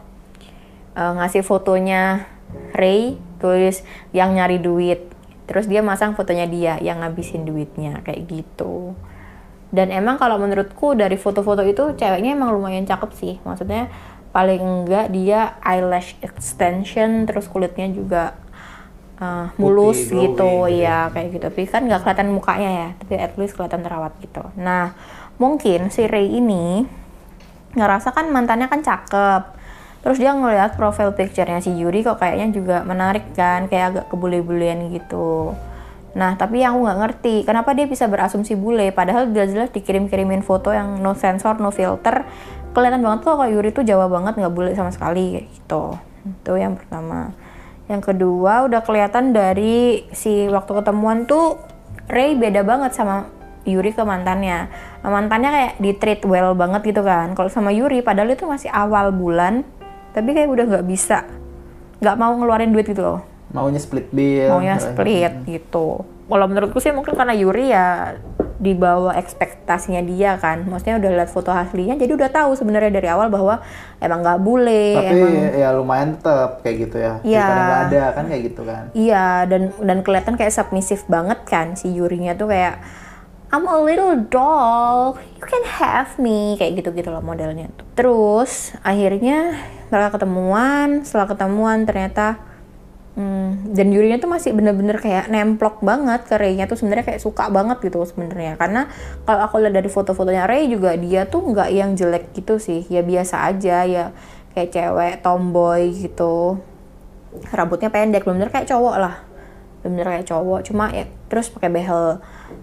Eh, 0.91 1.11
ngasih 1.17 1.43
fotonya 1.47 2.27
Ray 2.75 3.15
tulis 3.41 3.81
yang 4.13 4.37
nyari 4.37 4.61
duit 4.61 5.11
terus 5.49 5.67
dia 5.67 5.83
masang 5.83 6.15
fotonya 6.15 6.47
dia 6.47 6.73
yang 6.79 7.03
ngabisin 7.03 7.43
duitnya 7.43 7.99
kayak 8.05 8.29
gitu 8.29 8.95
dan 9.73 9.91
emang 9.91 10.15
kalau 10.15 10.39
menurutku 10.39 10.95
dari 10.95 11.19
foto-foto 11.19 11.65
itu 11.65 11.91
ceweknya 11.97 12.37
emang 12.37 12.55
lumayan 12.55 12.87
cakep 12.87 13.11
sih 13.17 13.35
maksudnya 13.43 13.91
paling 14.31 14.61
enggak 14.63 15.11
dia 15.11 15.59
eyelash 15.59 16.15
extension 16.23 17.27
terus 17.27 17.51
kulitnya 17.51 17.91
juga 17.91 18.39
uh, 19.21 19.53
mulus 19.55 20.09
Putih, 20.09 20.33
gitu 20.33 20.41
glowing 20.41 20.81
gitu 20.81 20.89
ya. 20.89 20.99
kayak 21.13 21.27
gitu. 21.31 21.45
Tapi 21.47 21.61
kan 21.69 21.81
nggak 21.85 22.01
kelihatan 22.03 22.29
mukanya 22.33 22.69
ya 22.73 22.87
tapi 22.97 23.13
at 23.21 23.33
least 23.37 23.53
kelihatan 23.55 23.85
terawat 23.85 24.11
gitu. 24.19 24.43
Nah 24.57 24.97
mungkin 25.37 25.93
si 25.93 26.09
Ray 26.09 26.27
ini 26.33 26.83
ngerasa 27.77 28.11
kan 28.11 28.27
mantannya 28.33 28.67
kan 28.67 28.81
cakep. 28.81 29.61
Terus 30.01 30.17
dia 30.17 30.33
ngeliat 30.33 30.73
profile 30.81 31.13
picture-nya 31.13 31.61
si 31.61 31.77
Yuri 31.77 32.01
kok 32.01 32.17
kayaknya 32.17 32.49
juga 32.49 32.81
menarik 32.81 33.37
kan 33.37 33.69
kayak 33.69 33.85
agak 33.93 34.05
kebule-bulean 34.09 34.89
gitu. 34.89 35.53
Nah 36.17 36.33
tapi 36.35 36.65
yang 36.65 36.75
aku 36.75 36.89
nggak 36.89 36.99
ngerti 37.05 37.35
kenapa 37.45 37.77
dia 37.77 37.85
bisa 37.85 38.09
berasumsi 38.09 38.57
bule? 38.57 38.89
Padahal 38.89 39.29
jelas-jelas 39.29 39.69
dikirim-kirimin 39.69 40.41
foto 40.41 40.73
yang 40.73 40.99
no 40.99 41.13
sensor 41.13 41.61
no 41.61 41.69
filter. 41.69 42.25
Kelihatan 42.71 43.03
banget 43.03 43.19
tuh 43.27 43.35
kalau 43.37 43.51
Yuri 43.51 43.69
tuh 43.75 43.85
Jawa 43.85 44.09
banget 44.09 44.41
nggak 44.41 44.53
bule 44.55 44.71
sama 44.73 44.89
sekali 44.89 45.37
kayak 45.37 45.47
gitu. 45.53 45.83
Itu 46.25 46.53
yang 46.57 46.73
pertama 46.81 47.35
yang 47.91 47.99
kedua 47.99 48.71
udah 48.71 48.79
kelihatan 48.87 49.35
dari 49.35 50.07
si 50.15 50.47
waktu 50.47 50.79
ketemuan 50.79 51.27
tuh 51.27 51.59
Ray 52.07 52.39
beda 52.39 52.63
banget 52.63 52.95
sama 52.95 53.27
Yuri 53.67 53.91
ke 53.91 54.01
mantannya. 54.07 54.71
Mantannya 55.03 55.49
kayak 55.51 55.73
di 55.77 55.91
treat 55.99 56.21
well 56.23 56.55
banget 56.55 56.95
gitu 56.95 57.03
kan. 57.03 57.35
Kalau 57.35 57.51
sama 57.51 57.75
Yuri 57.75 57.99
padahal 57.99 58.31
itu 58.31 58.47
masih 58.47 58.71
awal 58.71 59.11
bulan, 59.11 59.67
tapi 60.15 60.31
kayak 60.31 60.49
udah 60.49 60.65
nggak 60.71 60.85
bisa, 60.87 61.27
nggak 61.99 62.15
mau 62.17 62.33
ngeluarin 62.39 62.71
duit 62.73 62.87
gitu 62.89 63.03
loh. 63.03 63.19
Maunya 63.51 63.79
split 63.83 64.07
bill. 64.15 64.49
Maunya 64.55 64.79
split 64.79 65.33
gitu. 65.45 66.07
Kalau 66.07 66.45
menurutku 66.47 66.79
sih 66.79 66.95
mungkin 66.95 67.13
karena 67.13 67.35
Yuri 67.35 67.75
ya 67.75 68.15
di 68.61 68.77
bawah 68.77 69.17
ekspektasinya 69.17 70.05
dia 70.05 70.37
kan. 70.37 70.61
Maksudnya 70.69 71.01
udah 71.01 71.09
lihat 71.17 71.33
foto 71.33 71.49
aslinya, 71.49 71.97
jadi 71.97 72.13
udah 72.13 72.29
tahu 72.29 72.53
sebenarnya 72.53 72.93
dari 72.93 73.09
awal 73.09 73.33
bahwa 73.33 73.65
emang 73.97 74.21
nggak 74.21 74.39
bule, 74.45 74.85
Tapi 75.01 75.17
emang 75.17 75.33
ya 75.57 75.69
lumayan 75.73 76.09
tetep 76.21 76.61
kayak 76.61 76.75
gitu 76.85 76.97
ya. 77.01 77.13
Iya. 77.25 77.47
Nggak 77.49 77.81
ada 77.89 78.03
kan 78.13 78.25
kayak 78.29 78.43
gitu 78.53 78.61
kan. 78.61 78.83
Iya, 78.93 79.49
dan 79.49 79.73
dan 79.81 79.97
kelihatan 80.05 80.37
kayak 80.37 80.53
submissive 80.53 81.01
banget 81.09 81.41
kan 81.49 81.73
si 81.73 81.89
Yurinya 81.89 82.37
tuh 82.37 82.53
kayak 82.53 82.77
I'm 83.51 83.67
a 83.67 83.83
little 83.83 84.15
dog, 84.31 85.19
you 85.35 85.43
can 85.43 85.65
have 85.67 86.15
me 86.15 86.55
kayak 86.55 86.79
gitu-gitu 86.79 87.11
loh 87.11 87.19
modelnya 87.19 87.67
tuh. 87.75 87.83
Terus 87.99 88.71
akhirnya 88.79 89.59
mereka 89.91 90.15
ketemuan, 90.15 91.03
setelah 91.03 91.27
ketemuan 91.27 91.83
ternyata 91.83 92.39
hmm, 93.17 93.73
dan 93.73 93.87
Yurinya 93.89 94.19
tuh 94.21 94.29
masih 94.29 94.51
bener-bener 94.53 94.99
kayak 94.99 95.31
nemplok 95.31 95.81
banget 95.81 96.27
ke 96.27 96.35
Ray-nya 96.37 96.69
tuh 96.69 96.77
sebenarnya 96.77 97.05
kayak 97.07 97.21
suka 97.23 97.49
banget 97.49 97.81
gitu 97.81 98.03
sebenarnya. 98.03 98.59
Karena 98.59 98.87
kalau 99.25 99.41
aku 99.47 99.63
lihat 99.63 99.75
dari 99.75 99.89
foto-fotonya 99.89 100.45
Ray 100.45 100.69
juga 100.69 100.93
dia 100.99 101.25
tuh 101.25 101.41
nggak 101.41 101.69
yang 101.71 101.95
jelek 101.97 102.31
gitu 102.35 102.59
sih. 102.61 102.85
Ya 102.87 103.01
biasa 103.01 103.49
aja 103.49 103.87
ya 103.87 104.05
kayak 104.53 104.69
cewek 104.71 105.13
tomboy 105.25 105.91
gitu. 105.95 106.59
Rambutnya 107.51 107.87
pendek 107.87 108.27
bener-bener 108.27 108.51
kayak 108.51 108.67
cowok 108.67 108.95
lah 108.99 109.30
bener-bener 109.81 110.07
kayak 110.17 110.25
cowok. 110.29 110.59
Cuma 110.65 110.89
ya 110.93 111.05
terus 111.27 111.49
pakai 111.49 111.69
behel. 111.73 112.21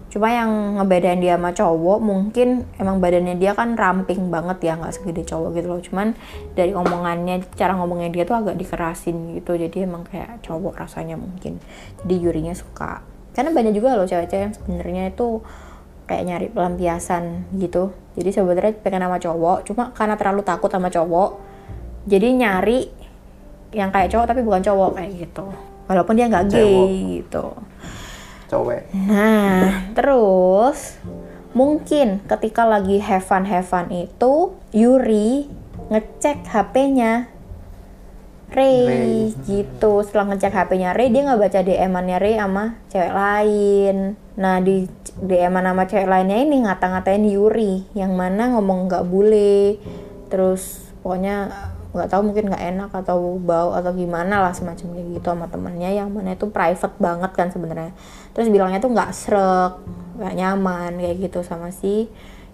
Cuma 0.09 0.33
yang 0.33 0.81
ngebedain 0.81 1.21
dia 1.21 1.37
sama 1.37 1.53
cowok 1.53 1.99
mungkin 2.01 2.65
emang 2.81 2.97
badannya 2.97 3.37
dia 3.37 3.53
kan 3.53 3.77
ramping 3.77 4.33
banget 4.33 4.57
ya 4.65 4.73
nggak 4.79 4.95
segede 4.95 5.23
cowok 5.27 5.49
gitu 5.59 5.67
loh. 5.69 5.81
Cuman 5.83 6.17
dari 6.57 6.73
omongannya 6.73 7.45
cara 7.53 7.77
ngomongnya 7.77 8.09
dia 8.09 8.23
tuh 8.25 8.39
agak 8.39 8.55
dikerasin 8.57 9.37
gitu. 9.37 9.53
Jadi 9.53 9.85
emang 9.85 10.07
kayak 10.07 10.41
cowok 10.41 10.79
rasanya 10.79 11.19
mungkin. 11.19 11.61
Jadi 12.01 12.15
Yurinya 12.17 12.55
suka. 12.57 13.05
Karena 13.35 13.53
banyak 13.53 13.73
juga 13.77 13.93
loh 13.95 14.09
cewek-cewek 14.09 14.43
yang 14.49 14.53
sebenarnya 14.57 15.03
itu 15.13 15.45
kayak 16.09 16.23
nyari 16.25 16.47
pelampiasan 16.49 17.53
gitu. 17.61 17.93
Jadi 18.17 18.29
sebenarnya 18.33 18.73
pengen 18.81 19.05
sama 19.05 19.21
cowok 19.21 19.57
cuma 19.69 19.83
karena 19.93 20.17
terlalu 20.17 20.41
takut 20.41 20.67
sama 20.73 20.89
cowok 20.89 21.49
jadi 22.09 22.27
nyari 22.33 22.89
yang 23.75 23.93
kayak 23.93 24.09
cowok 24.09 24.25
tapi 24.33 24.41
bukan 24.41 24.65
cowok 24.65 24.97
kayak 24.97 25.11
gitu 25.27 25.45
walaupun 25.89 26.13
dia 26.13 26.29
nggak 26.29 26.47
gay 26.53 26.69
Cewek. 26.69 26.89
gitu 27.09 27.45
Cowek. 28.49 28.83
nah 29.09 29.89
terus 29.97 31.01
mungkin 31.57 32.21
ketika 32.29 32.63
lagi 32.69 33.01
have 33.01 33.25
fun 33.25 33.49
have 33.49 33.65
fun 33.65 33.89
itu 33.89 34.53
Yuri 34.69 35.49
ngecek 35.89 36.45
HP-nya 36.45 37.33
Ray, 38.49 38.85
Ray. 38.85 39.17
gitu 39.45 40.01
setelah 40.01 40.33
ngecek 40.33 40.53
HP-nya 40.53 40.93
Ray 40.93 41.13
dia 41.13 41.21
nggak 41.25 41.41
baca 41.41 41.59
DM-annya 41.61 42.17
Ray 42.17 42.35
sama 42.37 42.65
cewek 42.89 43.13
lain 43.13 43.95
nah 44.37 44.57
di 44.61 44.89
DM-an 45.21 45.65
sama 45.73 45.83
cewek 45.85 46.09
lainnya 46.09 46.37
ini 46.41 46.65
ngata-ngatain 46.65 47.25
Yuri 47.29 47.85
yang 47.97 48.17
mana 48.17 48.53
ngomong 48.57 48.89
nggak 48.89 49.05
bule 49.05 49.77
terus 50.29 50.89
pokoknya 51.01 51.49
nggak 51.89 52.09
tahu 52.13 52.21
mungkin 52.21 52.53
nggak 52.53 52.63
enak 52.75 52.91
atau 52.93 53.41
bau 53.41 53.73
atau 53.73 53.89
gimana 53.97 54.45
lah 54.45 54.53
semacam 54.53 54.93
kayak 54.93 55.07
gitu 55.17 55.27
sama 55.33 55.49
temennya 55.49 55.89
yang 55.89 56.13
mana 56.13 56.37
itu 56.37 56.45
private 56.53 56.95
banget 57.01 57.31
kan 57.33 57.49
sebenarnya. 57.49 57.97
Terus 58.37 58.47
bilangnya 58.53 58.77
tuh 58.77 58.93
nggak 58.93 59.09
srek 59.09 59.73
nggak 60.21 60.33
nyaman 60.37 60.91
kayak 61.01 61.15
gitu 61.29 61.39
sama 61.41 61.73
si 61.73 62.05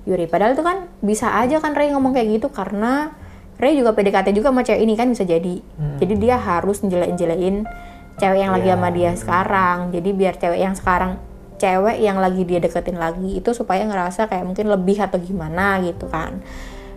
Yuri. 0.08 0.30
Padahal 0.32 0.56
itu 0.56 0.64
kan 0.64 0.88
bisa 1.04 1.36
aja 1.36 1.60
kan 1.60 1.76
Ray 1.76 1.92
ngomong 1.92 2.16
kayak 2.16 2.40
gitu 2.40 2.48
karena 2.48 3.12
Ray 3.60 3.76
juga 3.76 3.92
PDKT 3.92 4.32
juga 4.36 4.52
sama 4.56 4.64
cewek 4.64 4.82
ini 4.84 4.94
kan 4.96 5.12
bisa 5.12 5.28
jadi. 5.28 5.60
Jadi 6.00 6.14
dia 6.16 6.40
harus 6.40 6.80
njelein-njelein 6.84 7.68
cewek 8.16 8.40
yang 8.40 8.52
lagi 8.56 8.68
Iya. 8.72 8.76
sama 8.80 8.90
dia 8.96 9.12
sekarang. 9.20 9.78
Jadi 9.92 10.10
biar 10.16 10.34
cewek 10.40 10.60
yang 10.64 10.76
sekarang 10.80 11.20
cewek 11.56 11.98
yang 12.04 12.20
lagi 12.20 12.44
dia 12.44 12.60
deketin 12.60 13.00
lagi 13.00 13.40
itu 13.40 13.50
supaya 13.56 13.88
ngerasa 13.88 14.28
kayak 14.28 14.44
mungkin 14.44 14.68
lebih 14.68 15.00
atau 15.00 15.16
gimana 15.20 15.80
gitu 15.84 16.08
kan 16.12 16.44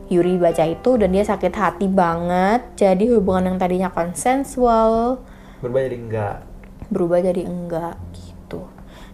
Yuri 0.08 0.40
baca 0.40 0.64
itu 0.64 0.96
dan 0.96 1.12
dia 1.12 1.24
sakit 1.24 1.52
hati 1.52 1.86
banget 1.88 2.64
jadi 2.80 3.04
hubungan 3.16 3.52
yang 3.52 3.58
tadinya 3.60 3.90
konsensual 3.92 5.20
Berubah 5.60 5.80
jadi 5.84 5.96
enggak. 5.98 6.36
berubah 6.88 7.18
jadi 7.20 7.42
enggak 7.44 7.96
gitu. 8.16 8.64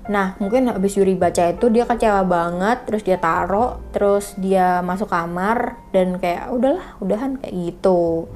Nah 0.07 0.37
mungkin 0.37 0.69
habis 0.69 0.95
Yuri 1.01 1.17
baca 1.17 1.51
itu 1.51 1.67
dia 1.73 1.89
kecewa 1.89 2.23
banget, 2.29 2.85
terus 2.85 3.03
dia 3.03 3.17
taruh, 3.17 3.81
terus 3.91 4.37
dia 4.37 4.85
masuk 4.85 5.09
kamar 5.09 5.81
dan 5.91 6.21
kayak 6.21 6.53
udahlah, 6.53 6.85
udahan 7.01 7.41
kayak 7.41 7.55
gitu. 7.57 8.29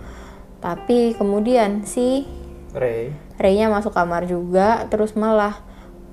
Tapi 0.59 1.14
kemudian 1.14 1.84
si 1.84 2.24
Ray. 2.72 3.12
Ray-nya 3.38 3.70
masuk 3.70 3.94
kamar 3.94 4.26
juga, 4.26 4.88
terus 4.90 5.14
malah 5.14 5.62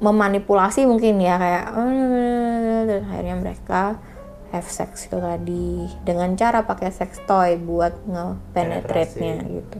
memanipulasi 0.03 0.83
mungkin 0.85 1.23
ya 1.23 1.39
kayak 1.39 1.65
dan 2.85 3.01
akhirnya 3.07 3.35
mereka 3.39 3.97
have 4.55 4.71
sex 4.71 5.11
itu 5.11 5.19
tadi 5.19 5.91
dengan 6.07 6.31
cara 6.39 6.63
pakai 6.63 6.95
sex 6.95 7.19
toy 7.27 7.59
buat 7.59 7.91
nge-penetrate-nya 8.07 9.43
gitu. 9.43 9.79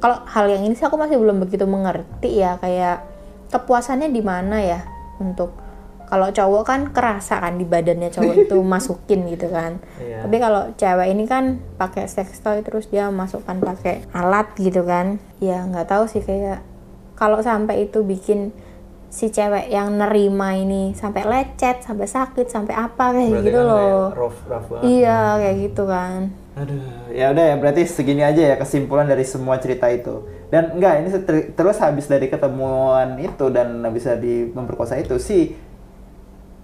Kalau 0.00 0.24
hal 0.24 0.48
yang 0.48 0.64
ini 0.64 0.72
sih 0.72 0.88
aku 0.88 0.96
masih 0.96 1.20
belum 1.20 1.44
begitu 1.44 1.68
mengerti 1.68 2.40
ya 2.40 2.56
kayak 2.56 3.04
kepuasannya 3.52 4.08
di 4.08 4.22
mana 4.24 4.56
ya 4.64 4.80
untuk 5.20 5.52
kalau 6.10 6.34
cowok 6.34 6.62
kan 6.66 6.80
kerasa 6.90 7.38
kan 7.38 7.54
di 7.54 7.62
badannya 7.62 8.10
cowok 8.10 8.34
itu 8.48 8.56
masukin 8.74 9.28
gitu 9.28 9.52
kan. 9.52 9.78
Iya. 10.00 10.26
Tapi 10.26 10.36
kalau 10.40 10.62
cewek 10.74 11.08
ini 11.12 11.24
kan 11.28 11.60
pakai 11.76 12.08
sex 12.08 12.40
toy 12.40 12.64
terus 12.64 12.88
dia 12.88 13.12
masukkan 13.12 13.60
pakai 13.60 14.08
alat 14.16 14.50
gitu 14.56 14.82
kan. 14.82 15.20
Ya 15.38 15.62
nggak 15.68 15.86
tahu 15.92 16.08
sih 16.08 16.24
kayak 16.24 16.64
kalau 17.14 17.44
sampai 17.44 17.86
itu 17.86 18.00
bikin 18.00 18.50
si 19.10 19.26
cewek 19.28 19.66
yang 19.68 19.98
nerima 19.98 20.54
ini 20.54 20.94
sampai 20.94 21.26
lecet, 21.26 21.82
sampai 21.82 22.06
sakit, 22.06 22.46
sampai 22.46 22.74
apa 22.78 23.10
kayak 23.10 23.30
Berarti 23.34 23.46
gitu 23.50 23.58
kan 23.58 23.66
loh. 23.66 23.76
kayak 23.76 24.16
rough, 24.16 24.38
rough 24.46 24.66
banget. 24.70 24.82
Iya, 24.86 25.20
kayak 25.42 25.56
gitu 25.66 25.82
kan. 25.84 26.20
Aduh, 26.54 26.82
ya 27.10 27.26
udah 27.34 27.44
ya 27.50 27.54
berarti 27.58 27.82
segini 27.86 28.22
aja 28.22 28.42
ya 28.54 28.56
kesimpulan 28.58 29.06
dari 29.06 29.26
semua 29.26 29.58
cerita 29.58 29.90
itu. 29.90 30.26
dan 30.50 30.74
enggak 30.74 30.98
ini 30.98 31.08
terus 31.54 31.78
habis 31.78 32.10
dari 32.10 32.26
ketemuan 32.26 33.22
itu 33.22 33.54
dan 33.54 33.86
habis 33.86 34.02
di 34.18 34.50
memperkosa 34.50 34.98
itu 34.98 35.14
si 35.22 35.54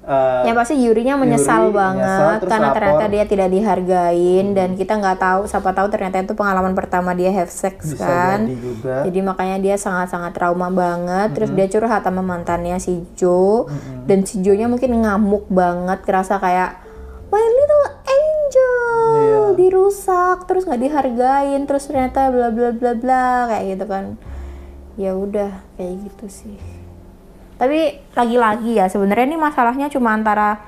eh, 0.06 0.42
Ya 0.42 0.54
pasti 0.54 0.78
Yurinya 0.78 1.14
menyesal 1.14 1.68
Yuri 1.68 1.74
banget 1.74 2.06
menyesal, 2.38 2.48
karena 2.48 2.62
lapor. 2.64 2.76
ternyata 2.78 3.04
dia 3.08 3.24
tidak 3.24 3.48
dihargain 3.50 4.46
dan 4.52 4.68
kita 4.72 4.92
nggak 4.94 5.18
tahu 5.18 5.40
siapa 5.44 5.70
tahu 5.70 5.86
ternyata 5.88 6.22
itu 6.22 6.32
pengalaman 6.32 6.72
pertama 6.72 7.10
dia 7.10 7.28
have 7.28 7.50
sex 7.50 7.82
bisa 7.88 8.00
kan. 8.00 8.46
jadi 8.46 8.56
juga 8.56 8.94
Jadi 9.02 9.18
makanya 9.20 9.56
dia 9.60 9.76
sangat-sangat 9.76 10.30
trauma 10.32 10.68
banget. 10.68 11.34
Terus 11.34 11.50
dia 11.50 11.66
curhat 11.66 12.00
sama 12.00 12.22
mantannya 12.22 12.78
si 12.78 13.02
Jo 13.12 13.66
dan 14.04 14.22
si 14.22 14.38
Jo-nya 14.38 14.66
mungkin 14.66 14.94
ngamuk 14.96 15.46
banget, 15.46 16.00
kerasa 16.00 16.38
kayak 16.38 16.78
my 17.26 17.42
little 17.42 17.86
angel 18.00 18.78
Iya. 19.12 19.42
dirusak, 19.58 20.46
terus 20.46 20.62
nggak 20.62 20.78
dihargain, 20.80 21.62
terus 21.64 21.84
ternyata 21.84 22.30
bla 22.30 22.48
bla 22.48 22.70
bla 22.70 22.92
bla 22.94 23.24
kayak 23.48 23.64
gitu 23.74 23.84
kan. 23.84 24.04
Ya 24.94 25.12
udah 25.12 25.50
kayak 25.74 26.06
gitu 26.06 26.26
sih. 26.30 26.56
Tapi 27.56 27.78
lagi-lagi 28.12 28.76
ya 28.76 28.86
sebenarnya 28.86 29.26
ini 29.26 29.38
masalahnya 29.40 29.88
cuma 29.88 30.12
antara 30.12 30.60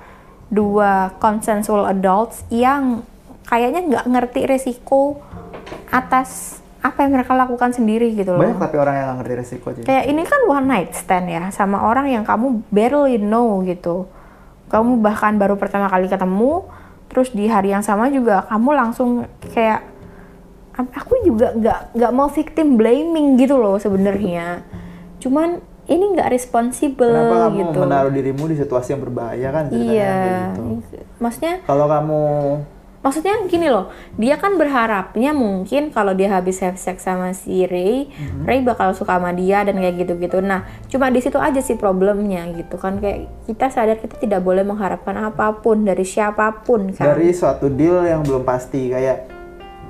dua 0.49 1.13
consensual 1.21 1.85
adults 1.85 2.49
yang 2.49 3.05
kayaknya 3.45 3.85
nggak 3.85 4.07
ngerti 4.09 4.41
resiko 4.45 5.21
atas 5.89 6.61
apa 6.79 7.05
yang 7.05 7.13
mereka 7.13 7.35
lakukan 7.35 7.75
sendiri 7.75 8.15
gitu 8.15 8.33
loh. 8.33 8.41
banyak 8.41 8.57
tapi 8.57 8.77
orang 8.79 8.95
yang 8.95 9.05
nggak 9.05 9.19
ngerti 9.21 9.35
resiko 9.35 9.65
aja 9.69 9.81
Kayak 9.83 10.05
ini 10.09 10.23
kan 10.25 10.41
one 10.47 10.67
night 10.67 10.91
stand 10.95 11.27
ya 11.29 11.45
sama 11.51 11.83
orang 11.83 12.09
yang 12.09 12.25
kamu 12.25 12.65
barely 12.71 13.19
know 13.19 13.61
gitu. 13.63 14.09
Kamu 14.69 15.01
bahkan 15.01 15.37
baru 15.37 15.57
pertama 15.57 15.89
kali 15.89 16.07
ketemu, 16.07 16.65
terus 17.09 17.33
di 17.33 17.49
hari 17.49 17.73
yang 17.73 17.81
sama 17.81 18.09
juga 18.09 18.45
kamu 18.47 18.71
langsung 18.73 19.25
kayak 19.51 19.81
"Ap- 20.77 20.95
aku 20.95 21.19
juga 21.25 21.53
nggak 21.53 21.99
nggak 21.99 22.13
mau 22.15 22.29
victim 22.29 22.77
blaming 22.77 23.37
gitu 23.37 23.59
loh 23.59 23.77
sebenarnya. 23.77 24.63
Cuman 25.19 25.59
ini 25.89 26.05
nggak 26.13 26.29
responsible 26.29 27.09
kenapa 27.09 27.49
kamu 27.49 27.59
gitu. 27.65 27.79
menaruh 27.81 28.13
dirimu 28.13 28.45
di 28.45 28.57
situasi 28.57 28.89
yang 28.93 29.03
berbahaya 29.03 29.49
kan 29.49 29.65
ceritanya 29.67 29.89
Iya, 29.91 30.13
kayak 30.15 30.41
gitu. 30.53 30.63
maksudnya 31.19 31.55
kalau 31.65 31.87
kamu 31.87 32.21
maksudnya 32.99 33.35
gini 33.47 33.69
loh 33.69 33.89
dia 34.15 34.37
kan 34.37 34.55
berharapnya 34.55 35.31
mungkin 35.31 35.89
kalau 35.89 36.13
dia 36.13 36.29
habis 36.31 36.59
have 36.59 36.77
sex 36.77 37.01
sama 37.01 37.31
si 37.31 37.63
Ray 37.65 38.11
Mhm. 38.11 38.43
Ray 38.43 38.61
bakal 38.61 38.91
suka 38.91 39.17
sama 39.17 39.31
dia 39.31 39.63
dan 39.63 39.79
kayak 39.79 39.97
gitu-gitu 39.99 40.39
nah 40.41 40.67
cuma 40.87 41.09
di 41.09 41.19
situ 41.19 41.39
aja 41.39 41.57
sih 41.59 41.75
problemnya 41.75 42.45
gitu 42.53 42.75
kan 42.75 42.99
kayak 42.99 43.31
kita 43.47 43.71
sadar 43.71 43.97
kita 43.97 44.19
tidak 44.19 44.43
boleh 44.43 44.61
mengharapkan 44.61 45.15
apa 45.17 45.57
pun 45.57 45.83
dari 45.83 46.03
siapa 46.03 46.51
pun 46.61 46.91
kan 46.91 47.07
dari 47.09 47.31
suatu 47.31 47.71
deal 47.71 48.03
yang 48.03 48.21
belum 48.21 48.43
pasti 48.43 48.91
kayak 48.91 49.31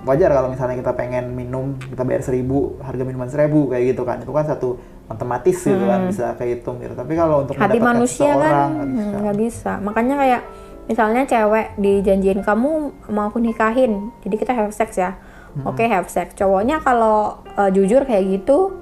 wajar 0.05 0.31
kalau 0.31 0.49
misalnya 0.49 0.79
kita 0.79 0.93
pengen 0.95 1.33
minum 1.33 1.75
kita 1.81 2.01
bayar 2.01 2.23
seribu 2.23 2.77
harga 2.79 3.03
minuman 3.03 3.27
seribu 3.27 3.67
kayak 3.67 3.93
gitu 3.93 4.03
kan 4.05 4.21
itu 4.21 4.31
kan 4.31 4.47
satu 4.47 4.79
otomatis 5.09 5.57
gitu 5.57 5.85
kan 5.89 6.05
bisa 6.07 6.37
kehitung 6.37 6.79
gitu. 6.85 6.93
Tapi 6.93 7.13
kalau 7.17 7.43
untuk 7.43 7.57
Hmm. 7.57 7.65
hati 7.65 7.79
manusia 7.81 8.29
seseorang 8.29 8.53
kan 8.53 8.69
nggak 8.69 8.89
bisa. 8.89 9.09
hmm, 9.09 9.21
nggak 9.25 9.37
bisa. 9.41 9.73
Makanya 9.81 10.15
kayak 10.21 10.43
misalnya 10.89 11.23
cewek 11.25 11.67
dijanjiin 11.81 12.41
kamu 12.45 12.71
mau 13.09 13.25
aku 13.29 13.41
nikahin? 13.41 14.13
Jadi 14.23 14.35
kita 14.37 14.53
have 14.53 14.73
sex 14.73 15.01
ya. 15.01 15.17
Hmm. 15.57 15.65
oke 15.65 15.81
have 15.81 16.13
sex. 16.13 16.37
Cowoknya 16.37 16.85
kalau 16.85 17.41
uh, 17.57 17.73
jujur 17.73 18.05
kayak 18.05 18.25
gitu 18.29 18.77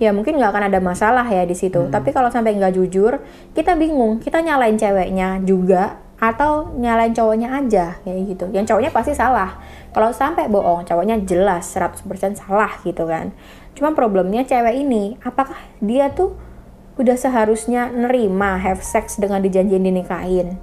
ya 0.00 0.10
mungkin 0.10 0.40
nggak 0.40 0.50
akan 0.50 0.64
ada 0.72 0.80
masalah 0.82 1.24
ya 1.24 1.46
di 1.46 1.54
situ. 1.54 1.86
Hmm. 1.86 1.92
tapi 1.92 2.10
kalau 2.10 2.32
sampai 2.34 2.58
nggak 2.58 2.74
jujur 2.74 3.22
kita 3.54 3.78
bingung. 3.78 4.18
Kita 4.18 4.42
nyalain 4.42 4.74
ceweknya 4.74 5.38
juga 5.46 6.02
atau 6.20 6.76
nyalain 6.76 7.14
cowoknya 7.14 7.48
aja 7.48 7.96
kayak 8.02 8.26
gitu. 8.26 8.44
Yang 8.52 8.74
cowoknya 8.74 8.90
pasti 8.90 9.14
salah. 9.14 9.56
Kalau 9.94 10.10
sampai 10.10 10.50
bohong 10.50 10.82
cowoknya 10.82 11.22
jelas 11.24 11.66
100% 11.72 12.02
salah 12.36 12.74
gitu 12.82 13.06
kan 13.06 13.30
cuma 13.78 13.94
problemnya 13.94 14.42
cewek 14.44 14.82
ini 14.82 15.16
apakah 15.22 15.56
dia 15.80 16.10
tuh 16.12 16.36
udah 17.00 17.16
seharusnya 17.16 17.88
nerima 17.88 18.60
have 18.60 18.84
sex 18.84 19.16
dengan 19.16 19.40
dijanjiin 19.40 19.80
dinikahin? 19.80 20.60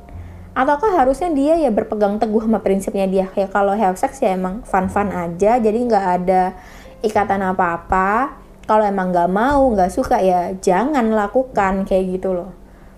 Ataukah 0.57 0.89
harusnya 0.93 1.29
dia 1.33 1.53
ya 1.57 1.69
berpegang 1.69 2.17
teguh 2.17 2.45
sama 2.45 2.61
prinsipnya 2.61 3.05
dia? 3.09 3.25
Kayak 3.29 3.53
kalau 3.53 3.73
have 3.73 3.97
sex 3.97 4.21
ya 4.21 4.33
emang 4.33 4.65
fun-fun 4.65 5.09
aja 5.13 5.57
jadi 5.57 5.77
nggak 5.77 6.05
ada 6.21 6.53
ikatan 7.01 7.41
apa-apa. 7.41 8.37
Kalau 8.67 8.83
emang 8.83 9.13
nggak 9.13 9.29
mau 9.31 9.69
nggak 9.73 9.89
suka 9.93 10.21
ya 10.21 10.53
jangan 10.57 11.13
lakukan 11.13 11.85
kayak 11.85 12.21
gitu 12.21 12.37
loh. 12.37 12.53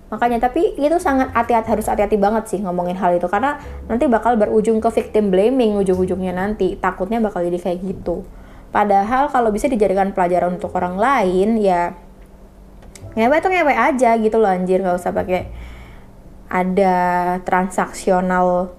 Makanya 0.10 0.50
tapi 0.50 0.74
itu 0.76 0.98
sangat 0.98 1.30
hati-hati 1.32 1.70
harus 1.70 1.86
hati-hati 1.86 2.18
banget 2.18 2.44
sih 2.50 2.60
ngomongin 2.60 2.98
hal 2.98 3.16
itu. 3.16 3.28
Karena 3.30 3.60
nanti 3.86 4.08
bakal 4.10 4.36
berujung 4.36 4.82
ke 4.82 4.90
victim 4.90 5.30
blaming 5.30 5.78
ujung-ujungnya 5.78 6.34
nanti. 6.34 6.76
Takutnya 6.80 7.22
bakal 7.22 7.46
jadi 7.46 7.60
kayak 7.60 7.80
gitu 7.86 8.26
padahal 8.70 9.30
kalau 9.34 9.50
bisa 9.50 9.66
dijadikan 9.66 10.14
pelajaran 10.14 10.58
untuk 10.58 10.74
orang 10.78 10.96
lain 10.98 11.58
ya 11.58 11.94
ngewe 13.18 13.36
tuh 13.42 13.50
ngewe 13.50 13.74
aja 13.74 14.16
gitu 14.22 14.38
loh 14.38 14.50
anjir. 14.50 14.82
Nggak 14.82 14.98
usah 15.02 15.12
pakai 15.14 15.50
ada 16.50 16.96
transaksional 17.46 18.74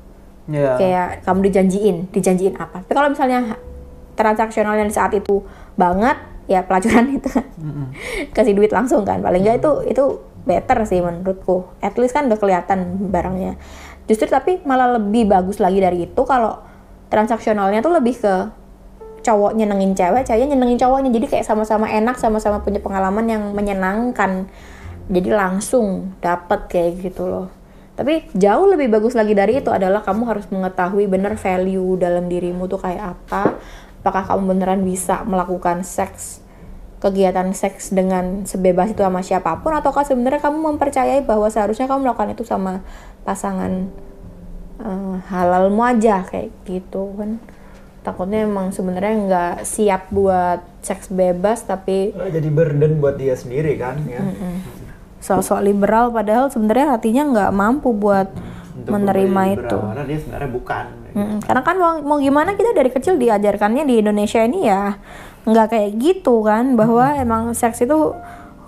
ya. 0.50 0.74
kayak 0.74 1.08
kamu 1.22 1.50
dijanjiin 1.50 1.96
dijanjiin 2.10 2.54
apa. 2.58 2.82
Tapi 2.82 2.92
kalau 2.94 3.10
misalnya 3.10 3.58
transaksional 4.18 4.74
yang 4.76 4.90
di 4.90 4.94
saat 4.94 5.14
itu 5.14 5.42
banget 5.78 6.18
ya 6.50 6.66
pelacuran 6.66 7.10
itu 7.18 7.28
kan. 7.30 7.46
Kasih 8.34 8.54
duit 8.54 8.70
langsung 8.74 9.02
kan. 9.06 9.22
Paling 9.22 9.42
nggak 9.42 9.62
itu 9.62 9.72
itu 9.90 10.04
better 10.46 10.82
sih 10.86 11.02
menurutku. 11.02 11.70
At 11.82 11.94
least 11.98 12.14
kan 12.14 12.26
udah 12.26 12.38
kelihatan 12.38 13.10
barangnya. 13.10 13.58
Justru 14.10 14.26
tapi 14.26 14.58
malah 14.66 14.98
lebih 14.98 15.30
bagus 15.30 15.62
lagi 15.62 15.78
dari 15.78 16.10
itu 16.10 16.22
kalau 16.26 16.58
transaksionalnya 17.10 17.82
tuh 17.82 17.94
lebih 17.94 18.18
ke 18.18 18.59
cowok 19.20 19.56
nyenengin 19.56 19.92
cewek 19.96 20.26
ceweknya 20.26 20.56
nyenengin 20.56 20.78
cowoknya. 20.80 21.10
Jadi 21.14 21.26
kayak 21.30 21.46
sama-sama 21.46 21.88
enak 21.88 22.16
sama-sama 22.16 22.60
punya 22.64 22.82
pengalaman 22.82 23.26
yang 23.28 23.42
menyenangkan. 23.52 24.48
Jadi 25.10 25.28
langsung 25.30 26.14
dapet 26.22 26.70
kayak 26.70 27.10
gitu 27.10 27.26
loh. 27.26 27.48
Tapi 27.98 28.32
jauh 28.32 28.64
lebih 28.64 28.88
bagus 28.88 29.12
lagi 29.12 29.36
dari 29.36 29.60
itu 29.60 29.68
adalah 29.68 30.00
kamu 30.00 30.22
harus 30.24 30.46
mengetahui 30.48 31.04
bener 31.10 31.36
value 31.36 32.00
dalam 32.00 32.32
dirimu 32.32 32.64
tuh 32.70 32.80
kayak 32.80 33.18
apa. 33.18 33.60
Apakah 34.00 34.24
kamu 34.24 34.56
beneran 34.56 34.80
bisa 34.80 35.20
melakukan 35.28 35.84
seks 35.84 36.40
kegiatan 37.00 37.48
seks 37.56 37.96
dengan 37.96 38.44
sebebas 38.44 38.92
itu 38.92 39.00
sama 39.00 39.24
siapa 39.24 39.56
pun 39.64 39.72
ataukah 39.72 40.04
sebenarnya 40.04 40.44
kamu 40.44 40.76
mempercayai 40.76 41.24
bahwa 41.24 41.48
seharusnya 41.48 41.88
kamu 41.88 42.04
melakukan 42.04 42.36
itu 42.36 42.44
sama 42.44 42.84
pasangan 43.24 43.88
eh, 44.84 45.16
halalmu 45.32 45.80
aja 45.80 46.28
kayak 46.28 46.52
gitu 46.68 47.08
kan 47.16 47.40
takutnya 48.00 48.48
emang 48.48 48.72
sebenarnya 48.72 49.14
nggak 49.28 49.54
siap 49.68 50.08
buat 50.08 50.64
seks 50.80 51.12
bebas 51.12 51.68
tapi 51.68 52.16
jadi 52.16 52.48
burden 52.48 52.96
buat 52.98 53.20
dia 53.20 53.36
sendiri 53.36 53.76
kan 53.76 54.00
ya. 54.08 54.24
Sosok 55.20 55.60
liberal 55.60 56.08
padahal 56.08 56.48
sebenarnya 56.48 56.96
hatinya 56.96 57.22
nggak 57.28 57.52
mampu 57.52 57.92
buat 57.92 58.32
Untuk 58.72 58.96
menerima 58.96 59.42
berbagi 59.44 59.56
itu. 59.56 59.76
Liberal, 59.76 59.88
karena 59.92 60.04
dia 60.08 60.18
sebenarnya 60.18 60.50
bukan 60.50 60.86
Mm-mm. 61.10 61.38
karena 61.42 61.62
kan 61.66 61.76
mau, 61.76 61.92
mau 62.06 62.18
gimana 62.22 62.54
kita 62.54 62.70
dari 62.70 62.90
kecil 62.90 63.18
diajarkannya 63.18 63.82
di 63.82 63.98
Indonesia 63.98 64.40
ini 64.46 64.70
ya 64.70 64.94
nggak 65.42 65.66
kayak 65.72 65.90
gitu 65.98 66.44
kan 66.46 66.78
bahwa 66.78 67.16
emang 67.18 67.50
seks 67.56 67.82
itu 67.82 68.14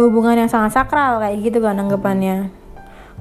hubungan 0.00 0.34
yang 0.34 0.50
sangat 0.50 0.74
sakral 0.74 1.22
kayak 1.22 1.38
gitu 1.44 1.62
kan 1.62 1.78
anggapannya 1.78 2.50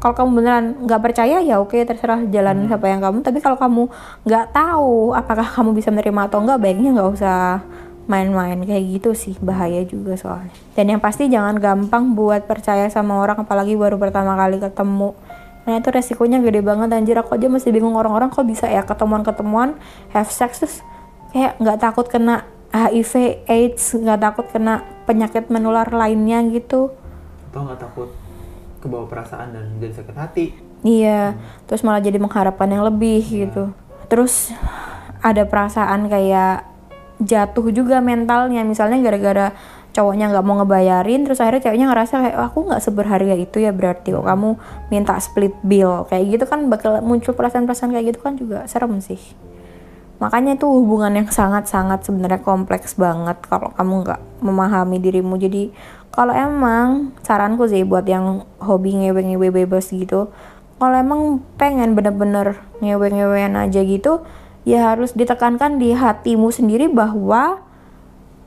kalau 0.02 0.18
kamu 0.18 0.30
beneran 0.41 0.66
nggak 0.82 1.02
percaya 1.06 1.45
ya 1.45 1.62
oke 1.62 1.78
terserah 1.78 2.26
jalan 2.26 2.66
siapa 2.66 2.89
yang 2.89 3.06
kamu. 3.06 3.22
Tapi 3.22 3.38
kalau 3.38 3.54
kamu 3.62 3.86
nggak 4.26 4.45
tahu 4.49 5.14
apakah 5.14 5.45
kamu 5.45 5.78
bisa 5.78 5.93
menerima 5.93 6.26
atau 6.26 6.41
enggak 6.41 6.58
baiknya 6.58 6.89
nggak 6.97 7.10
usah 7.14 7.62
main-main. 8.10 8.58
Kayak 8.66 8.84
gitu 8.97 9.10
sih 9.14 9.38
bahaya 9.38 9.86
juga 9.86 10.18
soalnya. 10.18 10.58
Dan 10.74 10.97
yang 10.97 11.02
pasti 11.06 11.30
jangan 11.30 11.62
gampang 11.62 12.18
buat 12.18 12.49
percaya 12.49 12.89
sama 12.89 13.22
orang 13.22 13.45
apalagi 13.45 13.78
baru 13.78 14.02
pertama 14.02 14.34
kali 14.34 14.58
ketemu. 14.58 15.14
Nah 15.70 15.78
itu 15.78 15.89
resikonya 15.93 16.41
gede 16.41 16.66
banget 16.66 16.89
anjir. 16.97 17.22
Aku 17.22 17.38
aja 17.38 17.45
masih 17.45 17.70
bingung 17.70 17.93
orang-orang 17.93 18.34
kok 18.34 18.41
bisa 18.49 18.66
ya 18.66 18.82
ketemuan-ketemuan 18.82 19.78
have 20.18 20.34
sex 20.34 20.66
terus 20.66 20.76
kayak 21.30 21.62
nggak 21.62 21.78
takut 21.78 22.10
kena 22.10 22.49
HIV 22.74 23.45
AIDS 23.45 23.93
nggak 23.93 24.18
takut 24.18 24.49
kena 24.49 24.82
penyakit 25.06 25.54
menular 25.54 25.86
lainnya 25.93 26.41
gitu. 26.49 26.89
Atau 27.54 27.70
nggak 27.70 27.78
takut 27.78 28.10
kebawa 28.82 29.06
perasaan 29.06 29.54
dan 29.54 29.66
jadi 29.78 29.94
sakit 30.02 30.18
hati. 30.18 30.46
Iya 30.82 31.38
terus 31.70 31.86
malah 31.86 32.02
jadi 32.02 32.18
mengharapkan 32.18 32.68
yang 32.68 32.84
lebih 32.84 33.22
gitu. 33.22 33.72
Terus 34.10 34.50
ada 35.22 35.46
perasaan 35.46 36.10
kayak 36.10 36.66
jatuh 37.22 37.70
juga 37.70 38.02
mentalnya. 38.02 38.66
Misalnya 38.66 38.98
gara-gara 39.06 39.54
cowoknya 39.92 40.32
nggak 40.32 40.46
mau 40.48 40.56
ngebayarin 40.64 41.28
terus 41.28 41.44
akhirnya 41.44 41.68
ceweknya 41.68 41.88
ngerasa 41.92 42.14
kayak 42.24 42.36
"Oh, 42.40 42.46
aku 42.48 42.60
nggak 42.72 42.82
seberharga 42.82 43.36
itu 43.36 43.60
ya 43.60 43.76
berarti 43.76 44.16
kok 44.16 44.24
kamu 44.24 44.50
minta 44.90 45.14
split 45.22 45.54
bill. 45.62 46.08
Kayak 46.10 46.40
gitu 46.40 46.46
kan 46.48 46.72
bakal 46.72 47.04
muncul 47.04 47.36
perasaan-perasaan 47.36 47.92
kayak 47.94 48.16
gitu 48.16 48.20
kan 48.24 48.34
juga 48.40 48.66
serem 48.66 48.98
sih. 49.04 49.20
Makanya 50.22 50.54
itu 50.54 50.70
hubungan 50.70 51.18
yang 51.18 51.28
sangat-sangat 51.28 52.06
sebenarnya 52.06 52.46
kompleks 52.46 52.94
banget 52.94 53.42
kalau 53.50 53.74
kamu 53.74 54.06
nggak 54.06 54.22
memahami 54.46 54.98
dirimu. 55.02 55.34
Jadi 55.42 55.74
kalau 56.12 56.32
emang 56.32 56.88
saranku 57.22 57.66
sih 57.66 57.82
buat 57.82 58.03
yang 58.03 58.43
hobi 58.57 58.93
ngewe-ngewe 58.93 59.47
bebas 59.49 59.89
gitu 59.89 60.28
kalau 60.76 60.95
emang 60.95 61.22
pengen 61.55 61.93
bener-bener 61.93 62.59
ngewe-ngewean 62.80 63.55
aja 63.55 63.80
gitu 63.80 64.22
ya 64.62 64.91
harus 64.91 65.12
ditekankan 65.12 65.78
di 65.78 65.91
hatimu 65.91 66.49
sendiri 66.49 66.86
bahwa 66.86 67.64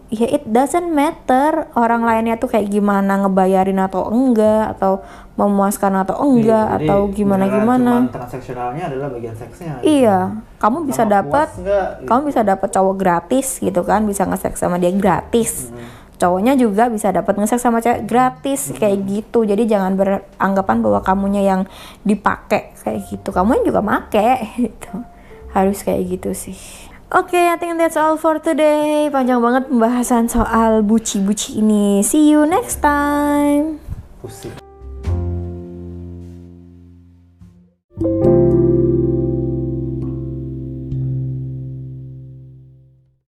ya 0.09 0.29
it 0.29 0.45
doesn't 0.47 0.87
matter 0.89 1.67
orang 1.75 2.05
lainnya 2.05 2.37
tuh 2.37 2.47
kayak 2.47 2.69
gimana 2.69 3.19
ngebayarin 3.19 3.81
atau 3.81 4.07
enggak 4.07 4.77
atau 4.77 5.03
memuaskan 5.35 5.91
atau 5.99 6.23
enggak 6.23 6.45
Iya, 6.61 6.77
Jadi 6.77 6.87
atau 6.87 6.99
gimana 7.11 7.45
gimana 7.49 7.93
transaksionalnya 8.07 8.83
adalah 8.87 9.09
bagian 9.11 9.35
seksnya. 9.35 9.81
gitu. 9.81 9.91
iya 9.91 10.19
kamu 10.57 10.87
bisa 10.87 11.03
dapat 11.03 11.49
nggak, 11.51 11.89
gitu. 11.99 12.07
kamu 12.07 12.21
bisa 12.31 12.41
dapat 12.45 12.69
cowok 12.71 12.95
gratis 12.95 13.47
gitu 13.59 13.81
kan 13.83 14.05
bisa 14.05 14.23
nge-sex 14.23 14.55
sama 14.57 14.77
dia 14.77 14.93
gratis 14.93 15.73
Hmm. 15.73 16.04
Cowoknya 16.25 16.57
juga 16.57 16.89
bisa 16.89 17.13
dapat 17.13 17.37
nge-sex 17.37 17.61
sama 17.61 17.85
cewek 17.85 18.09
gratis 18.09 18.73
Hmm. 18.73 18.81
kayak 18.81 18.99
gitu 19.05 19.45
jadi 19.45 19.69
jangan 19.69 19.93
beranggapan 20.01 20.81
bahwa 20.81 21.05
kamunya 21.05 21.45
yang 21.45 21.69
dipakai 22.01 22.73
kayak 22.81 23.05
gitu 23.13 23.29
kamu 23.29 23.61
juga 23.61 23.85
make 23.85 24.25
gitu 24.65 25.05
harus 25.53 25.85
kayak 25.85 26.09
gitu 26.09 26.33
sih 26.33 26.57
Oke, 27.15 27.39
I 27.39 27.55
think 27.63 27.79
that's 27.79 27.95
all 27.95 28.19
for 28.19 28.43
today. 28.43 29.07
Panjang 29.07 29.39
banget 29.39 29.71
pembahasan 29.71 30.27
soal 30.27 30.83
buci-buci 30.83 31.63
ini. 31.63 32.03
See 32.03 32.35
you 32.35 32.43
next 32.43 32.83
time. 32.83 33.79
Pusing. 34.19 34.64